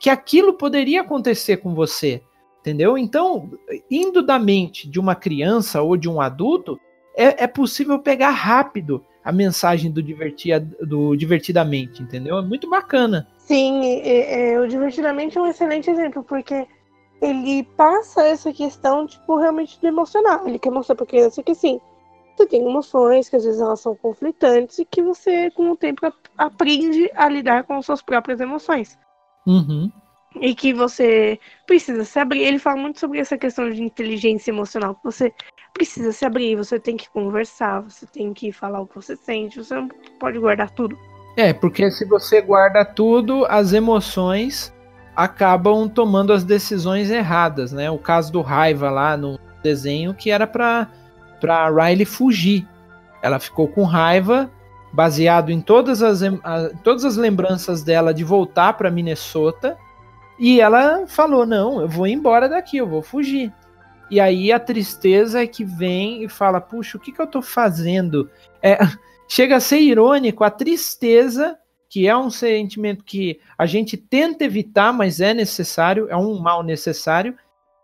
Que 0.00 0.10
aquilo 0.10 0.54
poderia 0.54 1.02
acontecer 1.02 1.58
com 1.58 1.74
você, 1.74 2.22
entendeu? 2.60 2.98
Então, 2.98 3.50
indo 3.90 4.22
da 4.22 4.38
mente 4.38 4.88
de 4.88 4.98
uma 4.98 5.14
criança 5.14 5.82
ou 5.82 5.96
de 5.96 6.08
um 6.08 6.20
adulto, 6.20 6.78
é, 7.16 7.44
é 7.44 7.46
possível 7.46 7.98
pegar 7.98 8.30
rápido 8.30 9.04
a 9.26 9.32
mensagem 9.32 9.90
do, 9.90 10.00
divertia, 10.00 10.60
do 10.60 11.16
Divertidamente, 11.16 12.00
entendeu? 12.00 12.38
É 12.38 12.42
muito 12.42 12.70
bacana. 12.70 13.26
Sim, 13.38 13.84
é, 13.84 14.52
é, 14.52 14.60
o 14.60 14.68
Divertidamente 14.68 15.36
é 15.36 15.40
um 15.40 15.48
excelente 15.48 15.90
exemplo, 15.90 16.22
porque 16.22 16.64
ele 17.20 17.64
passa 17.76 18.22
essa 18.22 18.52
questão, 18.52 19.04
tipo, 19.04 19.36
realmente 19.36 19.80
do 19.80 19.86
emocional. 19.88 20.46
Ele 20.46 20.60
quer 20.60 20.70
mostrar 20.70 20.94
pra 20.94 21.04
criança 21.04 21.42
que, 21.42 21.56
sim, 21.56 21.80
você 22.36 22.46
tem 22.46 22.64
emoções, 22.64 23.28
que 23.28 23.34
às 23.34 23.44
vezes 23.44 23.60
elas 23.60 23.80
são 23.80 23.96
conflitantes, 23.96 24.78
e 24.78 24.84
que 24.84 25.02
você, 25.02 25.50
com 25.50 25.72
o 25.72 25.76
tempo, 25.76 26.02
aprende 26.38 27.10
a 27.16 27.28
lidar 27.28 27.64
com 27.64 27.82
suas 27.82 28.00
próprias 28.00 28.40
emoções. 28.40 28.96
Uhum. 29.44 29.90
E 30.40 30.54
que 30.54 30.72
você 30.72 31.40
precisa 31.66 32.04
se 32.04 32.16
abrir. 32.20 32.42
Ele 32.42 32.60
fala 32.60 32.76
muito 32.80 33.00
sobre 33.00 33.18
essa 33.18 33.36
questão 33.36 33.68
de 33.70 33.82
inteligência 33.82 34.52
emocional. 34.52 34.94
Que 34.94 35.02
você 35.02 35.34
precisa 35.76 36.12
se 36.12 36.24
abrir, 36.24 36.56
você 36.56 36.80
tem 36.80 36.96
que 36.96 37.08
conversar, 37.10 37.80
você 37.80 38.06
tem 38.06 38.32
que 38.32 38.50
falar 38.50 38.80
o 38.80 38.86
que 38.86 38.96
você 38.96 39.14
sente, 39.16 39.58
você 39.58 39.74
não 39.74 39.88
pode 40.18 40.38
guardar 40.38 40.70
tudo. 40.70 40.98
É, 41.36 41.52
porque 41.52 41.90
se 41.90 42.04
você 42.06 42.40
guarda 42.40 42.84
tudo, 42.84 43.44
as 43.46 43.72
emoções 43.74 44.72
acabam 45.14 45.88
tomando 45.88 46.32
as 46.32 46.44
decisões 46.44 47.10
erradas, 47.10 47.72
né? 47.72 47.90
O 47.90 47.98
caso 47.98 48.32
do 48.32 48.40
Raiva 48.40 48.90
lá 48.90 49.16
no 49.16 49.38
desenho 49.62 50.14
que 50.14 50.30
era 50.30 50.46
para 50.46 50.88
para 51.40 51.68
Riley 51.68 52.06
fugir. 52.06 52.66
Ela 53.22 53.38
ficou 53.38 53.68
com 53.68 53.84
raiva, 53.84 54.50
baseado 54.90 55.50
em 55.50 55.60
todas 55.60 56.02
as, 56.02 56.22
a, 56.22 56.70
todas 56.82 57.04
as 57.04 57.16
lembranças 57.16 57.82
dela 57.82 58.14
de 58.14 58.24
voltar 58.24 58.72
para 58.72 58.90
Minnesota, 58.90 59.76
e 60.38 60.60
ela 60.60 61.06
falou: 61.06 61.44
"Não, 61.44 61.82
eu 61.82 61.88
vou 61.88 62.06
embora 62.06 62.48
daqui, 62.48 62.78
eu 62.78 62.86
vou 62.86 63.02
fugir". 63.02 63.52
E 64.10 64.20
aí 64.20 64.52
a 64.52 64.60
tristeza 64.60 65.42
é 65.42 65.46
que 65.46 65.64
vem 65.64 66.22
e 66.22 66.28
fala: 66.28 66.60
puxa, 66.60 66.96
o 66.96 67.00
que, 67.00 67.12
que 67.12 67.20
eu 67.20 67.26
tô 67.26 67.42
fazendo? 67.42 68.30
É, 68.62 68.78
chega 69.28 69.56
a 69.56 69.60
ser 69.60 69.80
irônico 69.80 70.44
a 70.44 70.50
tristeza, 70.50 71.58
que 71.88 72.06
é 72.06 72.16
um 72.16 72.30
sentimento 72.30 73.04
que 73.04 73.40
a 73.56 73.66
gente 73.66 73.96
tenta 73.96 74.44
evitar, 74.44 74.92
mas 74.92 75.20
é 75.20 75.34
necessário, 75.34 76.08
é 76.08 76.16
um 76.16 76.38
mal 76.38 76.62
necessário. 76.62 77.36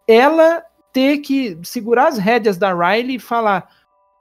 Ela 0.06 0.64
ter 0.92 1.18
que 1.18 1.58
segurar 1.62 2.08
as 2.08 2.18
rédeas 2.18 2.56
da 2.56 2.72
Riley 2.72 3.16
e 3.16 3.20
falar: 3.20 3.68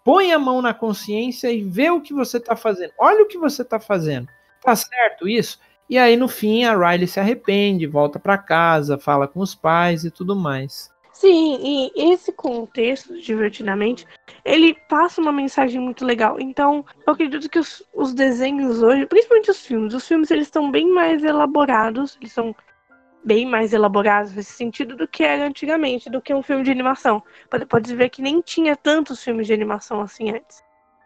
põe 0.04 0.32
a 0.32 0.39
mão 0.39 0.62
na 0.62 0.74
consciência 0.74 1.52
e 1.52 1.64
vê 1.64 1.89
o 1.91 2.02
que 2.02 2.14
você 2.14 2.39
tá 2.39 2.56
fazendo. 2.56 2.93
Olha 2.97 3.24
o 3.24 3.28
que 3.28 3.38
você 3.38 3.64
tá 3.64 3.80
fazendo. 3.80 4.28
Tá 4.62 4.76
certo 4.76 5.28
isso? 5.28 5.60
E 5.89 5.97
aí 5.97 6.16
no 6.16 6.28
fim 6.28 6.64
a 6.64 6.76
Riley 6.76 7.08
se 7.08 7.20
arrepende, 7.20 7.86
volta 7.86 8.18
para 8.18 8.38
casa, 8.38 8.97
fala 8.97 9.28
com 9.28 9.39
os 9.39 9.54
pais 9.54 10.06
e 10.06 10.12
tudo 10.12 10.36
mais. 10.36 10.90
Sim, 11.22 11.59
e 11.61 12.11
esse 12.11 12.32
contexto, 12.32 13.15
divertidamente, 13.22 14.07
ele 14.43 14.74
passa 14.89 15.22
uma 15.22 15.32
mensagem 15.32 15.80
muito 15.80 16.03
legal. 16.03 16.39
Então, 16.39 16.84
eu 17.05 17.13
acredito 17.13 17.47
que 17.47 17.59
os, 17.59 17.84
os 17.93 18.11
desenhos 18.11 18.82
hoje, 18.82 19.05
principalmente 19.05 19.51
os 19.51 19.63
filmes, 19.63 19.93
os 19.93 20.07
filmes 20.07 20.32
eles 20.32 20.47
estão 20.47 20.72
bem 20.72 20.91
mais 20.91 21.24
elaborados, 21.24 22.17
eles 22.19 22.32
são 22.34 22.55
bem 23.24 23.45
mais 23.45 23.72
elaborados 23.72 24.34
nesse 24.34 24.53
sentido 24.53 24.95
do 24.95 25.07
que 25.07 25.24
era 25.24 25.45
antigamente, 25.45 26.09
do 26.09 26.19
que 26.19 26.34
um 26.34 26.41
filme 26.41 26.63
de 26.63 26.72
animação. 26.72 27.22
Pode, 27.51 27.67
pode 27.67 27.95
ver 27.95 28.09
que 28.09 28.24
nem 28.24 28.41
tinha 28.41 28.76
tantos 28.76 29.24
filmes 29.24 29.45
de 29.45 29.53
animação 29.53 30.01
assim 30.01 30.32
antes. 30.32 30.63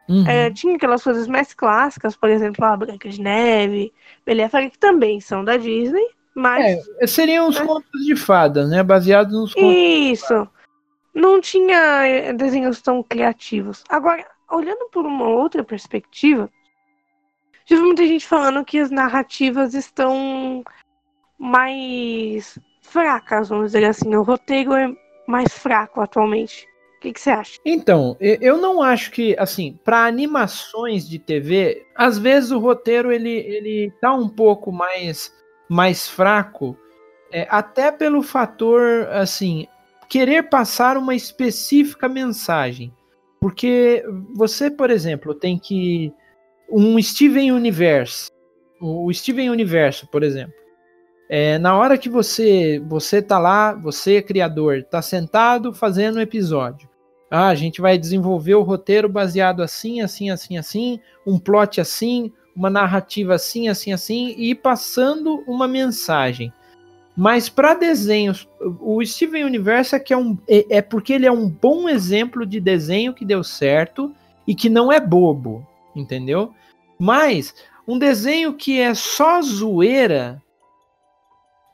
Uhum. 0.07 0.25
É, 0.25 0.49
tinha 0.49 0.77
aquelas 0.77 1.03
coisas 1.03 1.27
mais 1.27 1.53
clássicas, 1.53 2.15
por 2.15 2.29
exemplo, 2.29 2.63
a 2.63 2.77
Branca 2.77 3.09
de 3.09 3.19
Neve, 3.19 3.91
Bela 4.25 4.47
Fera, 4.47 4.69
que 4.69 4.79
também 4.79 5.19
são 5.19 5.43
da 5.43 5.57
Disney, 5.57 6.07
mas... 6.35 6.85
É, 6.99 7.07
seriam 7.07 7.47
os 7.47 7.59
né? 7.59 7.65
contos 7.65 8.05
de 8.05 8.15
fadas, 8.15 8.69
né? 8.69 8.83
Baseados 8.83 9.33
nos 9.33 9.53
contos 9.53 9.75
Isso. 9.75 10.47
Não 11.13 11.39
tinha 11.39 12.05
eh, 12.05 12.33
desenhos 12.33 12.81
tão 12.81 13.01
criativos. 13.01 13.83
Agora, 13.87 14.27
olhando 14.51 14.89
por 14.91 15.05
uma 15.05 15.29
outra 15.29 15.63
perspectiva, 15.63 16.49
vi 17.67 17.75
muita 17.77 18.05
gente 18.05 18.27
falando 18.27 18.65
que 18.65 18.77
as 18.77 18.91
narrativas 18.91 19.73
estão 19.73 20.63
mais 21.37 22.59
fracas, 22.81 23.49
vamos 23.49 23.71
dizer 23.71 23.85
assim. 23.85 24.13
O 24.15 24.23
roteiro 24.23 24.73
é 24.73 24.93
mais 25.27 25.57
fraco 25.57 26.01
atualmente. 26.01 26.67
O 26.97 26.99
que, 27.01 27.13
que 27.13 27.21
você 27.21 27.29
acha? 27.29 27.59
Então, 27.65 28.17
eu 28.19 28.57
não 28.57 28.81
acho 28.81 29.11
que, 29.11 29.35
assim, 29.37 29.79
para 29.83 30.05
animações 30.05 31.07
de 31.07 31.19
TV, 31.19 31.85
às 31.95 32.17
vezes 32.17 32.51
o 32.51 32.59
roteiro 32.59 33.11
ele, 33.11 33.29
ele 33.29 33.93
tá 34.01 34.13
um 34.13 34.27
pouco 34.27 34.71
mais, 34.71 35.31
mais 35.69 36.07
fraco, 36.07 36.77
é, 37.31 37.47
até 37.49 37.91
pelo 37.91 38.21
fator, 38.21 39.07
assim, 39.11 39.67
querer 40.07 40.49
passar 40.49 40.97
uma 40.97 41.15
específica 41.15 42.07
mensagem. 42.07 42.93
Porque 43.39 44.03
você, 44.33 44.71
por 44.71 44.89
exemplo, 44.89 45.33
tem 45.35 45.57
que. 45.57 46.13
Um 46.69 47.01
Steven 47.01 47.51
Universe. 47.51 48.31
O 48.81 49.11
Steven 49.13 49.49
Universo, 49.49 50.07
por 50.07 50.23
exemplo. 50.23 50.53
É, 51.29 51.57
na 51.57 51.77
hora 51.77 51.97
que 51.97 52.09
você 52.09 52.81
você 52.87 53.21
tá 53.21 53.39
lá, 53.39 53.73
você 53.73 54.21
criador, 54.21 54.83
tá 54.83 55.01
sentado 55.01 55.73
fazendo 55.73 56.17
um 56.17 56.21
episódio. 56.21 56.89
Ah, 57.29 57.47
a 57.47 57.55
gente 57.55 57.81
vai 57.81 57.97
desenvolver 57.97 58.55
o 58.55 58.61
roteiro 58.61 59.09
baseado 59.09 59.61
assim, 59.63 60.01
assim, 60.01 60.29
assim, 60.29 60.57
assim, 60.57 60.99
um 61.25 61.39
plot 61.39 61.81
assim, 61.81 62.31
uma 62.55 62.69
narrativa 62.69 63.35
assim, 63.35 63.67
assim, 63.67 63.91
assim, 63.91 64.33
e 64.37 64.55
passando 64.55 65.43
uma 65.45 65.67
mensagem. 65.67 66.53
Mas 67.15 67.47
para 67.47 67.73
desenhos, 67.73 68.47
o 68.79 69.03
Steven 69.05 69.45
Universe 69.45 69.95
é, 69.95 69.99
que 69.99 70.13
é, 70.13 70.17
um, 70.17 70.37
é, 70.47 70.77
é 70.77 70.81
porque 70.81 71.13
ele 71.13 71.25
é 71.25 71.31
um 71.31 71.49
bom 71.49 71.87
exemplo 71.87 72.45
de 72.45 72.59
desenho 72.59 73.13
que 73.13 73.23
deu 73.23 73.43
certo 73.43 74.13
e 74.45 74.53
que 74.53 74.69
não 74.69 74.91
é 74.91 74.99
bobo, 74.99 75.65
entendeu? 75.95 76.53
Mas 76.99 77.55
um 77.87 77.97
desenho 77.97 78.53
que 78.53 78.79
é 78.79 78.93
só 78.93 79.41
zoeira, 79.41 80.41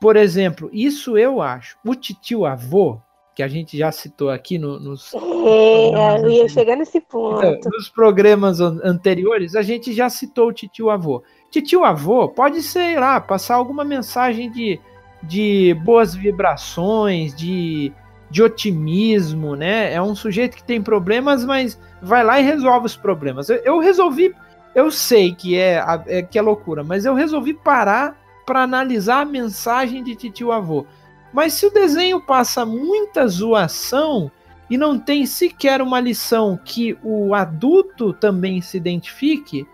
por 0.00 0.16
exemplo, 0.16 0.70
isso 0.72 1.18
eu 1.18 1.40
acho. 1.40 1.76
O 1.84 1.94
titio 1.94 2.44
avô, 2.46 3.00
que 3.34 3.42
a 3.42 3.48
gente 3.48 3.76
já 3.76 3.90
citou 3.90 4.30
aqui 4.30 4.58
no, 4.58 4.78
nos. 4.78 5.12
É, 5.14 6.20
eu 6.20 6.30
ia 6.30 6.48
chegar 6.48 6.76
nesse 6.76 7.00
ponto. 7.00 7.44
Então, 7.44 7.70
nos 7.72 7.88
programas 7.88 8.60
anteriores, 8.60 9.54
a 9.54 9.62
gente 9.62 9.92
já 9.92 10.08
citou 10.08 10.48
o 10.48 10.52
titio 10.52 10.90
avô. 10.90 11.22
Titio 11.50 11.84
avô 11.84 12.28
pode 12.28 12.62
ser, 12.62 12.98
lá, 12.98 13.20
passar 13.20 13.54
alguma 13.54 13.84
mensagem 13.84 14.50
de, 14.50 14.78
de 15.22 15.74
boas 15.82 16.14
vibrações, 16.14 17.34
de, 17.34 17.92
de 18.30 18.42
otimismo, 18.42 19.56
né? 19.56 19.92
É 19.92 20.02
um 20.02 20.14
sujeito 20.14 20.56
que 20.56 20.64
tem 20.64 20.82
problemas, 20.82 21.44
mas 21.44 21.78
vai 22.02 22.22
lá 22.22 22.38
e 22.38 22.44
resolve 22.44 22.86
os 22.86 22.96
problemas. 22.96 23.48
Eu, 23.48 23.56
eu 23.64 23.78
resolvi, 23.78 24.34
eu 24.74 24.90
sei 24.90 25.34
que 25.34 25.56
é, 25.56 25.82
é, 26.06 26.22
que 26.22 26.38
é 26.38 26.42
loucura, 26.42 26.84
mas 26.84 27.06
eu 27.06 27.14
resolvi 27.14 27.54
parar 27.54 28.20
para 28.44 28.62
analisar 28.62 29.22
a 29.22 29.24
mensagem 29.24 30.02
de 30.02 30.14
titio 30.14 30.52
avô. 30.52 30.84
Mas 31.32 31.54
se 31.54 31.66
o 31.66 31.70
desenho 31.70 32.20
passa 32.20 32.66
muita 32.66 33.26
zoação 33.26 34.30
e 34.68 34.76
não 34.76 34.98
tem 34.98 35.26
sequer 35.26 35.80
uma 35.80 36.00
lição 36.00 36.58
que 36.62 36.96
o 37.02 37.34
adulto 37.34 38.12
também 38.12 38.60
se 38.60 38.76
identifique, 38.76 39.66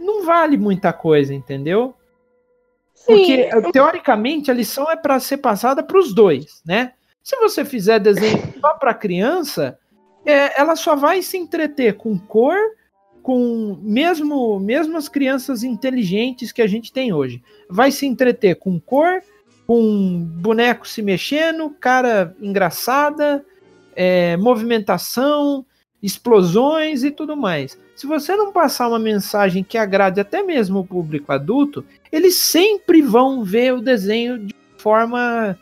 não 0.00 0.24
vale 0.24 0.56
muita 0.56 0.92
coisa, 0.92 1.32
entendeu? 1.32 1.94
Sim. 2.94 3.06
Porque 3.06 3.72
teoricamente 3.72 4.50
a 4.50 4.54
lição 4.54 4.90
é 4.90 4.96
para 4.96 5.18
ser 5.20 5.38
passada 5.38 5.82
para 5.82 5.98
os 5.98 6.14
dois, 6.14 6.62
né? 6.64 6.92
Se 7.22 7.36
você 7.36 7.64
fizer 7.64 7.98
desenho 7.98 8.40
só 8.60 8.74
para 8.74 8.94
criança, 8.94 9.78
é, 10.24 10.60
ela 10.60 10.76
só 10.76 10.94
vai 10.96 11.22
se 11.22 11.36
entreter 11.36 11.94
com 11.96 12.18
cor, 12.18 12.56
com 13.22 13.78
mesmo 13.80 14.58
mesmo 14.58 14.96
as 14.96 15.08
crianças 15.08 15.62
inteligentes 15.62 16.50
que 16.50 16.62
a 16.62 16.66
gente 16.66 16.92
tem 16.92 17.12
hoje, 17.12 17.42
vai 17.70 17.90
se 17.92 18.06
entreter 18.06 18.56
com 18.56 18.80
cor, 18.80 19.22
com 19.66 20.18
boneco 20.18 20.86
se 20.86 21.02
mexendo, 21.02 21.70
cara 21.70 22.34
engraçada, 22.40 23.44
é, 23.94 24.36
movimentação, 24.36 25.64
explosões 26.02 27.04
e 27.04 27.10
tudo 27.10 27.36
mais. 27.36 27.78
Se 27.94 28.06
você 28.06 28.34
não 28.34 28.52
passar 28.52 28.88
uma 28.88 28.98
mensagem 28.98 29.62
que 29.62 29.78
agrade 29.78 30.20
até 30.20 30.42
mesmo 30.42 30.80
o 30.80 30.86
público 30.86 31.32
adulto, 31.32 31.84
eles 32.10 32.36
sempre 32.36 33.00
vão 33.00 33.44
ver 33.44 33.74
o 33.74 33.80
desenho 33.80 34.38
de 34.38 34.54
forma 34.76 35.56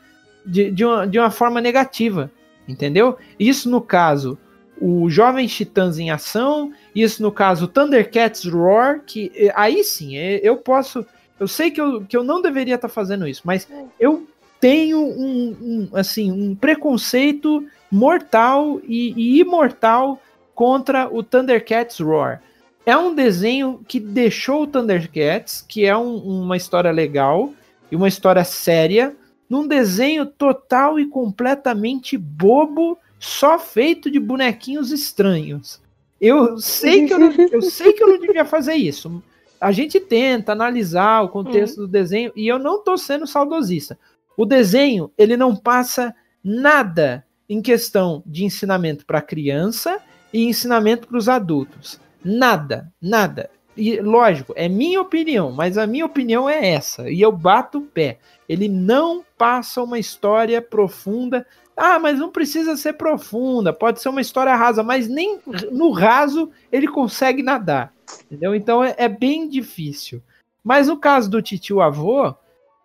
de, 0.47 0.71
de, 0.71 0.85
uma, 0.85 1.07
de 1.07 1.19
uma 1.19 1.31
forma 1.31 1.61
negativa, 1.61 2.31
entendeu? 2.67 3.19
Isso 3.39 3.69
no 3.69 3.81
caso 3.81 4.39
o 4.81 5.11
Jovem 5.11 5.47
Titãs 5.47 5.99
em 5.99 6.11
Ação, 6.11 6.73
isso 6.95 7.23
no 7.23 7.31
caso 7.31 7.69
Thundercats 7.69 8.47
Roar, 8.47 9.03
que 9.07 9.31
eh, 9.35 9.53
aí 9.55 9.85
sim, 9.85 10.17
eh, 10.17 10.41
eu 10.43 10.57
posso, 10.57 11.05
eu 11.41 11.49
sei 11.49 11.71
que 11.71 11.81
eu, 11.81 12.05
que 12.05 12.17
eu 12.17 12.23
não 12.23 12.43
deveria 12.43 12.75
estar 12.75 12.89
tá 12.89 12.95
fazendo 12.95 13.27
isso, 13.27 13.41
mas 13.45 13.67
eu 13.99 14.27
tenho 14.61 14.99
um, 14.99 15.57
um, 15.61 15.89
assim, 15.95 16.31
um 16.31 16.55
preconceito 16.55 17.67
mortal 17.91 18.79
e, 18.87 19.15
e 19.17 19.41
imortal 19.41 20.21
contra 20.55 21.09
o 21.11 21.23
Thundercats 21.23 21.99
Roar. 21.99 22.43
É 22.85 22.95
um 22.97 23.15
desenho 23.15 23.81
que 23.89 23.99
deixou 23.99 24.65
o 24.65 24.67
Thundercats, 24.67 25.65
que 25.67 25.87
é 25.87 25.97
um, 25.97 26.17
uma 26.17 26.59
história 26.59 26.91
legal 26.91 27.55
e 27.91 27.97
uma 27.97 28.09
história 28.09 28.45
séria, 28.45 29.17
num 29.49 29.67
desenho 29.67 30.27
total 30.27 31.01
e 31.01 31.07
completamente 31.07 32.19
bobo 32.19 32.99
só 33.19 33.59
feito 33.59 34.11
de 34.11 34.21
bonequinhos 34.21 34.93
estranhos. 34.93 35.81
Eu 36.21 36.59
sei 36.59 37.07
que 37.07 37.15
eu, 37.15 37.19
não, 37.19 37.33
eu 37.33 37.63
sei 37.63 37.95
que 37.95 38.03
eu 38.03 38.09
não 38.09 38.19
devia 38.19 38.45
fazer 38.45 38.75
isso. 38.75 39.23
A 39.61 39.73
gente 39.73 40.01
tenta 40.01 40.53
analisar 40.53 41.23
o 41.23 41.29
contexto 41.29 41.79
uhum. 41.79 41.87
do 41.87 41.93
desenho 41.93 42.33
e 42.35 42.49
eu 42.49 42.59
não 42.59 42.79
estou 42.79 42.97
sendo 42.97 43.27
saudosista. 43.27 43.99
O 44.37 44.47
desenho, 44.47 45.11
ele 45.19 45.37
não 45.37 45.55
passa 45.55 46.15
nada 46.43 47.25
em 47.49 47.61
questão 47.61 48.23
de 48.25 48.45
ensinamento 48.45 49.05
para 49.05 49.21
criança 49.21 50.01
e 50.33 50.45
ensinamento 50.45 51.07
para 51.07 51.19
os 51.19 51.29
adultos. 51.29 52.01
Nada, 52.25 52.91
nada. 53.01 53.51
E 53.77 54.01
lógico, 54.01 54.53
é 54.57 54.69
minha 54.69 55.01
opinião, 55.01 55.53
mas 55.53 55.77
a 55.77 55.87
minha 55.87 56.07
opinião 56.07 56.49
é 56.49 56.71
essa, 56.71 57.11
e 57.11 57.21
eu 57.21 57.33
bato 57.33 57.79
o 57.79 57.83
pé. 57.83 58.19
Ele 58.49 58.69
não 58.69 59.25
passa 59.37 59.83
uma 59.83 59.99
história 59.99 60.61
profunda 60.61 61.47
ah, 61.83 61.99
mas 61.99 62.19
não 62.19 62.31
precisa 62.31 62.77
ser 62.77 62.93
profunda, 62.93 63.73
pode 63.73 64.03
ser 64.03 64.11
uma 64.11 64.21
história 64.21 64.55
rasa, 64.55 64.83
mas 64.83 65.09
nem 65.09 65.41
no 65.73 65.91
raso 65.93 66.51
ele 66.71 66.87
consegue 66.87 67.43
nadar. 67.43 67.91
Entendeu? 68.25 68.55
Então 68.55 68.83
é, 68.83 68.95
é 68.97 69.09
bem 69.09 69.49
difícil. 69.49 70.23
Mas 70.63 70.89
no 70.89 70.97
caso 70.97 71.31
do 71.31 71.43
titio 71.43 71.81
avô, 71.81 72.35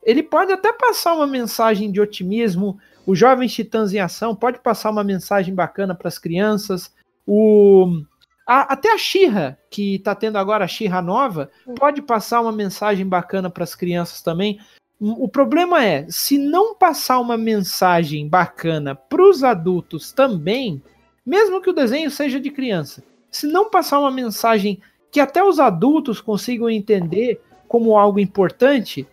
ele 0.03 0.23
pode 0.23 0.51
até 0.51 0.71
passar 0.71 1.13
uma 1.13 1.27
mensagem 1.27 1.91
de 1.91 1.99
otimismo. 1.99 2.79
O 3.05 3.15
Jovens 3.15 3.53
Titãs 3.53 3.93
em 3.93 3.99
Ação 3.99 4.35
pode 4.35 4.59
passar 4.59 4.91
uma 4.91 5.03
mensagem 5.03 5.53
bacana 5.53 5.93
para 5.93 6.07
as 6.07 6.17
crianças. 6.17 6.93
O 7.27 8.01
a, 8.45 8.73
até 8.73 8.93
a 8.93 8.97
Xirra, 8.97 9.57
que 9.71 9.95
está 9.95 10.13
tendo 10.13 10.37
agora 10.37 10.65
a 10.65 10.67
Xirra 10.67 11.01
nova, 11.01 11.49
pode 11.75 12.01
passar 12.01 12.41
uma 12.41 12.51
mensagem 12.51 13.05
bacana 13.07 13.49
para 13.49 13.63
as 13.63 13.73
crianças 13.73 14.21
também. 14.21 14.59
O 14.99 15.27
problema 15.27 15.83
é, 15.83 16.05
se 16.09 16.37
não 16.37 16.75
passar 16.75 17.19
uma 17.19 17.35
mensagem 17.35 18.29
bacana 18.29 18.95
para 18.95 19.21
os 19.21 19.43
adultos 19.43 20.11
também, 20.13 20.81
mesmo 21.25 21.59
que 21.59 21.69
o 21.69 21.73
desenho 21.73 22.09
seja 22.09 22.39
de 22.39 22.49
criança, 22.49 23.03
se 23.29 23.47
não 23.47 23.69
passar 23.69 23.99
uma 23.99 24.11
mensagem 24.11 24.79
que 25.15 25.19
até 25.21 25.41
os 25.41 25.61
adultos 25.61 26.19
consigam 26.19 26.69
entender 26.69 27.39
como 27.69 27.97
algo 27.97 28.19
importante, 28.19 29.07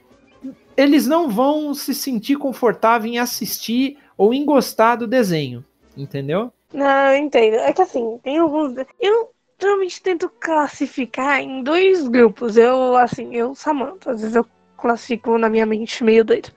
eles 0.77 1.07
não 1.07 1.31
vão 1.31 1.73
se 1.75 1.95
sentir 1.95 2.35
confortável 2.35 3.09
em 3.09 3.21
assistir 3.21 3.99
ou 4.19 4.35
em 4.35 4.45
gostar 4.45 4.97
do 4.97 5.07
desenho, 5.07 5.65
entendeu? 5.97 6.53
Não, 6.75 7.13
eu 7.13 7.19
entendo. 7.19 7.55
É 7.55 7.73
que 7.73 7.83
assim, 7.83 8.19
tem 8.21 8.39
alguns. 8.39 8.75
Eu 9.01 9.31
geralmente 9.61 10.03
tento 10.03 10.29
classificar 10.41 11.41
em 11.41 11.63
dois 11.63 12.09
grupos. 12.09 12.57
Eu, 12.57 12.97
assim, 12.97 13.37
eu, 13.37 13.55
Samantha, 13.55 14.11
às 14.11 14.23
vezes 14.23 14.35
eu 14.35 14.45
classifico 14.77 15.39
na 15.39 15.49
minha 15.49 15.65
mente 15.65 16.03
meio 16.03 16.25
doido. 16.25 16.51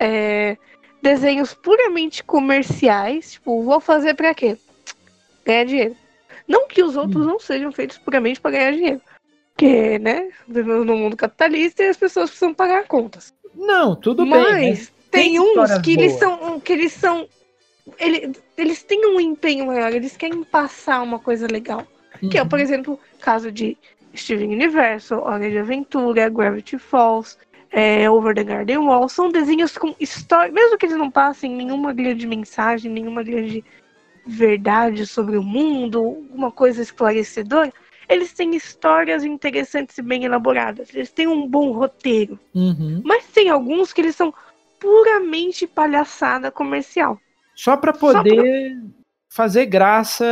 É, 0.00 0.56
desenhos 1.00 1.54
puramente 1.54 2.24
comerciais, 2.24 3.34
tipo, 3.34 3.62
vou 3.62 3.78
fazer 3.78 4.14
pra 4.14 4.34
quê? 4.34 4.58
Ganhar 5.44 5.66
dinheiro. 5.66 6.01
Não 6.48 6.66
que 6.68 6.82
os 6.82 6.96
outros 6.96 7.24
Hum. 7.24 7.28
não 7.28 7.38
sejam 7.40 7.70
feitos 7.72 7.98
puramente 7.98 8.40
pra 8.40 8.50
ganhar 8.50 8.72
dinheiro. 8.72 9.00
Porque, 9.54 9.98
né, 9.98 10.30
vivemos 10.48 10.86
num 10.86 10.96
mundo 10.98 11.16
capitalista 11.16 11.82
e 11.82 11.88
as 11.88 11.96
pessoas 11.96 12.30
precisam 12.30 12.54
pagar 12.54 12.86
contas. 12.86 13.32
Não, 13.54 13.94
tudo 13.94 14.24
Mas 14.26 14.54
bem. 14.54 14.70
Mas 14.70 14.92
tem, 15.10 15.22
tem 15.32 15.40
uns 15.40 15.78
que 15.78 15.92
eles 15.92 16.12
boas. 16.18 16.20
são. 16.20 16.60
Que 16.60 16.72
eles 16.72 16.92
são. 16.92 17.28
Ele, 17.98 18.32
eles 18.56 18.82
têm 18.82 19.04
um 19.06 19.20
empenho 19.20 19.66
maior, 19.66 19.92
eles 19.92 20.16
querem 20.16 20.42
passar 20.44 21.02
uma 21.02 21.18
coisa 21.18 21.46
legal. 21.46 21.86
Que 22.30 22.38
é, 22.38 22.42
Uhum. 22.42 22.48
por 22.48 22.60
exemplo, 22.60 22.98
caso 23.20 23.50
de 23.52 23.76
Steven 24.16 24.52
Universo, 24.52 25.16
Hora 25.16 25.50
de 25.50 25.58
Aventura, 25.58 26.28
Gravity 26.28 26.78
Falls, 26.78 27.36
é, 27.70 28.08
Over 28.08 28.34
the 28.34 28.44
Garden 28.44 28.78
Wall, 28.78 29.08
são 29.08 29.30
desenhos 29.30 29.76
com 29.76 29.94
história, 29.98 30.52
mesmo 30.52 30.78
que 30.78 30.86
eles 30.86 30.96
não 30.96 31.10
passem 31.10 31.54
nenhuma 31.54 31.92
grande 31.92 32.26
mensagem, 32.26 32.90
nenhuma 32.90 33.22
grande 33.22 33.64
verdade 34.26 35.06
sobre 35.06 35.36
o 35.36 35.42
mundo, 35.42 35.98
alguma 35.98 36.50
coisa 36.50 36.80
esclarecedora, 36.82 37.72
eles 38.08 38.32
têm 38.32 38.54
histórias 38.54 39.24
interessantes 39.24 39.96
e 39.98 40.02
bem 40.02 40.24
elaboradas. 40.24 40.88
Eles 40.94 41.10
têm 41.10 41.26
um 41.26 41.46
bom 41.48 41.72
roteiro. 41.72 42.38
Uhum. 42.54 43.00
Mas 43.04 43.26
tem 43.26 43.48
alguns 43.48 43.92
que 43.92 44.00
eles 44.00 44.14
são 44.16 44.32
puramente 44.78 45.66
palhaçada 45.66 46.50
comercial. 46.50 47.18
Só 47.54 47.76
pra 47.76 47.92
Só 47.94 48.10
pra- 48.12 48.22
poder 48.22 48.76
fazer 49.30 49.66
graça 49.66 50.26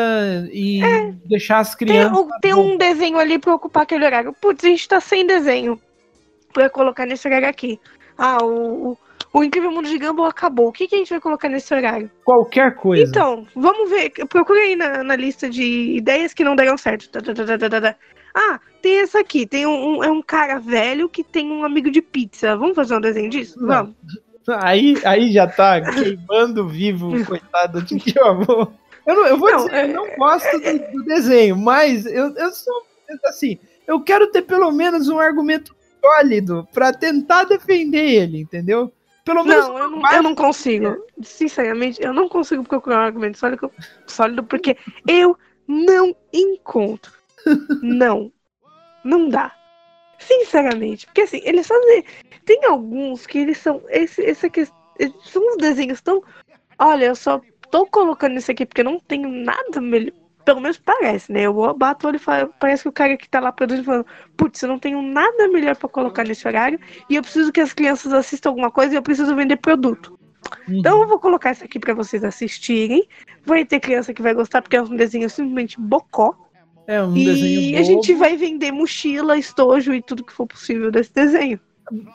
e 0.53 0.81
deixar 1.25 1.61
as 1.61 1.75
Tem, 1.75 1.87
crianças. 1.89 2.19
o- 2.19 2.29
tem 2.41 2.53
um 2.55 2.77
desenho 2.77 3.19
ali 3.19 3.39
pra 3.39 3.55
ocupar 3.55 3.85
aquele 3.85 4.05
horário. 4.05 4.35
Putz, 4.41 4.65
a 4.65 4.69
gente 4.69 4.87
tá 4.89 5.01
sem 5.01 5.27
desenho 5.27 5.81
pra 6.53 6.69
colocar 6.69 7.07
nesse 7.07 7.27
horário 7.27 7.49
aqui. 7.49 7.81
Ah, 8.19 8.45
o, 8.45 8.91
o, 8.93 8.99
o 9.33 9.45
Incrível 9.45 9.71
Mundo 9.71 9.89
de 9.89 9.99
Gumball 9.99 10.27
acabou. 10.27 10.69
O 10.69 10.73
que, 10.73 10.89
que 10.89 10.95
a 10.95 10.99
gente 10.99 11.11
vai 11.11 11.21
colocar 11.21 11.49
nesse 11.49 11.73
horário? 11.73 12.11
Qualquer 12.25 12.75
coisa. 12.75 13.05
Então, 13.09 13.47
vamos 13.55 13.89
ver. 13.89 14.11
Procura 14.29 14.61
aí 14.61 14.75
na, 14.75 15.05
na 15.05 15.17
lista 15.17 15.49
de 15.49 15.97
ideias 15.97 16.35
que 16.35 16.43
não 16.45 16.57
deram 16.57 16.77
certo. 16.77 17.09
Tá, 17.11 17.21
tá, 17.21 17.81
tá. 17.81 17.97
Ah, 18.35 18.61
tem 18.83 18.99
essa 18.99 19.21
aqui. 19.21 19.47
Tem 19.47 19.67
um, 19.67 20.03
é 20.03 20.11
um 20.11 20.23
cara 20.23 20.59
velho 20.59 21.09
que 21.09 21.23
tem 21.23 21.51
um 21.51 21.65
amigo 21.65 21.91
de 21.91 22.03
pizza. 22.03 22.57
Vamos 22.57 22.75
fazer 22.75 22.97
um 22.97 23.01
desenho 23.01 23.31
disso? 23.31 23.61
Não. 23.61 23.67
Vamos. 23.69 23.97
Aí, 24.65 24.97
aí 25.05 25.33
já 25.33 25.47
tá 25.47 25.81
queimando 25.95 26.67
vivo, 26.69 27.25
coitado 27.25 27.83
de 27.83 28.19
avô. 28.19 28.73
Eu, 29.07 29.15
não, 29.15 29.27
eu 29.27 29.39
vou 29.39 29.51
Não, 29.51 29.59
dizer, 29.59 29.75
é- 29.75 29.85
eu 29.85 29.95
não 29.95 30.17
gosto 30.17 30.59
do, 30.59 30.93
do 30.93 31.05
desenho, 31.05 31.57
mas 31.57 32.05
eu, 32.07 32.35
eu 32.37 32.51
sou 32.51 32.83
assim, 33.25 33.59
eu 33.87 34.01
quero 34.01 34.31
ter 34.31 34.43
pelo 34.43 34.71
menos 34.71 35.09
um 35.09 35.19
argumento 35.19 35.75
sólido 36.01 36.67
pra 36.73 36.93
tentar 36.93 37.45
defender 37.45 38.05
ele, 38.05 38.41
entendeu? 38.41 38.93
Pelo 39.31 39.45
menos 39.45 39.69
Não, 39.69 39.79
eu 39.79 39.91
não, 39.91 40.13
eu 40.13 40.23
não 40.25 40.35
consigo. 40.35 41.07
Sinceramente, 41.23 42.03
eu 42.03 42.13
não 42.13 42.29
consigo 42.29 42.65
procurar 42.65 42.99
um 42.99 43.07
argumento 43.07 43.39
sólido, 43.39 43.71
sólido 44.05 44.43
porque 44.43 44.77
eu 45.07 45.39
não 45.69 46.17
encontro. 46.33 47.13
Não. 47.81 48.33
Não 49.05 49.29
dá. 49.29 49.55
Sinceramente. 50.19 51.07
Porque 51.07 51.23
assim, 51.23 51.41
eles 51.45 51.69
fazem. 51.69 52.05
Tem 52.45 52.65
alguns 52.65 53.25
que 53.25 53.39
eles 53.39 53.59
são. 53.59 53.81
Esse, 53.89 54.21
esse 54.21 54.47
aqui, 54.47 54.67
eles 54.99 55.15
são 55.25 55.41
uns 55.47 55.57
desenhos 55.59 56.01
tão. 56.01 56.23
Olha, 56.77 57.07
eu 57.07 57.15
só 57.15 57.41
tô 57.71 57.87
colocando 57.87 58.37
isso 58.37 58.51
aqui 58.51 58.67
porque 58.67 58.81
eu 58.81 58.87
não 58.87 58.99
tenho 58.99 59.29
nada 59.29 59.81
melhor. 59.81 60.13
Pelo 60.51 60.61
menos 60.61 60.79
parece, 60.79 61.31
né? 61.31 61.43
Eu 61.43 61.75
bato 61.75 62.09
ele 62.09 62.19
fala, 62.19 62.51
parece 62.59 62.83
que 62.83 62.89
o 62.89 62.93
cara 62.93 63.17
que 63.17 63.29
tá 63.29 63.39
lá 63.39 63.53
produzindo 63.53 63.85
falando, 63.85 64.07
putz, 64.37 64.61
eu 64.61 64.69
não 64.69 64.81
tenho 64.81 65.01
nada 65.01 65.47
melhor 65.47 65.77
pra 65.77 65.89
colocar 65.89 66.25
nesse 66.25 66.45
horário 66.49 66.77
e 67.09 67.15
eu 67.15 67.23
preciso 67.23 67.53
que 67.53 67.61
as 67.61 67.73
crianças 67.73 68.13
assistam 68.13 68.49
alguma 68.49 68.69
coisa 68.69 68.93
e 68.93 68.97
eu 68.97 69.03
preciso 69.03 69.37
vender 69.37 69.59
produto. 69.59 70.19
Então 70.69 71.03
eu 71.03 71.07
vou 71.07 71.21
colocar 71.21 71.53
isso 71.53 71.63
aqui 71.63 71.79
pra 71.79 71.95
vocês 71.95 72.25
assistirem. 72.25 73.07
Vai 73.47 73.65
ter 73.65 73.79
criança 73.79 74.13
que 74.13 74.21
vai 74.21 74.35
gostar 74.35 74.61
porque 74.61 74.75
é 74.75 74.83
um 74.83 74.97
desenho 74.97 75.31
simplesmente 75.31 75.81
bocó. 75.81 76.35
é 76.89 77.01
um 77.01 77.17
e 77.17 77.25
desenho 77.25 77.79
a 77.79 77.83
gente 77.85 78.13
vai 78.15 78.37
vender 78.37 78.73
mochila, 78.73 79.39
estojo 79.39 79.95
e 79.95 80.03
tudo 80.03 80.25
que 80.25 80.33
for 80.33 80.49
possível 80.49 80.91
desse 80.91 81.15
desenho. 81.15 81.61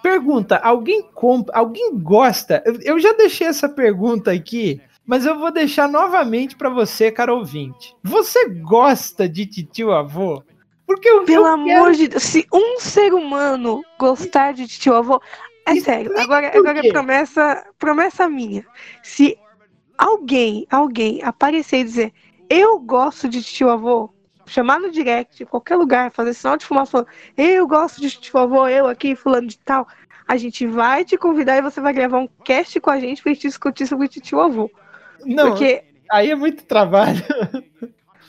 Pergunta, 0.04 0.58
alguém 0.58 1.04
compra, 1.14 1.56
alguém 1.56 1.98
gosta? 1.98 2.62
Eu 2.84 3.00
já 3.00 3.14
deixei 3.14 3.48
essa 3.48 3.70
pergunta 3.70 4.34
aqui, 4.34 4.82
mas 5.06 5.26
eu 5.26 5.38
vou 5.38 5.52
deixar 5.52 5.88
novamente 5.88 6.56
pra 6.56 6.70
você, 6.70 7.12
cara 7.12 7.34
ouvinte. 7.34 7.96
Você 8.04 8.50
gosta 8.50 9.30
de 9.30 9.46
titio 9.46 9.92
avô? 9.92 10.44
Porque 10.86 11.10
eu, 11.10 11.24
Pelo 11.24 11.46
amor 11.46 11.94
de 11.94 12.08
Deus, 12.08 12.24
se 12.24 12.48
um 12.54 12.80
ser 12.80 13.14
humano 13.14 13.84
gostar 14.00 14.54
de 14.54 14.68
tio 14.68 14.96
avô. 14.96 15.22
É 15.66 15.74
Explica 15.74 15.92
sério, 15.92 16.20
agora, 16.20 16.56
agora 16.56 16.88
é 16.88 16.92
promessa, 16.92 17.66
promessa 17.80 18.30
minha. 18.30 18.64
Se 19.02 19.36
alguém, 19.98 20.68
alguém 20.70 21.24
aparecer 21.24 21.80
e 21.80 21.84
dizer 21.84 22.14
eu 22.48 22.80
gosto 22.80 23.28
de 23.28 23.42
tio 23.42 23.70
avô, 23.70 24.14
chamar 24.46 24.80
no 24.80 24.92
direct, 24.92 25.42
em 25.42 25.46
qualquer 25.46 25.76
lugar, 25.76 26.12
fazer 26.12 26.36
sinal 26.36 26.56
de 26.56 26.66
fumaça 26.66 26.92
falando 26.92 27.10
eu 27.36 27.68
gosto 27.68 28.00
de 28.00 28.12
tio 28.12 28.40
avô, 28.40 28.68
eu 28.68 28.86
aqui, 28.86 29.16
fulano 29.16 29.48
de 29.48 29.58
tal, 29.58 29.88
a 30.28 30.38
gente 30.38 30.68
vai 30.68 31.04
te 31.04 31.18
convidar 31.18 31.58
e 31.58 31.62
você 31.64 31.82
vai 31.82 31.94
gravar 31.94 32.20
um 32.20 32.30
cast 32.44 32.80
com 32.80 32.92
a 32.92 33.00
gente 33.00 33.24
pra 33.24 33.34
gente 33.34 33.48
discutir 33.48 33.88
sobre 33.88 34.08
tio 34.08 34.40
avô. 34.40 34.70
Não, 35.26 35.50
Porque. 35.52 35.84
aí 36.12 36.30
é 36.32 36.36
muito 36.36 36.64
trabalho. 36.66 37.24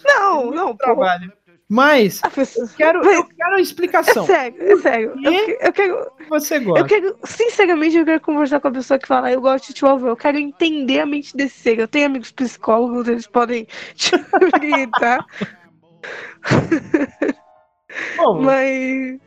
Não, 0.05 0.51
não, 0.51 0.69
pô. 0.77 0.85
trabalho. 0.85 1.33
Mas 1.69 2.23
A 2.23 2.31
pessoa- 2.31 2.65
eu 2.65 2.71
quero, 2.77 3.05
eu 3.05 3.25
quero 3.27 3.55
a 3.57 3.59
É 3.59 3.63
explicação. 3.63 4.25
sério, 4.25 4.57
é 4.63 4.77
sério. 4.77 5.15
Eu, 5.21 5.33
eu 5.61 5.73
quero. 5.73 6.11
que 6.17 6.25
você 6.29 6.59
Eu 6.59 6.63
gosta. 6.65 6.85
quero, 6.87 7.19
sinceramente, 7.25 7.97
eu 7.97 8.05
quero 8.05 8.21
conversar 8.21 8.61
com 8.61 8.69
a 8.69 8.71
pessoa 8.71 9.01
que 9.01 9.09
fala, 9.09 9.33
eu 9.33 9.41
gosto 9.41 9.67
de 9.69 9.75
tio 9.75 9.89
avô, 9.89 10.07
eu 10.07 10.17
quero 10.17 10.39
entender 10.39 11.01
a 11.01 11.07
mente 11.07 11.37
desse 11.37 11.59
ser. 11.59 11.81
Eu 11.81 11.89
tenho 11.89 12.07
amigos 12.07 12.31
psicólogos, 12.31 13.09
eles 13.09 13.27
podem 13.27 13.67
te 13.97 14.13
orientar, 14.55 15.27
Bom, 18.17 18.43
mas. 18.47 19.19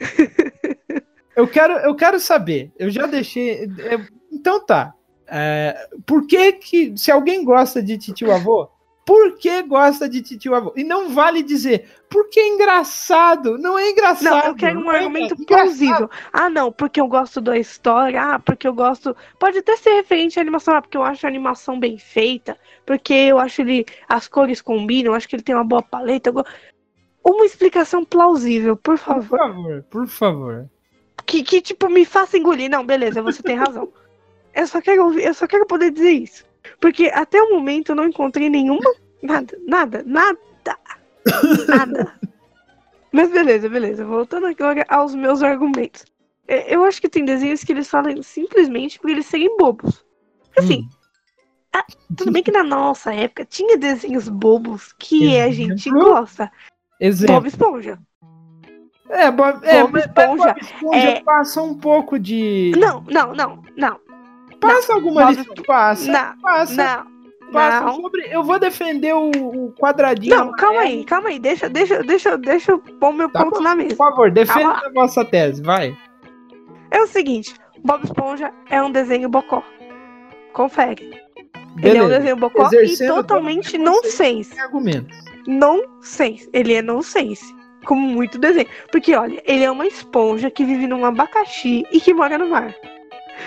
eu 1.36 1.46
quero, 1.48 1.74
eu 1.80 1.96
quero 1.96 2.20
saber. 2.22 2.72
Eu 2.78 2.90
já 2.90 3.06
deixei. 3.06 3.64
é, 3.80 4.00
então 4.32 4.66
tá. 4.66 4.94
É, 5.32 5.88
por 6.06 6.26
que 6.28 6.54
que 6.54 6.98
se 6.98 7.12
alguém 7.12 7.44
gosta 7.44 7.82
de 7.82 7.98
titio 7.98 8.32
avô? 8.32 8.68
Por 9.06 9.38
que 9.40 9.64
gosta 9.64 10.08
de 10.08 10.22
titio 10.22 10.54
avô? 10.54 10.72
E 10.76 10.84
não 10.84 11.10
vale 11.10 11.42
dizer 11.42 11.90
porque 12.12 12.40
é 12.40 12.48
engraçado. 12.48 13.58
Não 13.58 13.78
é 13.78 13.90
engraçado. 13.90 14.24
Não, 14.44 14.46
eu 14.50 14.56
quero 14.56 14.80
um 14.80 14.92
é 14.92 14.98
argumento 14.98 15.36
plausível. 15.46 16.08
Ah, 16.32 16.48
não, 16.50 16.72
porque 16.72 17.02
eu 17.02 17.08
gosto 17.08 17.42
da 17.42 17.58
história, 17.58 18.22
ah, 18.22 18.40
porque 18.40 18.68
eu 18.68 18.74
gosto. 18.74 19.16
Pode 19.40 19.58
até 19.60 19.76
ser 19.78 19.94
referente 19.96 20.38
à 20.38 20.42
animação, 20.44 20.76
ah, 20.76 20.82
porque 20.82 20.96
eu 20.98 21.04
acho 21.04 21.26
a 21.26 21.30
animação 21.30 21.80
bem 21.80 21.98
feita, 21.98 22.56
porque 22.86 23.14
eu 23.14 23.40
acho 23.40 23.62
ele. 23.62 23.84
As 24.08 24.28
cores 24.28 24.62
combinam, 24.62 25.12
eu 25.12 25.16
acho 25.16 25.28
que 25.28 25.36
ele 25.36 25.44
tem 25.44 25.56
uma 25.56 25.64
boa 25.64 25.82
paleta. 25.82 26.30
go- 26.32 26.46
Uma 27.26 27.46
explicação 27.46 28.06
plausível, 28.06 28.76
por 28.78 28.98
Por 28.98 28.98
favor. 29.00 29.38
favor, 29.40 29.84
por 29.90 30.08
favor. 30.08 30.70
que, 31.26 31.42
que, 31.44 31.62
tipo, 31.62 31.90
me 31.90 32.06
faça 32.06 32.38
engolir. 32.38 32.70
Não, 32.70 32.86
beleza, 32.86 33.22
você 33.24 33.42
tem 33.42 33.56
razão. 33.56 33.92
Eu 34.60 34.68
só 34.68 34.82
quero 34.82 35.03
ouvir, 35.05 35.24
eu 35.24 35.34
só 35.34 35.47
quero 35.47 35.66
poder 35.66 35.91
dizer 35.91 36.12
isso. 36.12 36.45
Porque 36.80 37.07
até 37.14 37.41
o 37.41 37.51
momento 37.51 37.89
eu 37.91 37.95
não 37.95 38.07
encontrei 38.07 38.49
nenhuma. 38.49 38.91
Nada, 39.24 39.57
nada, 39.66 40.03
nada. 40.05 40.39
Nada. 41.68 42.14
Mas 43.12 43.32
beleza, 43.32 43.68
beleza. 43.70 44.05
Voltando 44.05 44.45
agora 44.47 44.86
aos 44.88 45.14
meus 45.16 45.41
argumentos. 45.41 46.05
É, 46.47 46.74
Eu 46.74 46.84
acho 46.84 47.01
que 47.01 47.10
tem 47.10 47.26
desenhos 47.26 47.64
que 47.64 47.72
eles 47.72 47.89
falam 47.89 48.22
simplesmente 48.24 48.99
por 48.99 49.10
eles 49.10 49.26
serem 49.26 49.55
bobos. 49.57 50.03
Assim, 50.57 50.88
Hum. 51.76 51.82
tudo 52.16 52.32
bem 52.32 52.41
que 52.43 52.51
na 52.51 52.64
nossa 52.64 53.14
época 53.14 53.45
tinha 53.45 53.78
desenhos 53.78 54.28
bobos 54.30 54.93
que 54.93 55.39
a 55.39 55.51
gente 55.51 55.89
Exemplo? 55.89 56.03
gosta. 56.14 56.51
Exemplo. 56.99 57.36
Bob 57.36 57.47
Esponja. 57.47 57.99
É, 59.10 59.32
Bob, 59.32 59.66
é, 59.66 59.82
Bob 59.82 59.97
Esponja, 59.99 60.53
Bob 60.53 60.62
Esponja 60.62 61.10
é- 61.10 61.22
passa 61.24 61.62
um 61.62 61.74
pouco 61.76 62.20
de. 62.20 62.72
Não, 62.78 63.01
não, 63.01 63.34
não, 63.34 63.64
não, 63.76 63.99
Passa 64.60 64.93
alguma 64.93 65.26
Bob 65.26 65.36
lição. 65.38 65.55
Passa. 65.66 66.12
não, 66.12 66.41
passa. 66.41 66.76
não. 66.76 67.51
passa 67.51 67.86
não. 67.86 67.95
sobre. 68.01 68.28
Eu 68.30 68.43
vou 68.43 68.60
defender 68.60 69.14
o, 69.14 69.30
o 69.30 69.74
quadradinho. 69.80 70.36
Não, 70.36 70.51
calma 70.53 70.82
aí, 70.82 71.03
calma 71.05 71.30
aí. 71.30 71.39
Deixa, 71.39 71.70
deixa, 71.70 72.03
deixa, 72.03 72.38
deixa 72.38 72.72
eu 72.74 72.80
pôr 72.80 73.14
meu 73.14 73.30
Tá 73.30 73.43
ponto 73.43 73.57
bom. 73.57 73.64
na 73.64 73.72
Por 73.72 73.84
mesa. 73.84 73.95
favor, 73.95 74.32
defenda 74.32 74.60
Calma. 74.74 74.82
a 74.86 74.89
vossa 74.91 75.24
tese, 75.26 75.62
vai. 75.62 75.95
É 76.91 76.99
o 77.01 77.07
seguinte, 77.07 77.53
Bob 77.84 78.03
Esponja 78.03 78.51
é 78.70 78.82
um 78.82 78.91
desenho 78.91 79.30
bocó. 79.30 79.64
Confere. 80.53 81.22
Ele 81.82 81.97
é 81.97 82.03
um 82.03 82.07
Beleza. 82.07 82.10
desenho 82.20 82.36
bocó 82.36 82.66
Exercendo 82.68 83.12
e 83.12 83.16
totalmente 83.16 83.72
todo 83.74 83.82
o 83.82 83.86
nonsense. 83.86 84.49
Tem 84.51 84.60
argumentos. 84.62 85.18
Nonsense. 85.47 86.49
Ele 86.51 86.74
é 86.74 86.82
nonsense. 86.82 87.55
Como 87.86 88.01
muito 88.01 88.38
desenho. 88.38 88.68
Porque, 88.91 89.16
olha, 89.16 89.41
ele 89.45 89.64
é 89.64 89.72
uma 89.72 89.86
esponja 89.88 90.51
que 90.51 90.66
vive 90.66 90.86
num 90.88 91.05
abacaxi 91.05 91.86
e 91.91 92.01
que 92.01 92.14
mora 92.14 92.38
no 92.38 92.49
mar. 92.49 92.76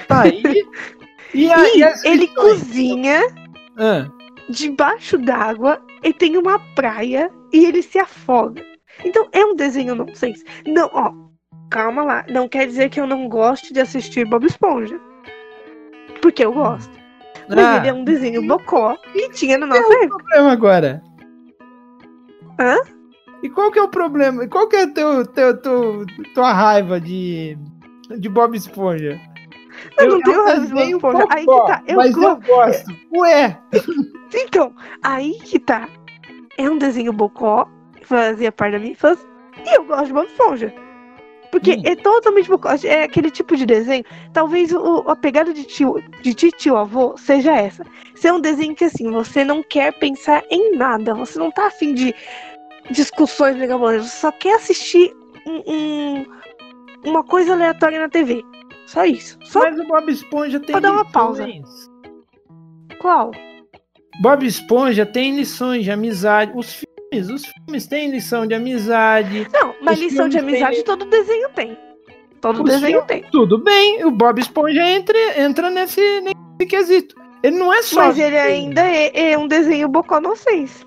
Tá 0.09 0.23
aí. 0.23 0.43
E, 1.35 1.51
a, 1.51 1.59
E 1.69 1.81
e 1.81 2.09
ele 2.09 2.29
cozinha 2.29 3.21
Ah, 3.79 4.07
debaixo 4.49 5.17
d'água 5.19 5.81
e 6.03 6.13
tem 6.13 6.37
uma 6.37 6.59
praia 6.75 7.31
e 7.53 7.65
ele 7.65 7.83
se 7.83 7.99
afoga. 7.99 8.63
Então 9.05 9.29
é 9.33 9.45
um 9.45 9.55
desenho 9.57 9.95
nonsense. 9.95 10.45
Não, 10.67 10.91
ó, 10.93 11.13
calma 11.71 12.03
lá. 12.03 12.25
Não 12.29 12.47
quer 12.49 12.67
dizer 12.67 12.91
que 12.91 13.01
eu 13.01 13.07
não 13.07 13.29
goste 13.29 13.73
de 13.73 13.81
assistir 13.81 14.27
Bob 14.27 14.45
Esponja. 14.47 15.01
Porque 16.21 16.45
eu 16.45 16.53
gosto. 16.53 16.93
Mas 17.49 17.59
Ah. 17.59 17.77
ele 17.79 17.89
é 17.89 17.93
um 17.93 18.05
desenho 18.05 18.47
bocó 18.47 18.97
que 19.13 19.31
tinha 19.31 19.59
na 19.59 19.67
nossa 19.67 19.83
Qual 19.83 20.03
é 20.03 20.05
o 20.07 20.09
problema 20.09 20.53
agora? 20.53 21.03
Hã? 22.61 22.77
E 23.43 23.49
qual 23.49 23.73
que 23.73 23.79
é 23.79 23.83
o 23.83 23.89
problema? 23.89 24.45
E 24.45 24.49
qual 24.49 24.69
que 24.69 24.77
é 24.77 24.87
teu, 24.87 25.27
teu, 25.27 25.57
teu, 25.57 26.07
tua 26.35 26.53
raiva 26.53 27.01
de, 27.01 27.59
de 28.19 28.29
Bob 28.29 28.57
Esponja? 28.57 29.19
Eu 29.99 30.09
não 30.09 30.19
é 30.19 30.23
tenho 30.23 30.41
um 30.41 30.45
Bob 30.47 30.61
desenho 30.61 30.97
Esponja. 30.97 31.27
Aí 31.31 31.47
que 31.47 31.67
tá, 31.67 31.83
eu 31.87 31.97
mas 31.97 32.17
eu 32.17 32.37
gosto. 32.37 32.93
Ué, 33.17 33.59
Então, 34.35 34.75
aí 35.03 35.33
que 35.45 35.59
tá. 35.59 35.89
É 36.59 36.69
um 36.69 36.79
desenho 36.79 37.13
bocó, 37.13 37.67
que 37.97 38.07
fazia 38.07 38.53
parte 38.53 38.73
da 38.73 38.79
minha 38.79 38.93
infância, 38.93 39.27
e 39.65 39.77
eu 39.77 39.85
gosto 39.85 40.07
de 40.07 40.13
Bob 40.13 40.27
Esponja. 40.27 40.75
Porque 41.51 41.73
Hum. 41.75 41.83
é 41.85 41.95
totalmente 41.97 42.49
bocó. 42.49 42.71
É 42.85 43.03
aquele 43.03 43.31
tipo 43.31 43.55
de 43.57 43.67
desenho. 43.67 44.05
Talvez 44.33 44.73
o, 44.73 45.05
a 45.07 45.15
pegada 45.15 45.53
de 45.53 45.65
tio, 45.65 46.03
de 46.23 46.33
tio 46.35 46.77
avô 46.79 47.15
seja 47.19 47.53
essa. 47.55 47.85
Ser 48.15 48.33
um 48.33 48.41
desenho 48.41 48.75
que 48.75 48.85
assim, 48.85 49.11
você 49.11 49.45
não 49.45 49.63
quer 49.63 49.93
pensar 49.99 50.43
em 50.51 50.75
nada. 50.77 51.13
Você 51.15 51.39
não 51.39 51.51
tá 51.51 51.67
afim 51.67 51.93
de 51.93 52.15
discussões 52.91 53.55
megabolosas. 53.57 54.07
Você 54.11 54.17
só 54.17 54.33
quer 54.33 54.55
assistir 54.55 55.15
um- 55.47 55.63
um- 55.67 56.27
uma 57.05 57.23
coisa 57.23 57.53
aleatória 57.53 58.01
na 58.01 58.09
TV. 58.09 58.43
Só 58.87 59.05
isso. 59.05 59.39
Só 59.45 59.61
mas 59.61 59.79
o 59.79 59.85
Bob 59.87 60.11
Esponja 60.11 60.61
tem 60.61 60.73
Vou 60.73 60.81
dar 60.81 60.93
uma 60.93 61.05
pausa. 61.05 61.47
qual? 63.01 63.31
Bob 64.21 64.45
Esponja 64.47 65.07
tem 65.07 65.35
lições 65.37 65.85
de 65.85 65.91
amizade. 65.91 66.53
Os 66.55 66.73
filmes, 67.11 67.31
os 67.31 67.47
filmes 67.47 67.87
têm 67.87 68.11
lição 68.11 68.47
de 68.47 68.55
amizade. 68.55 69.47
Não, 69.53 69.75
mas 69.83 69.99
Os 69.99 70.05
lição 70.05 70.29
de 70.29 70.39
amizade 70.39 70.83
todo 70.85 71.05
desenho 71.07 71.49
tem. 71.51 71.77
Todo 72.41 72.59
Os 72.63 72.65
desenho 72.71 73.03
filmes- 73.03 73.07
tem. 73.07 73.23
Tudo 73.31 73.59
bem, 73.59 74.05
o 74.05 74.11
Bob 74.11 74.39
Esponja 74.41 74.83
entra, 74.87 75.17
entra 75.41 75.71
nesse, 75.71 76.01
nesse 76.21 76.67
quesito. 76.69 77.15
Ele 77.43 77.57
não 77.59 77.73
é 77.73 77.83
só. 77.83 78.07
Mas 78.09 78.19
ele 78.19 78.37
ainda 78.39 78.83
é, 78.83 79.33
é 79.33 79.39
um 79.39 79.49
desenho 79.49 79.89
bocó 79.89 80.21
nonsense. 80.21 80.85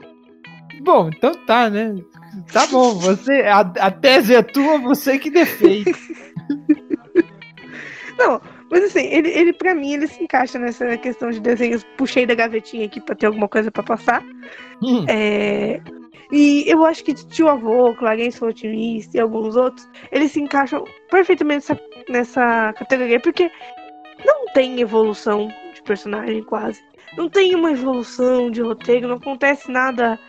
Bom, 0.81 1.09
então 1.09 1.33
tá, 1.45 1.69
né? 1.69 1.95
Tá 2.51 2.67
bom, 2.67 2.93
você. 2.95 3.41
A, 3.41 3.59
a 3.59 3.89
tese 3.91 4.35
é 4.35 4.43
tua, 4.43 4.77
você 4.77 5.17
que 5.17 5.29
defende. 5.31 5.85
Não, 8.17 8.41
mas 8.71 8.83
assim, 8.85 9.05
ele, 9.07 9.29
ele 9.29 9.53
pra 9.53 9.75
mim, 9.75 9.93
ele 9.93 10.07
se 10.07 10.23
encaixa 10.23 10.57
nessa 10.57 10.97
questão 10.97 11.29
de 11.29 11.39
desenhos. 11.39 11.83
Puxei 11.97 12.25
da 12.25 12.35
gavetinha 12.35 12.85
aqui 12.85 13.01
pra 13.01 13.15
ter 13.15 13.25
alguma 13.27 13.47
coisa 13.47 13.71
pra 13.71 13.83
passar. 13.83 14.23
Hum, 14.81 15.05
É, 15.07 15.81
E 16.31 16.63
eu 16.67 16.85
acho 16.85 17.03
que 17.03 17.13
Tio 17.13 17.47
Avô, 17.49 17.93
Clarence 17.95 18.43
Otimista 18.43 19.17
e 19.17 19.19
alguns 19.19 19.55
outros, 19.55 19.87
eles 20.11 20.31
se 20.31 20.41
encaixam 20.41 20.83
perfeitamente 21.11 21.67
nessa, 21.69 21.81
nessa 22.09 22.73
categoria, 22.73 23.19
porque 23.19 23.51
não 24.25 24.45
tem 24.53 24.79
evolução 24.81 25.47
de 25.73 25.81
personagem 25.83 26.43
quase. 26.43 26.81
Não 27.17 27.29
tem 27.29 27.55
uma 27.55 27.71
evolução 27.71 28.49
de 28.51 28.61
roteiro, 28.61 29.07
não 29.07 29.17
acontece 29.17 29.69
nada 29.71 30.19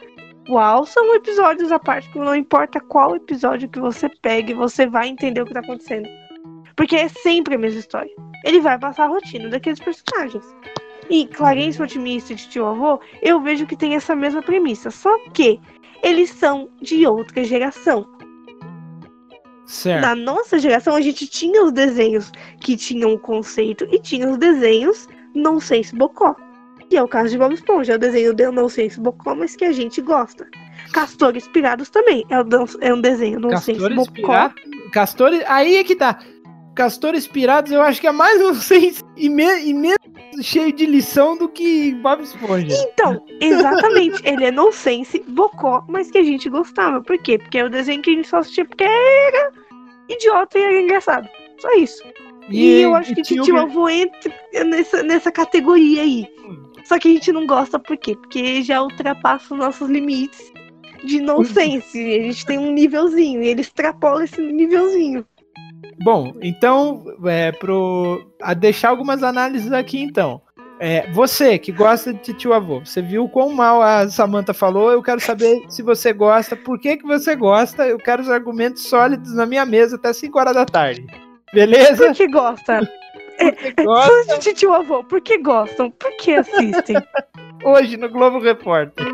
uau. 0.48 0.84
São 0.86 1.14
episódios 1.14 1.72
à 1.72 1.78
parte, 1.78 2.10
que 2.10 2.18
não 2.18 2.34
importa 2.34 2.80
qual 2.80 3.16
episódio 3.16 3.68
que 3.68 3.80
você 3.80 4.08
pegue, 4.22 4.54
você 4.54 4.86
vai 4.86 5.08
entender 5.08 5.40
o 5.40 5.46
que 5.46 5.54
tá 5.54 5.60
acontecendo. 5.60 6.08
Porque 6.76 6.96
é 6.96 7.08
sempre 7.08 7.54
a 7.54 7.58
mesma 7.58 7.80
história. 7.80 8.10
Ele 8.44 8.60
vai 8.60 8.78
passar 8.78 9.04
a 9.04 9.08
rotina 9.08 9.48
daqueles 9.48 9.80
personagens. 9.80 10.44
E 11.08 11.26
Clarence 11.26 11.80
o 11.80 11.84
Otimista 11.84 12.32
e 12.32 12.36
Tio 12.36 12.66
Avô, 12.66 13.00
eu 13.22 13.40
vejo 13.40 13.66
que 13.66 13.76
tem 13.76 13.94
essa 13.94 14.14
mesma 14.14 14.42
premissa. 14.42 14.90
Só 14.90 15.16
que 15.30 15.60
eles 16.02 16.30
são 16.30 16.68
de 16.80 17.06
outra 17.06 17.44
geração. 17.44 18.06
certo. 19.66 20.02
Na 20.02 20.14
nossa 20.14 20.58
geração, 20.58 20.94
a 20.94 21.00
gente 21.00 21.26
tinha 21.26 21.64
os 21.64 21.72
desenhos 21.72 22.30
que 22.60 22.76
tinham 22.76 23.14
um 23.14 23.18
conceito 23.18 23.86
e 23.90 23.98
tinha 23.98 24.28
os 24.28 24.36
desenhos 24.36 25.08
não 25.34 25.60
sei 25.60 25.84
se 25.84 25.94
bocó. 25.94 26.34
Que 26.88 26.96
é 26.96 27.02
o 27.02 27.08
caso 27.08 27.30
de 27.30 27.38
Bob 27.38 27.52
Esponja, 27.52 27.94
é 27.94 27.96
o 27.96 27.98
desenho 27.98 28.32
de 28.32 28.48
não 28.50 28.68
sei 28.68 28.88
se 28.90 29.00
bocó, 29.00 29.34
mas 29.34 29.56
que 29.56 29.64
a 29.64 29.72
gente 29.72 30.00
gosta. 30.00 30.46
Castores 30.92 31.48
Pirados 31.48 31.90
também 31.90 32.24
é, 32.30 32.40
o 32.40 32.46
é 32.80 32.94
um 32.94 33.00
desenho 33.00 33.40
não 33.40 33.50
sei 33.56 33.74
se 33.74 33.80
Castores 33.80 33.96
bocó. 33.96 34.52
Castores. 34.92 35.42
Aí 35.46 35.76
é 35.76 35.84
que 35.84 35.96
tá. 35.96 36.18
Castores 36.76 37.26
pirados 37.26 37.72
eu 37.72 37.82
acho 37.82 38.00
que 38.00 38.06
é 38.06 38.12
mais 38.12 38.40
seis 38.62 39.04
e, 39.16 39.28
me, 39.28 39.44
e 39.64 39.74
menos 39.74 39.96
cheio 40.42 40.72
de 40.72 40.84
lição 40.86 41.36
do 41.36 41.48
que 41.48 41.94
Bob 41.94 42.22
Esponja. 42.22 42.76
Então, 42.92 43.24
exatamente, 43.40 44.20
ele 44.24 44.44
é 44.44 44.50
nonsense, 44.50 45.24
bocó, 45.26 45.82
mas 45.88 46.10
que 46.10 46.18
a 46.18 46.22
gente 46.22 46.48
gostava. 46.50 47.00
Por 47.02 47.18
quê? 47.18 47.38
Porque 47.38 47.58
é 47.58 47.64
o 47.64 47.70
desenho 47.70 48.02
que 48.02 48.10
a 48.10 48.14
gente 48.14 48.28
só 48.28 48.38
assistia 48.38 48.66
porque 48.66 48.84
era 48.84 49.50
idiota 50.08 50.58
e 50.58 50.62
era 50.62 50.80
engraçado. 50.82 51.28
Só 51.58 51.72
isso. 51.72 52.02
E, 52.50 52.82
eu 52.82 52.94
acho 52.94 53.14
que 53.14 53.22
Titio 53.22 53.44
que- 53.44 53.50
Avô 53.52 53.88
entra 53.88 54.32
nessa, 54.66 55.02
nessa 55.02 55.32
categoria 55.32 56.02
aí. 56.02 56.28
Só 56.84 56.98
que 56.98 57.08
a 57.08 57.12
gente 57.12 57.32
não 57.32 57.46
gosta 57.46 57.78
por 57.78 57.96
quê? 57.96 58.14
Porque 58.14 58.62
já 58.62 58.80
ultrapassa 58.82 59.52
os 59.54 59.58
nossos 59.58 59.88
limites 59.88 60.52
de 61.04 61.20
nonsense. 61.20 61.98
A 61.98 62.22
gente 62.22 62.46
tem 62.46 62.58
um 62.58 62.70
nívelzinho 62.70 63.42
e 63.42 63.48
ele 63.48 63.62
extrapola 63.62 64.22
esse 64.24 64.40
nívelzinho. 64.40 65.26
Bom, 66.02 66.34
então, 66.42 67.04
é, 67.24 67.52
pro, 67.52 68.26
a 68.42 68.54
deixar 68.54 68.90
algumas 68.90 69.22
análises 69.22 69.72
aqui, 69.72 70.00
então. 70.00 70.40
É, 70.78 71.10
você 71.12 71.58
que 71.58 71.72
gosta 71.72 72.12
de 72.12 72.34
tio 72.34 72.52
avô, 72.52 72.80
você 72.80 73.00
viu 73.00 73.26
quão 73.30 73.50
mal 73.50 73.80
a 73.80 74.06
Samantha 74.10 74.52
falou, 74.52 74.92
eu 74.92 75.02
quero 75.02 75.20
saber 75.20 75.64
se 75.70 75.82
você 75.82 76.12
gosta, 76.12 76.54
por 76.54 76.78
que, 76.78 76.98
que 76.98 77.06
você 77.06 77.34
gosta, 77.34 77.86
eu 77.86 77.96
quero 77.96 78.20
os 78.20 78.28
argumentos 78.28 78.82
sólidos 78.82 79.34
na 79.34 79.46
minha 79.46 79.64
mesa 79.64 79.96
até 79.96 80.12
5 80.12 80.38
horas 80.38 80.54
da 80.54 80.66
tarde. 80.66 81.06
Beleza? 81.54 82.08
Por 82.08 82.12
que 82.14 82.28
gosta? 82.28 82.80
Fãs 83.84 84.44
de 84.44 84.52
tio 84.52 84.74
avô, 84.74 85.02
por 85.02 85.22
que 85.22 85.38
gostam? 85.38 85.90
Por 85.92 86.14
que 86.18 86.34
assistem? 86.34 86.96
hoje 87.64 87.96
no 87.96 88.08
Globo 88.08 88.38
Repórter. 88.38 89.06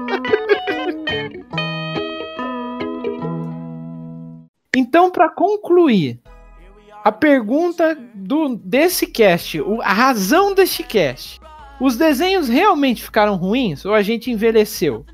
Então, 4.76 5.10
para 5.10 5.28
concluir, 5.28 6.20
a 7.05 7.11
pergunta 7.11 7.96
do, 8.14 8.57
desse 8.57 9.07
cast, 9.07 9.61
a 9.82 9.92
razão 9.92 10.55
deste 10.55 10.82
cast, 10.82 11.40
os 11.80 11.96
desenhos 11.96 12.48
realmente 12.48 13.03
ficaram 13.03 13.34
ruins 13.36 13.84
ou 13.84 13.92
a 13.92 14.03
gente 14.03 14.30
envelheceu? 14.30 15.05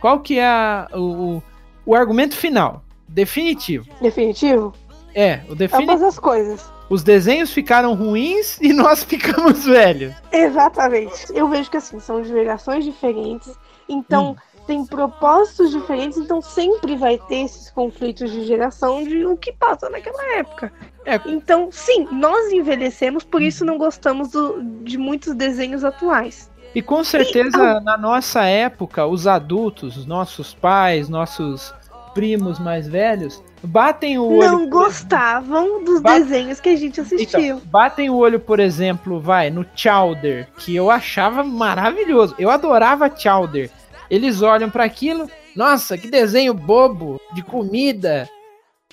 Qual 0.00 0.20
que 0.20 0.38
é 0.38 0.46
a- 0.46 0.88
o, 0.94 1.42
o, 1.84 1.94
argumento 1.94 2.36
final, 2.36 2.84
definitivo? 3.08 3.86
Definitivo? 4.00 4.72
É, 5.14 5.40
o 5.48 5.54
definitivo. 5.54 5.92
Ambas 5.92 6.02
as 6.02 6.18
coisas. 6.18 6.72
Os 6.90 7.02
desenhos 7.02 7.50
ficaram 7.52 7.94
ruins 7.94 8.58
e 8.60 8.70
nós 8.74 9.02
ficamos 9.02 9.64
velhos. 9.64 10.14
Exatamente. 10.30 11.26
Eu 11.34 11.48
vejo 11.48 11.70
que 11.70 11.78
assim, 11.78 11.98
são 11.98 12.22
gerações 12.22 12.84
diferentes, 12.84 13.52
então 13.88 14.36
tem 14.66 14.84
propósitos 14.86 15.70
diferentes, 15.70 16.18
então 16.18 16.40
sempre 16.40 16.96
vai 16.96 17.18
ter 17.18 17.42
esses 17.42 17.70
conflitos 17.70 18.30
de 18.30 18.44
geração 18.44 19.02
de 19.04 19.24
o 19.26 19.36
que 19.36 19.52
passa 19.52 19.88
naquela 19.90 20.36
época. 20.36 20.72
É. 21.04 21.20
Então, 21.26 21.68
sim, 21.70 22.08
nós 22.10 22.50
envelhecemos, 22.52 23.24
por 23.24 23.42
isso 23.42 23.64
não 23.64 23.76
gostamos 23.76 24.30
do- 24.30 24.62
de 24.82 24.96
muitos 24.96 25.34
desenhos 25.34 25.84
atuais. 25.84 26.50
E 26.74 26.82
com 26.82 27.04
certeza, 27.04 27.80
na 27.80 27.96
nossa 27.96 28.42
época, 28.44 29.06
os 29.06 29.26
adultos, 29.26 29.96
os 29.96 30.06
nossos 30.06 30.54
pais, 30.54 31.08
nossos 31.08 31.72
primos 32.14 32.58
mais 32.58 32.88
velhos, 32.88 33.42
batem 33.62 34.18
o 34.18 34.24
olho. 34.38 34.50
não 34.52 34.68
gostavam 34.68 35.84
dos 35.84 36.00
Ba- 36.00 36.18
desenhos 36.18 36.60
que 36.60 36.68
a 36.70 36.76
gente 36.76 37.00
assistia. 37.00 37.48
Então, 37.54 37.60
batem 37.66 38.08
o 38.10 38.16
olho, 38.16 38.40
por 38.40 38.58
exemplo, 38.60 39.20
vai, 39.20 39.50
no 39.50 39.64
Chowder, 39.74 40.48
que 40.58 40.74
eu 40.74 40.90
achava 40.90 41.42
maravilhoso. 41.44 42.34
Eu 42.38 42.50
adorava 42.50 43.10
Chowder. 43.14 43.70
Eles 44.10 44.42
olham 44.42 44.70
para 44.70 44.84
aquilo, 44.84 45.28
nossa, 45.56 45.96
que 45.98 46.08
desenho 46.08 46.52
bobo 46.54 47.20
de 47.32 47.42
comida. 47.42 48.28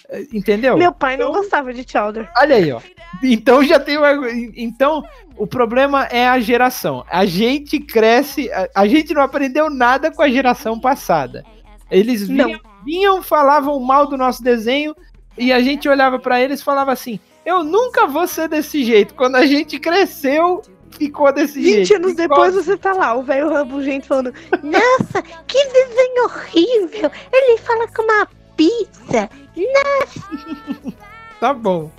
Eh, 0.10 0.26
Entendeu? 0.34 0.78
Meu 0.78 0.92
pai 0.94 1.18
não 1.18 1.30
Então- 1.30 1.42
gostava 1.42 1.74
de 1.74 1.86
Chowder. 1.90 2.30
Olha 2.38 2.56
aí, 2.56 2.72
ó. 2.72 2.82
Então 3.24 3.64
já 3.64 3.80
tem 3.80 3.98
uma... 3.98 4.12
Então, 4.56 5.04
o 5.38 5.46
problema 5.46 6.06
é 6.06 6.28
a 6.28 6.40
geração. 6.40 7.06
A 7.10 7.26
gente 7.26 7.80
cresce, 7.80 8.52
a, 8.52 8.68
a 8.76 8.88
gente 8.88 9.14
não 9.14 9.22
aprendeu 9.22 9.70
nada 9.70 10.10
com 10.12 10.22
a 10.22 10.30
geração 10.30 10.80
passada. 10.80 11.44
Eles 11.90 12.28
Não. 12.30 12.46
vinham, 12.46 12.60
vinham, 12.86 13.22
falavam 13.24 13.80
mal 13.80 14.08
do 14.08 14.18
nosso 14.18 14.42
desenho 14.44 14.96
e 15.38 15.52
a 15.52 15.60
gente 15.62 15.88
olhava 15.90 16.18
pra 16.20 16.42
eles 16.42 16.62
e 16.62 16.64
falava 16.64 16.92
assim: 16.94 17.20
"Eu 17.46 17.64
nunca 17.66 18.08
vou 18.08 18.26
ser 18.28 18.48
desse 18.48 18.84
jeito". 18.86 19.14
Quando 19.14 19.36
a 19.36 19.46
gente 19.46 19.78
cresceu, 19.78 20.62
ficou 20.98 21.32
desse 21.34 21.60
20 21.60 21.86
jeito. 21.86 21.96
anos 21.96 22.16
depois 22.16 22.54
você 22.54 22.78
tá 22.78 22.94
lá, 22.94 23.16
o 23.16 23.24
velho 23.24 23.50
rabugento 23.52 24.08
falando: 24.08 24.34
Nossa, 24.64 25.22
que 25.48 25.64
desenho 25.66 26.24
horrível! 26.26 27.12
Ele 27.32 27.58
fala 27.58 27.88
com 27.88 28.04
uma 28.04 28.28
pizza. 28.56 29.30
Tá 31.40 31.56
bom. 31.56 31.90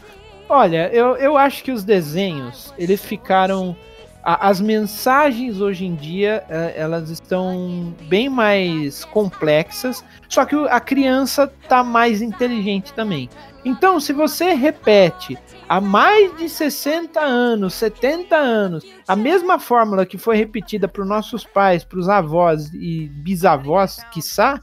Olha, 0.49 0.88
eu, 0.93 1.16
eu 1.16 1.36
acho 1.36 1.64
que 1.64 1.72
os 1.72 1.82
desenhos, 1.82 2.72
eles 2.78 3.05
ficaram 3.05 3.76
a, 4.22 4.49
as 4.49 4.61
mensagens 4.61 5.61
hoje 5.61 5.84
em 5.84 5.95
dia 5.95 6.45
é, 6.49 6.74
elas 6.76 7.11
estão 7.11 7.93
bem 8.03 8.28
mais 8.28 9.05
complexas, 9.05 10.05
só 10.28 10.45
que 10.45 10.55
a 10.55 10.78
criança 10.78 11.53
tá 11.68 11.82
mais 11.82 12.22
inteligente 12.22 12.93
também. 12.93 13.28
Então, 13.64 13.99
se 13.99 14.12
você 14.12 14.55
repete 14.55 15.36
há 15.68 15.80
mais 15.80 16.36
de 16.36 16.48
60 16.48 17.20
anos, 17.20 17.74
70 17.74 18.36
anos, 18.36 18.84
a 19.06 19.16
mesma 19.16 19.58
fórmula 19.58 20.06
que 20.06 20.18
foi 20.18 20.36
repetida 20.36 20.88
para 20.88 21.02
os 21.02 21.08
nossos 21.08 21.44
pais, 21.44 21.84
para 21.84 21.98
os 21.98 22.08
avós 22.08 22.72
e 22.74 23.08
bisavós, 23.08 23.98
quiçá, 24.12 24.60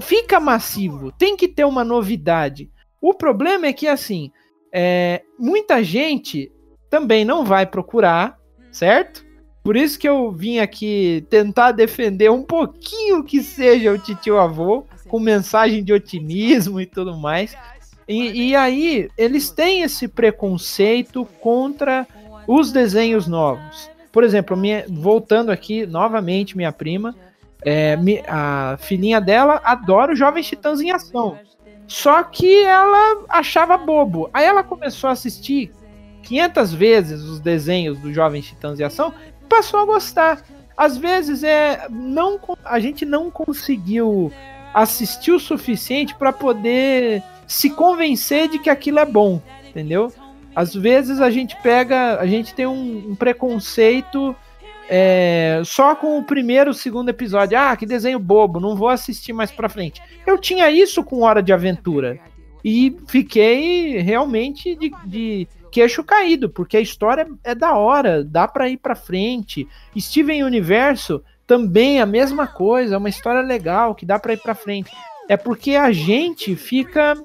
fica 0.00 0.38
massivo. 0.40 1.12
Tem 1.12 1.36
que 1.36 1.48
ter 1.48 1.64
uma 1.64 1.84
novidade. 1.84 2.70
O 3.00 3.14
problema 3.14 3.66
é 3.66 3.72
que, 3.72 3.86
assim, 3.86 4.30
é, 4.72 5.22
muita 5.38 5.82
gente 5.82 6.50
também 6.90 7.24
não 7.24 7.44
vai 7.44 7.66
procurar, 7.66 8.38
certo? 8.70 9.24
Por 9.62 9.76
isso 9.76 9.98
que 9.98 10.08
eu 10.08 10.30
vim 10.30 10.58
aqui 10.58 11.26
tentar 11.28 11.72
defender 11.72 12.30
um 12.30 12.42
pouquinho 12.42 13.24
que 13.24 13.42
seja 13.42 13.92
o 13.92 13.98
titio 13.98 14.38
avô, 14.38 14.86
com 15.08 15.18
mensagem 15.18 15.82
de 15.82 15.92
otimismo 15.92 16.80
e 16.80 16.86
tudo 16.86 17.16
mais. 17.16 17.56
E, 18.08 18.50
e 18.50 18.56
aí, 18.56 19.10
eles 19.16 19.50
têm 19.50 19.82
esse 19.82 20.06
preconceito 20.06 21.24
contra 21.40 22.06
os 22.46 22.70
desenhos 22.70 23.26
novos. 23.26 23.90
Por 24.12 24.22
exemplo, 24.22 24.56
minha, 24.56 24.84
voltando 24.88 25.50
aqui 25.50 25.84
novamente, 25.84 26.56
minha 26.56 26.72
prima, 26.72 27.14
é, 27.62 27.98
a 28.28 28.76
filhinha 28.78 29.20
dela 29.20 29.60
adora 29.64 30.12
o 30.12 30.16
Jovem 30.16 30.42
Titãs 30.42 30.80
em 30.80 30.90
Ação. 30.90 31.38
Só 31.86 32.22
que 32.22 32.62
ela 32.62 33.24
achava 33.28 33.76
bobo. 33.76 34.30
Aí 34.32 34.44
ela 34.44 34.62
começou 34.62 35.08
a 35.08 35.12
assistir 35.12 35.72
500 36.22 36.74
vezes 36.74 37.22
os 37.22 37.40
desenhos 37.40 37.98
do 37.98 38.12
Jovem 38.12 38.40
Titãs 38.40 38.80
em 38.80 38.84
Ação 38.84 39.12
e 39.42 39.46
passou 39.46 39.80
a 39.80 39.84
gostar. 39.84 40.42
Às 40.76 40.96
vezes 40.96 41.42
é 41.42 41.86
não 41.90 42.38
a 42.64 42.78
gente 42.78 43.04
não 43.04 43.30
conseguiu 43.30 44.32
assistir 44.74 45.32
o 45.32 45.40
suficiente 45.40 46.14
para 46.14 46.32
poder 46.32 47.22
se 47.46 47.70
convencer 47.70 48.48
de 48.48 48.58
que 48.58 48.70
aquilo 48.70 48.98
é 48.98 49.04
bom, 49.04 49.40
entendeu? 49.68 50.12
Às 50.54 50.74
vezes 50.74 51.20
a 51.20 51.30
gente 51.30 51.54
pega, 51.62 52.18
a 52.18 52.26
gente 52.26 52.54
tem 52.54 52.66
um, 52.66 53.10
um 53.10 53.14
preconceito 53.14 54.34
é, 54.88 55.60
só 55.64 55.94
com 55.94 56.18
o 56.18 56.24
primeiro, 56.24 56.72
segundo 56.72 57.08
episódio. 57.08 57.58
Ah, 57.58 57.76
que 57.76 57.84
desenho 57.84 58.18
bobo, 58.18 58.60
não 58.60 58.76
vou 58.76 58.88
assistir 58.88 59.32
mais 59.32 59.50
pra 59.50 59.68
frente. 59.68 60.00
Eu 60.26 60.38
tinha 60.38 60.70
isso 60.70 61.02
com 61.04 61.22
Hora 61.22 61.42
de 61.42 61.52
Aventura. 61.52 62.18
E 62.64 62.96
fiquei 63.06 63.98
realmente 63.98 64.74
de, 64.74 64.90
de 65.04 65.48
queixo 65.70 66.02
caído, 66.02 66.48
porque 66.48 66.76
a 66.76 66.80
história 66.80 67.28
é 67.44 67.54
da 67.54 67.74
hora, 67.76 68.24
dá 68.24 68.48
pra 68.48 68.68
ir 68.68 68.78
pra 68.78 68.94
frente. 68.94 69.68
Steven 69.96 70.42
Universo 70.42 71.22
também 71.46 72.00
a 72.00 72.06
mesma 72.06 72.46
coisa, 72.46 72.94
é 72.94 72.98
uma 72.98 73.08
história 73.08 73.40
legal 73.40 73.94
que 73.94 74.06
dá 74.06 74.18
pra 74.18 74.32
ir 74.32 74.38
pra 74.38 74.54
frente. 74.54 74.90
É 75.28 75.36
porque 75.36 75.76
a 75.76 75.92
gente 75.92 76.54
fica 76.56 77.16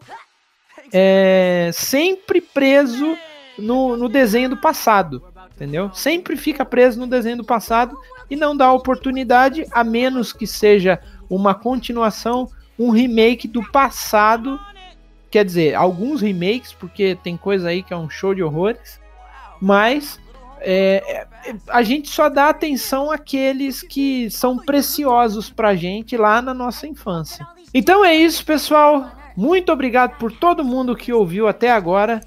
é, 0.92 1.70
sempre 1.74 2.42
preso 2.42 3.18
no, 3.58 3.96
no 3.96 4.10
desenho 4.10 4.50
do 4.50 4.58
passado 4.58 5.32
entendeu? 5.62 5.92
Sempre 5.94 6.36
fica 6.36 6.66
preso 6.66 7.00
no 7.00 7.06
desenho 7.06 7.38
do 7.38 7.44
passado 7.44 7.96
e 8.28 8.36
não 8.36 8.58
dá 8.58 8.74
oportunidade, 8.74 9.64
a 9.72 9.84
menos 9.84 10.34
que 10.34 10.48
seja 10.48 11.00
uma 11.30 11.54
continuação, 11.54 12.50
um 12.80 12.90
remake 12.90 13.48
do 13.48 13.64
passado. 13.72 14.60
Quer 15.30 15.46
dizer, 15.46 15.76
alguns 15.76 16.20
remakes, 16.20 16.74
porque 16.74 17.16
tem 17.24 17.38
coisa 17.38 17.70
aí 17.70 17.84
que 17.84 17.94
é 17.94 17.98
um 17.98 18.10
show 18.10 18.34
de 18.34 18.42
horrores, 18.42 19.00
mas 19.62 20.20
é, 20.60 21.28
é 21.46 21.56
a 21.70 21.84
gente 21.84 22.10
só 22.10 22.28
dá 22.28 22.50
atenção 22.50 23.12
àqueles 23.12 23.84
que 23.84 24.32
são 24.32 24.58
preciosos 24.58 25.52
pra 25.52 25.76
gente 25.76 26.18
lá 26.18 26.42
na 26.42 26.56
nossa 26.56 26.88
infância. 26.88 27.46
Então 27.74 28.04
é 28.04 28.16
isso, 28.16 28.46
pessoal. 28.46 29.12
Muito 29.36 29.72
obrigado 29.72 30.18
por 30.18 30.32
todo 30.32 30.64
mundo 30.64 30.96
que 30.96 31.14
ouviu 31.14 31.48
até 31.48 31.72
agora. 31.72 32.22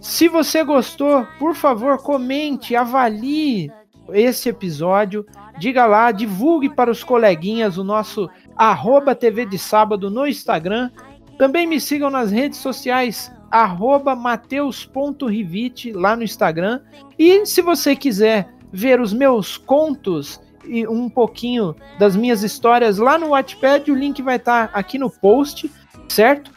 Se 0.00 0.28
você 0.28 0.62
gostou, 0.64 1.26
por 1.38 1.54
favor, 1.54 1.98
comente, 1.98 2.74
avalie 2.74 3.70
esse 4.12 4.48
episódio. 4.48 5.24
Diga 5.58 5.86
lá, 5.86 6.10
divulgue 6.12 6.68
para 6.68 6.90
os 6.90 7.04
coleguinhas 7.04 7.78
o 7.78 7.84
nosso 7.84 8.28
arroba 8.56 9.14
TV 9.14 9.46
de 9.46 9.58
sábado 9.58 10.10
no 10.10 10.26
Instagram. 10.26 10.90
Também 11.38 11.66
me 11.66 11.80
sigam 11.80 12.10
nas 12.10 12.30
redes 12.30 12.58
sociais, 12.58 13.32
arroba 13.50 14.14
mateus.rivite 14.14 15.92
lá 15.92 16.16
no 16.16 16.22
Instagram. 16.22 16.80
E 17.18 17.44
se 17.46 17.60
você 17.60 17.94
quiser 17.94 18.48
ver 18.72 19.00
os 19.00 19.12
meus 19.12 19.56
contos 19.56 20.40
um 20.88 21.08
pouquinho 21.08 21.74
das 21.98 22.16
minhas 22.16 22.42
histórias 22.42 22.98
lá 22.98 23.18
no 23.18 23.30
Wattpad, 23.30 23.90
o 23.90 23.94
link 23.94 24.22
vai 24.22 24.36
estar 24.36 24.70
aqui 24.72 24.98
no 24.98 25.10
post, 25.10 25.70
certo? 26.08 26.50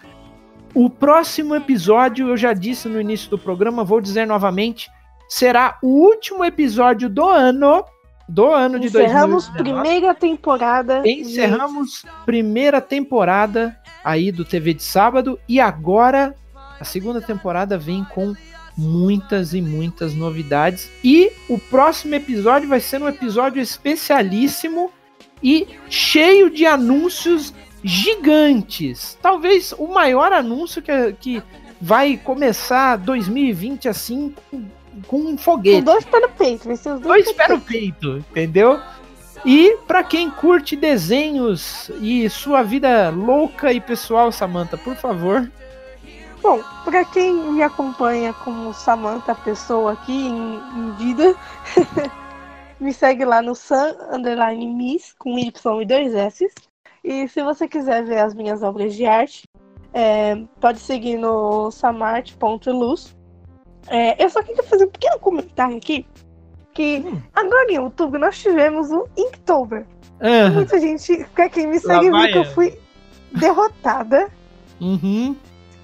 O 0.74 0.90
próximo 0.90 1.56
episódio, 1.56 2.28
eu 2.28 2.38
já 2.38 2.54
disse 2.54 2.88
no 2.88 3.02
início 3.02 3.30
do 3.30 3.38
programa, 3.38 3.84
vou 3.84 4.00
dizer 4.00 4.28
novamente, 4.28 4.90
será 5.28 5.78
o 5.82 5.88
último 5.88 6.44
episódio 6.46 7.10
do 7.10 7.28
ano. 7.28 7.84
Do 8.30 8.52
ano 8.52 8.78
de 8.78 8.88
Encerramos 8.88 9.48
primeira 9.48 10.14
temporada. 10.14 11.02
Encerramos 11.08 12.02
gente. 12.02 12.26
primeira 12.26 12.82
temporada 12.82 13.80
aí 14.04 14.34
do 14.34 14.44
TV 14.44 14.74
de 14.74 14.84
sábado. 14.84 15.40
E 15.48 15.62
agora 15.62 16.36
a 16.80 16.84
segunda 16.84 17.22
temporada 17.22 17.78
vem 17.78 18.04
com 18.04 18.34
muitas 18.78 19.54
e 19.54 19.62
muitas 19.62 20.14
novidades. 20.14 20.90
E 21.04 21.32
o 21.50 21.58
próximo 21.58 22.14
episódio 22.16 22.70
vai 22.70 22.80
ser 22.80 23.02
um 23.02 23.08
episódio 23.08 23.62
especialíssimo 23.62 24.92
e 25.42 25.68
cheio 25.90 26.50
de 26.50 26.66
anúncios 26.66 27.54
gigantes. 27.84 29.18
Talvez 29.22 29.74
o 29.78 29.88
maior 29.88 30.32
anúncio 30.32 30.82
que, 30.82 31.14
que 31.20 31.44
vai 31.82 32.18
começar 32.18 32.98
2020 32.98 33.90
assim 33.90 34.34
com, 34.50 34.66
com 35.08 35.18
um 35.20 35.38
foguete. 35.38 35.80
Com 35.80 35.86
dois 35.86 36.06
pés 36.06 36.22
no 36.22 36.30
peito, 36.30 36.68
vai 36.68 36.76
ser 36.76 36.94
os 36.94 37.02
dois, 37.02 37.26
dois 37.26 37.36
pés 37.36 37.50
no 37.50 37.60
peito, 37.60 38.18
entendeu? 38.18 38.80
E 39.46 39.78
para 39.88 40.04
quem 40.04 40.30
curte 40.30 40.76
desenhos 40.76 41.92
e 42.02 42.30
sua 42.30 42.64
vida 42.64 43.10
louca 43.10 43.72
e 43.72 43.80
pessoal, 43.80 44.32
Samantha, 44.32 44.78
por 44.78 44.96
favor. 44.96 45.50
Bom, 46.42 46.62
para 46.84 47.04
quem 47.06 47.34
me 47.34 47.64
acompanha 47.64 48.34
como 48.34 48.74
Samantha 48.74 49.36
pessoa 49.36 49.94
aqui 49.94 50.14
em, 50.14 50.60
em 50.76 50.92
vida, 50.94 51.36
me 52.80 52.94
segue 52.94 53.26
lá 53.26 53.42
no 53.42 53.56
Sun 53.56 53.96
Underline 54.12 54.68
Miss 54.68 55.14
com 55.18 55.38
Y 55.38 55.82
e 55.82 55.86
dois 55.86 56.14
S. 56.14 56.48
E 57.04 57.28
se 57.28 57.42
você 57.42 57.68
quiser 57.68 58.04
ver 58.04 58.20
as 58.20 58.34
minhas 58.34 58.62
obras 58.62 58.94
de 58.94 59.06
arte, 59.06 59.48
é, 59.94 60.36
pode 60.60 60.80
seguir 60.80 61.18
no 61.18 61.72
samart.luz. 61.72 63.16
É, 63.88 64.24
eu 64.24 64.30
só 64.30 64.44
queria 64.44 64.64
fazer 64.64 64.86
um 64.86 64.90
pequeno 64.90 65.20
comentário 65.20 65.78
aqui. 65.78 66.06
Que 66.74 66.98
hum. 66.98 67.20
agora 67.34 67.72
em 67.72 67.80
outubro 67.80 68.20
nós 68.20 68.38
tivemos 68.38 68.92
o 68.92 69.08
Inktober. 69.18 69.86
Uhum. 70.22 70.54
Muita 70.54 70.80
gente, 70.80 71.26
pra 71.34 71.50
quem 71.50 71.68
me 71.68 71.80
segue, 71.80 72.12
viu 72.12 72.32
que 72.32 72.38
eu 72.38 72.46
fui 72.46 72.78
derrotada. 73.32 74.30
Uhum. 74.80 75.36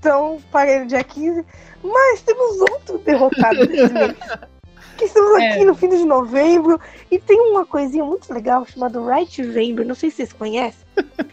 Então, 0.03 0.37
parei 0.51 0.79
no 0.79 0.85
dia 0.87 1.01
15. 1.01 1.45
Mas 1.81 2.21
temos 2.23 2.59
outro 2.59 2.97
derrotado 2.97 3.65
desse 3.65 3.93
mês. 3.93 4.15
que 4.97 5.05
estamos 5.05 5.41
é. 5.41 5.53
aqui 5.53 5.63
no 5.63 5.73
fim 5.73 5.87
de 5.87 6.03
novembro 6.03 6.79
e 7.09 7.17
tem 7.17 7.39
uma 7.39 7.65
coisinha 7.65 8.03
muito 8.03 8.31
legal 8.31 8.65
chamada 8.65 9.01
Right 9.01 9.41
November, 9.41 9.85
não 9.85 9.95
sei 9.95 10.11
se 10.11 10.17
vocês 10.17 10.33
conhecem. 10.33 10.85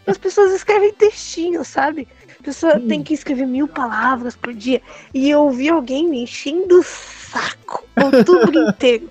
As 0.07 0.16
pessoas 0.16 0.53
escrevem 0.53 0.95
textinho, 0.95 1.64
sabe? 1.64 2.07
A 2.39 2.43
pessoa 2.45 2.77
hum. 2.77 2.87
tem 2.87 3.03
que 3.03 3.12
escrever 3.12 3.45
mil 3.45 3.66
palavras 3.66 4.37
por 4.37 4.55
dia. 4.55 4.81
E 5.12 5.29
eu 5.29 5.51
vi 5.51 5.68
alguém 5.68 6.09
me 6.09 6.23
enchendo 6.23 6.79
o 6.79 6.85
saco 6.85 7.85
outubro 8.01 8.57
inteiro. 8.71 9.11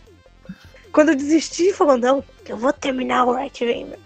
Quando 0.93 1.09
eu 1.09 1.15
desisti, 1.15 1.73
falou, 1.73 1.97
não, 1.97 2.23
eu 2.47 2.57
vou 2.57 2.71
terminar 2.71 3.27
o 3.27 3.35
Right 3.35 3.63
November. 3.63 3.99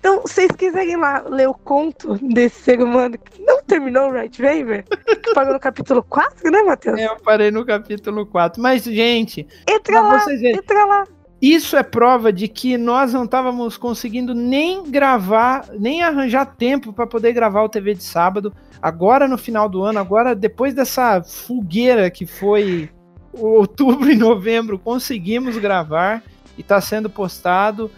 Então, 0.00 0.26
se 0.26 0.34
vocês 0.34 0.50
quiserem 0.52 0.96
lá 0.96 1.22
ler 1.28 1.46
o 1.46 1.54
conto 1.54 2.16
desse 2.26 2.62
ser 2.62 2.82
humano 2.82 3.18
que 3.18 3.42
não 3.42 3.62
terminou 3.62 4.08
o 4.08 4.12
Right 4.12 4.40
Vaver, 4.40 4.84
que 5.22 5.34
parou 5.34 5.52
no 5.52 5.60
capítulo 5.60 6.02
4, 6.02 6.50
né, 6.50 6.62
Matheus? 6.62 6.98
É, 6.98 7.06
eu 7.06 7.16
parei 7.16 7.50
no 7.50 7.64
capítulo 7.66 8.24
4. 8.26 8.62
Mas, 8.62 8.84
gente. 8.84 9.46
Entra 9.68 10.00
lá, 10.00 10.18
vocês 10.20 10.42
entra 10.42 10.84
lá. 10.86 11.06
Isso 11.40 11.76
é 11.76 11.82
prova 11.82 12.32
de 12.32 12.48
que 12.48 12.76
nós 12.76 13.14
não 13.14 13.24
estávamos 13.24 13.76
conseguindo 13.78 14.34
nem 14.34 14.84
gravar, 14.90 15.66
nem 15.78 16.02
arranjar 16.02 16.44
tempo 16.44 16.92
para 16.92 17.06
poder 17.06 17.32
gravar 17.32 17.62
o 17.62 17.68
TV 17.68 17.94
de 17.94 18.02
sábado. 18.02 18.52
Agora 18.80 19.26
no 19.26 19.38
final 19.38 19.66
do 19.66 19.82
ano, 19.82 19.98
agora 19.98 20.34
depois 20.34 20.74
dessa 20.74 21.22
fogueira 21.22 22.10
que 22.10 22.26
foi 22.26 22.90
outubro 23.32 24.10
e 24.10 24.16
novembro, 24.16 24.78
conseguimos 24.78 25.56
gravar 25.56 26.22
e 26.58 26.60
está 26.60 26.78
sendo 26.78 27.08
postado. 27.08 27.90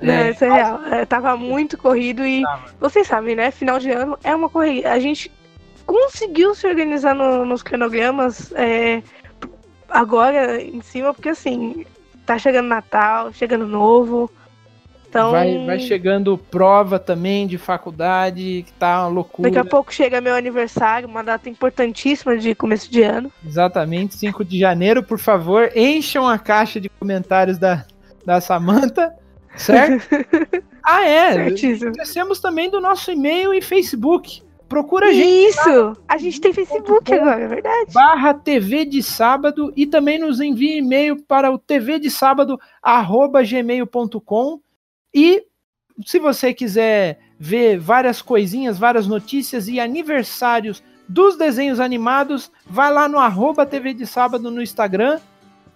Não, 0.00 0.12
é, 0.12 0.30
isso 0.30 0.44
é 0.44 0.52
real. 0.52 0.84
É, 0.86 1.04
tava 1.04 1.36
muito 1.36 1.76
corrido 1.78 2.24
e 2.24 2.42
tava. 2.42 2.64
vocês 2.80 3.06
sabem, 3.06 3.34
né? 3.34 3.50
Final 3.50 3.78
de 3.78 3.90
ano 3.90 4.18
é 4.22 4.34
uma 4.34 4.48
corrida. 4.48 4.92
A 4.92 4.98
gente 4.98 5.30
conseguiu 5.86 6.54
se 6.54 6.66
organizar 6.66 7.14
no, 7.14 7.44
nos 7.44 7.62
cronogramas 7.62 8.52
é, 8.52 9.02
agora 9.88 10.60
em 10.60 10.80
cima, 10.80 11.14
porque 11.14 11.30
assim, 11.30 11.86
tá 12.24 12.38
chegando 12.38 12.66
Natal, 12.66 13.32
chegando 13.32 13.66
novo. 13.66 14.30
Então, 15.08 15.30
vai, 15.30 15.64
vai 15.64 15.78
chegando 15.78 16.36
prova 16.36 16.98
também 16.98 17.46
de 17.46 17.56
faculdade, 17.56 18.64
que 18.66 18.72
tá 18.72 19.02
uma 19.02 19.08
loucura. 19.08 19.48
Daqui 19.48 19.66
a 19.66 19.70
pouco 19.70 19.94
chega 19.94 20.20
meu 20.20 20.34
aniversário, 20.34 21.08
uma 21.08 21.22
data 21.22 21.48
importantíssima 21.48 22.36
de 22.36 22.54
começo 22.54 22.90
de 22.90 23.02
ano. 23.02 23.32
Exatamente, 23.46 24.14
5 24.16 24.44
de 24.44 24.58
janeiro, 24.58 25.02
por 25.02 25.18
favor, 25.18 25.70
encham 25.74 26.28
a 26.28 26.38
caixa 26.38 26.78
de 26.80 26.90
comentários 26.90 27.56
da, 27.56 27.86
da 28.26 28.40
Samanta, 28.42 29.14
certo? 29.56 30.06
ah, 30.82 31.04
é. 31.04 31.32
Certíssimo. 31.34 31.90
Esquecemos 31.90 32.40
também 32.40 32.70
do 32.70 32.80
nosso 32.80 33.10
e-mail 33.10 33.52
e 33.54 33.60
Facebook. 33.60 34.42
Procura 34.68 35.08
a 35.08 35.12
gente. 35.12 35.50
Isso! 35.50 35.96
A 36.08 36.18
gente 36.18 36.40
tem 36.40 36.52
Facebook 36.52 37.12
agora, 37.12 37.40
é 37.40 37.48
verdade. 37.48 37.92
Barra 37.92 38.34
TV 38.34 38.84
de 38.84 39.02
Sábado 39.02 39.72
e 39.76 39.86
também 39.86 40.18
nos 40.18 40.40
envie 40.40 40.78
e-mail 40.78 41.22
para 41.22 41.52
o 41.52 41.58
tv 41.58 42.00
de 42.00 42.10
sábado 42.10 42.58
arroba 42.82 43.44
gmail.com 43.44 44.60
e 45.14 45.44
se 46.04 46.18
você 46.18 46.52
quiser 46.52 47.18
ver 47.38 47.78
várias 47.78 48.20
coisinhas, 48.20 48.78
várias 48.78 49.06
notícias 49.06 49.68
e 49.68 49.78
aniversários 49.78 50.82
dos 51.08 51.36
desenhos 51.36 51.78
animados, 51.78 52.50
vai 52.68 52.92
lá 52.92 53.08
no 53.08 53.18
arroba 53.18 53.64
TV 53.64 53.94
de 53.94 54.06
Sábado 54.06 54.50
no 54.50 54.60
Instagram 54.60 55.20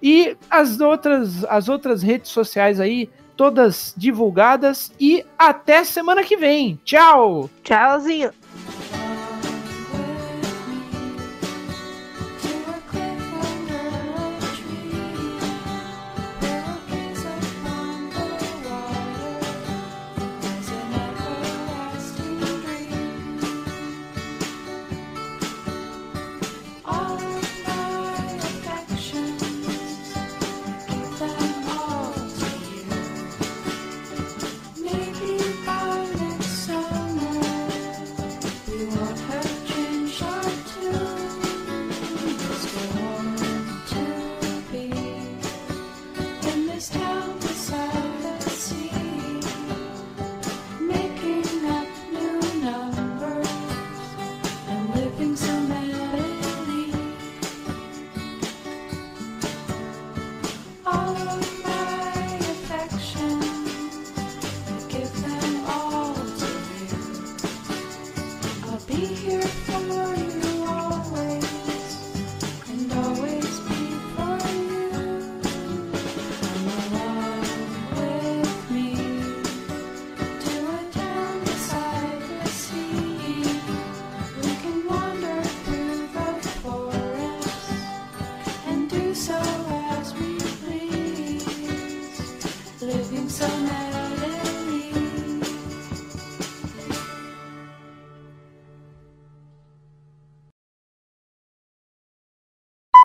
e 0.03 0.37
as 0.51 0.81
outras, 0.81 1.45
as 1.45 1.69
outras 1.69 2.03
redes 2.03 2.31
sociais 2.31 2.81
aí, 2.81 3.09
todas 3.41 3.95
divulgadas. 3.97 4.93
E 5.01 5.25
até 5.39 5.83
semana 5.83 6.23
que 6.23 6.37
vem. 6.37 6.79
Tchau! 6.85 7.49
Tchauzinho! 7.65 8.33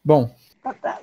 Bom. 0.06 0.34
Ah, 0.64 0.74
tá, 0.76 1.02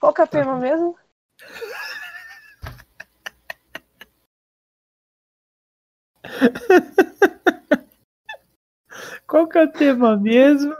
Qual 0.00 0.12
que 0.12 0.20
é 0.20 0.24
o 0.24 0.26
tema 0.26 0.58
mesmo? 0.58 0.98
Qual 9.28 9.46
que 9.46 9.58
é 9.58 9.62
o 9.62 9.70
tema 9.70 10.16
mesmo? 10.16 10.74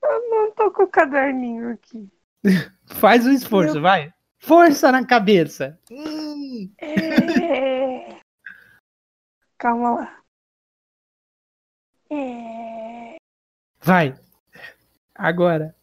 Eu 0.00 0.30
não 0.30 0.52
tô 0.52 0.70
com 0.70 0.84
o 0.84 0.88
caderninho 0.88 1.72
aqui. 1.72 2.08
Faz 3.00 3.26
um 3.26 3.32
esforço, 3.32 3.74
Meu... 3.74 3.82
vai. 3.82 4.14
Força 4.38 4.92
na 4.92 5.04
cabeça. 5.04 5.76
Hum. 5.90 6.72
É... 6.78 8.20
Calma 9.58 9.96
lá. 9.96 10.22
É... 12.08 12.63
Vai. 13.84 14.18
Agora. 15.14 15.76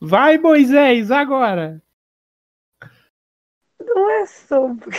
Vai, 0.00 0.38
Moisés, 0.38 1.12
agora. 1.12 1.80
Não 3.80 4.10
é 4.10 4.26
sobre. 4.26 4.98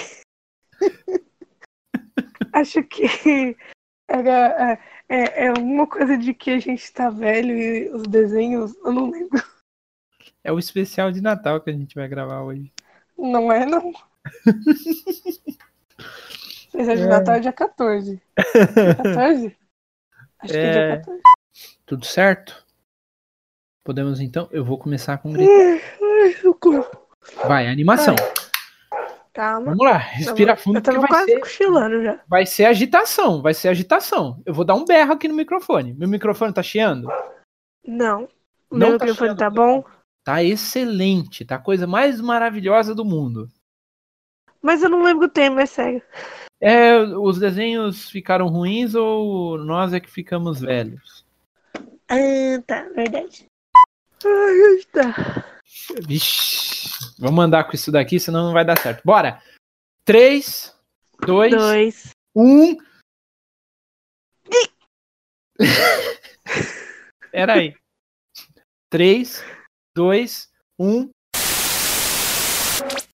Acho 2.54 2.82
que 2.84 3.58
era, 4.08 4.72
é, 4.72 4.80
é, 5.10 5.48
é 5.48 5.52
uma 5.52 5.86
coisa 5.86 6.18
de 6.18 6.34
que 6.34 6.52
a 6.52 6.60
gente 6.60 6.94
tá 6.94 7.10
velho 7.10 7.58
e 7.58 7.90
os 7.90 8.04
desenhos, 8.04 8.74
eu 8.86 8.94
não 8.94 9.12
lembro. 9.12 9.44
É 10.42 10.50
o 10.50 10.58
especial 10.58 11.12
de 11.12 11.20
Natal 11.20 11.60
que 11.60 11.70
a 11.72 11.74
gente 11.74 11.94
vai 11.94 12.08
gravar 12.08 12.42
hoje. 12.42 12.72
Não 13.18 13.52
é, 13.52 13.66
não. 13.66 13.92
especial 16.68 16.96
de 16.96 17.04
é. 17.04 17.08
Natal 17.08 17.36
é 17.36 17.40
dia 17.42 17.52
14. 17.52 18.16
Dia 18.74 18.96
14? 18.96 19.58
Acho 20.40 20.54
é... 20.54 20.58
que 20.58 20.58
é 20.58 20.72
dia 20.72 20.98
14. 21.00 21.35
Tudo 21.86 22.06
certo? 22.06 22.66
Podemos 23.84 24.20
então. 24.20 24.50
Eu 24.52 24.66
vou 24.66 24.78
começar 24.78 25.20
com 25.20 25.30
um 25.30 25.34
grito. 25.34 25.52
Vai, 27.48 27.68
animação. 27.68 28.16
Calma. 29.34 29.66
Vamos 29.66 29.86
lá, 29.86 29.98
respira 29.98 30.56
fundo. 30.56 30.78
Eu 30.78 30.82
tava 30.82 31.00
vai 31.00 31.10
quase 31.10 31.32
ser, 31.34 31.40
cochilando 31.40 32.02
já. 32.02 32.22
Vai 32.26 32.46
ser 32.46 32.66
agitação, 32.66 33.42
vai 33.42 33.54
ser 33.54 33.68
agitação. 33.68 34.42
Eu 34.46 34.54
vou 34.54 34.64
dar 34.64 34.76
um 34.76 34.86
berro 34.86 35.12
aqui 35.12 35.28
no 35.28 35.36
microfone. 35.36 35.94
Meu 35.94 36.08
microfone 36.08 36.54
tá 36.54 36.64
chiando? 36.64 37.10
Não. 37.86 38.30
O 38.70 38.78
Não 38.78 38.90
meu 38.90 38.98
tá 38.98 39.06
microfone 39.06 39.30
chiando, 39.30 39.38
tá 39.38 39.50
bom? 39.50 39.84
Tá 40.24 40.42
excelente, 40.42 41.44
tá 41.44 41.56
a 41.56 41.60
coisa 41.60 41.86
mais 41.86 42.22
maravilhosa 42.22 42.96
do 42.96 43.04
mundo. 43.04 43.50
Mas 44.62 44.82
eu 44.82 44.90
não 44.90 45.04
lembro 45.04 45.26
o 45.26 45.30
tema, 45.30 45.62
é 45.62 45.66
sério. 45.66 46.02
É, 46.62 46.98
os 46.98 47.38
desenhos 47.38 48.10
ficaram 48.10 48.48
ruins 48.48 48.96
ou 48.96 49.58
nós 49.58 49.94
é 49.94 50.00
que 50.00 50.10
ficamos 50.10 50.62
velhos? 50.62 51.25
Ah, 52.08 52.62
tá, 52.66 52.84
verdade. 52.90 53.46
Ai, 54.24 54.84
tá. 54.92 55.46
Vixe, 56.08 56.90
vamos 57.20 57.44
andar 57.44 57.64
com 57.66 57.76
isso 57.76 57.92
daqui, 57.92 58.20
senão 58.20 58.46
não 58.46 58.54
vai 58.54 58.66
dar 58.66 58.78
certo. 58.78 59.02
Bora! 59.04 59.42
3, 60.06 60.76
2, 61.26 61.52
Dois. 61.52 62.10
1. 62.36 62.78
Pera 67.32 67.54
aí. 67.54 67.76
3, 68.90 69.44
2, 69.96 70.50
1. 70.78 71.10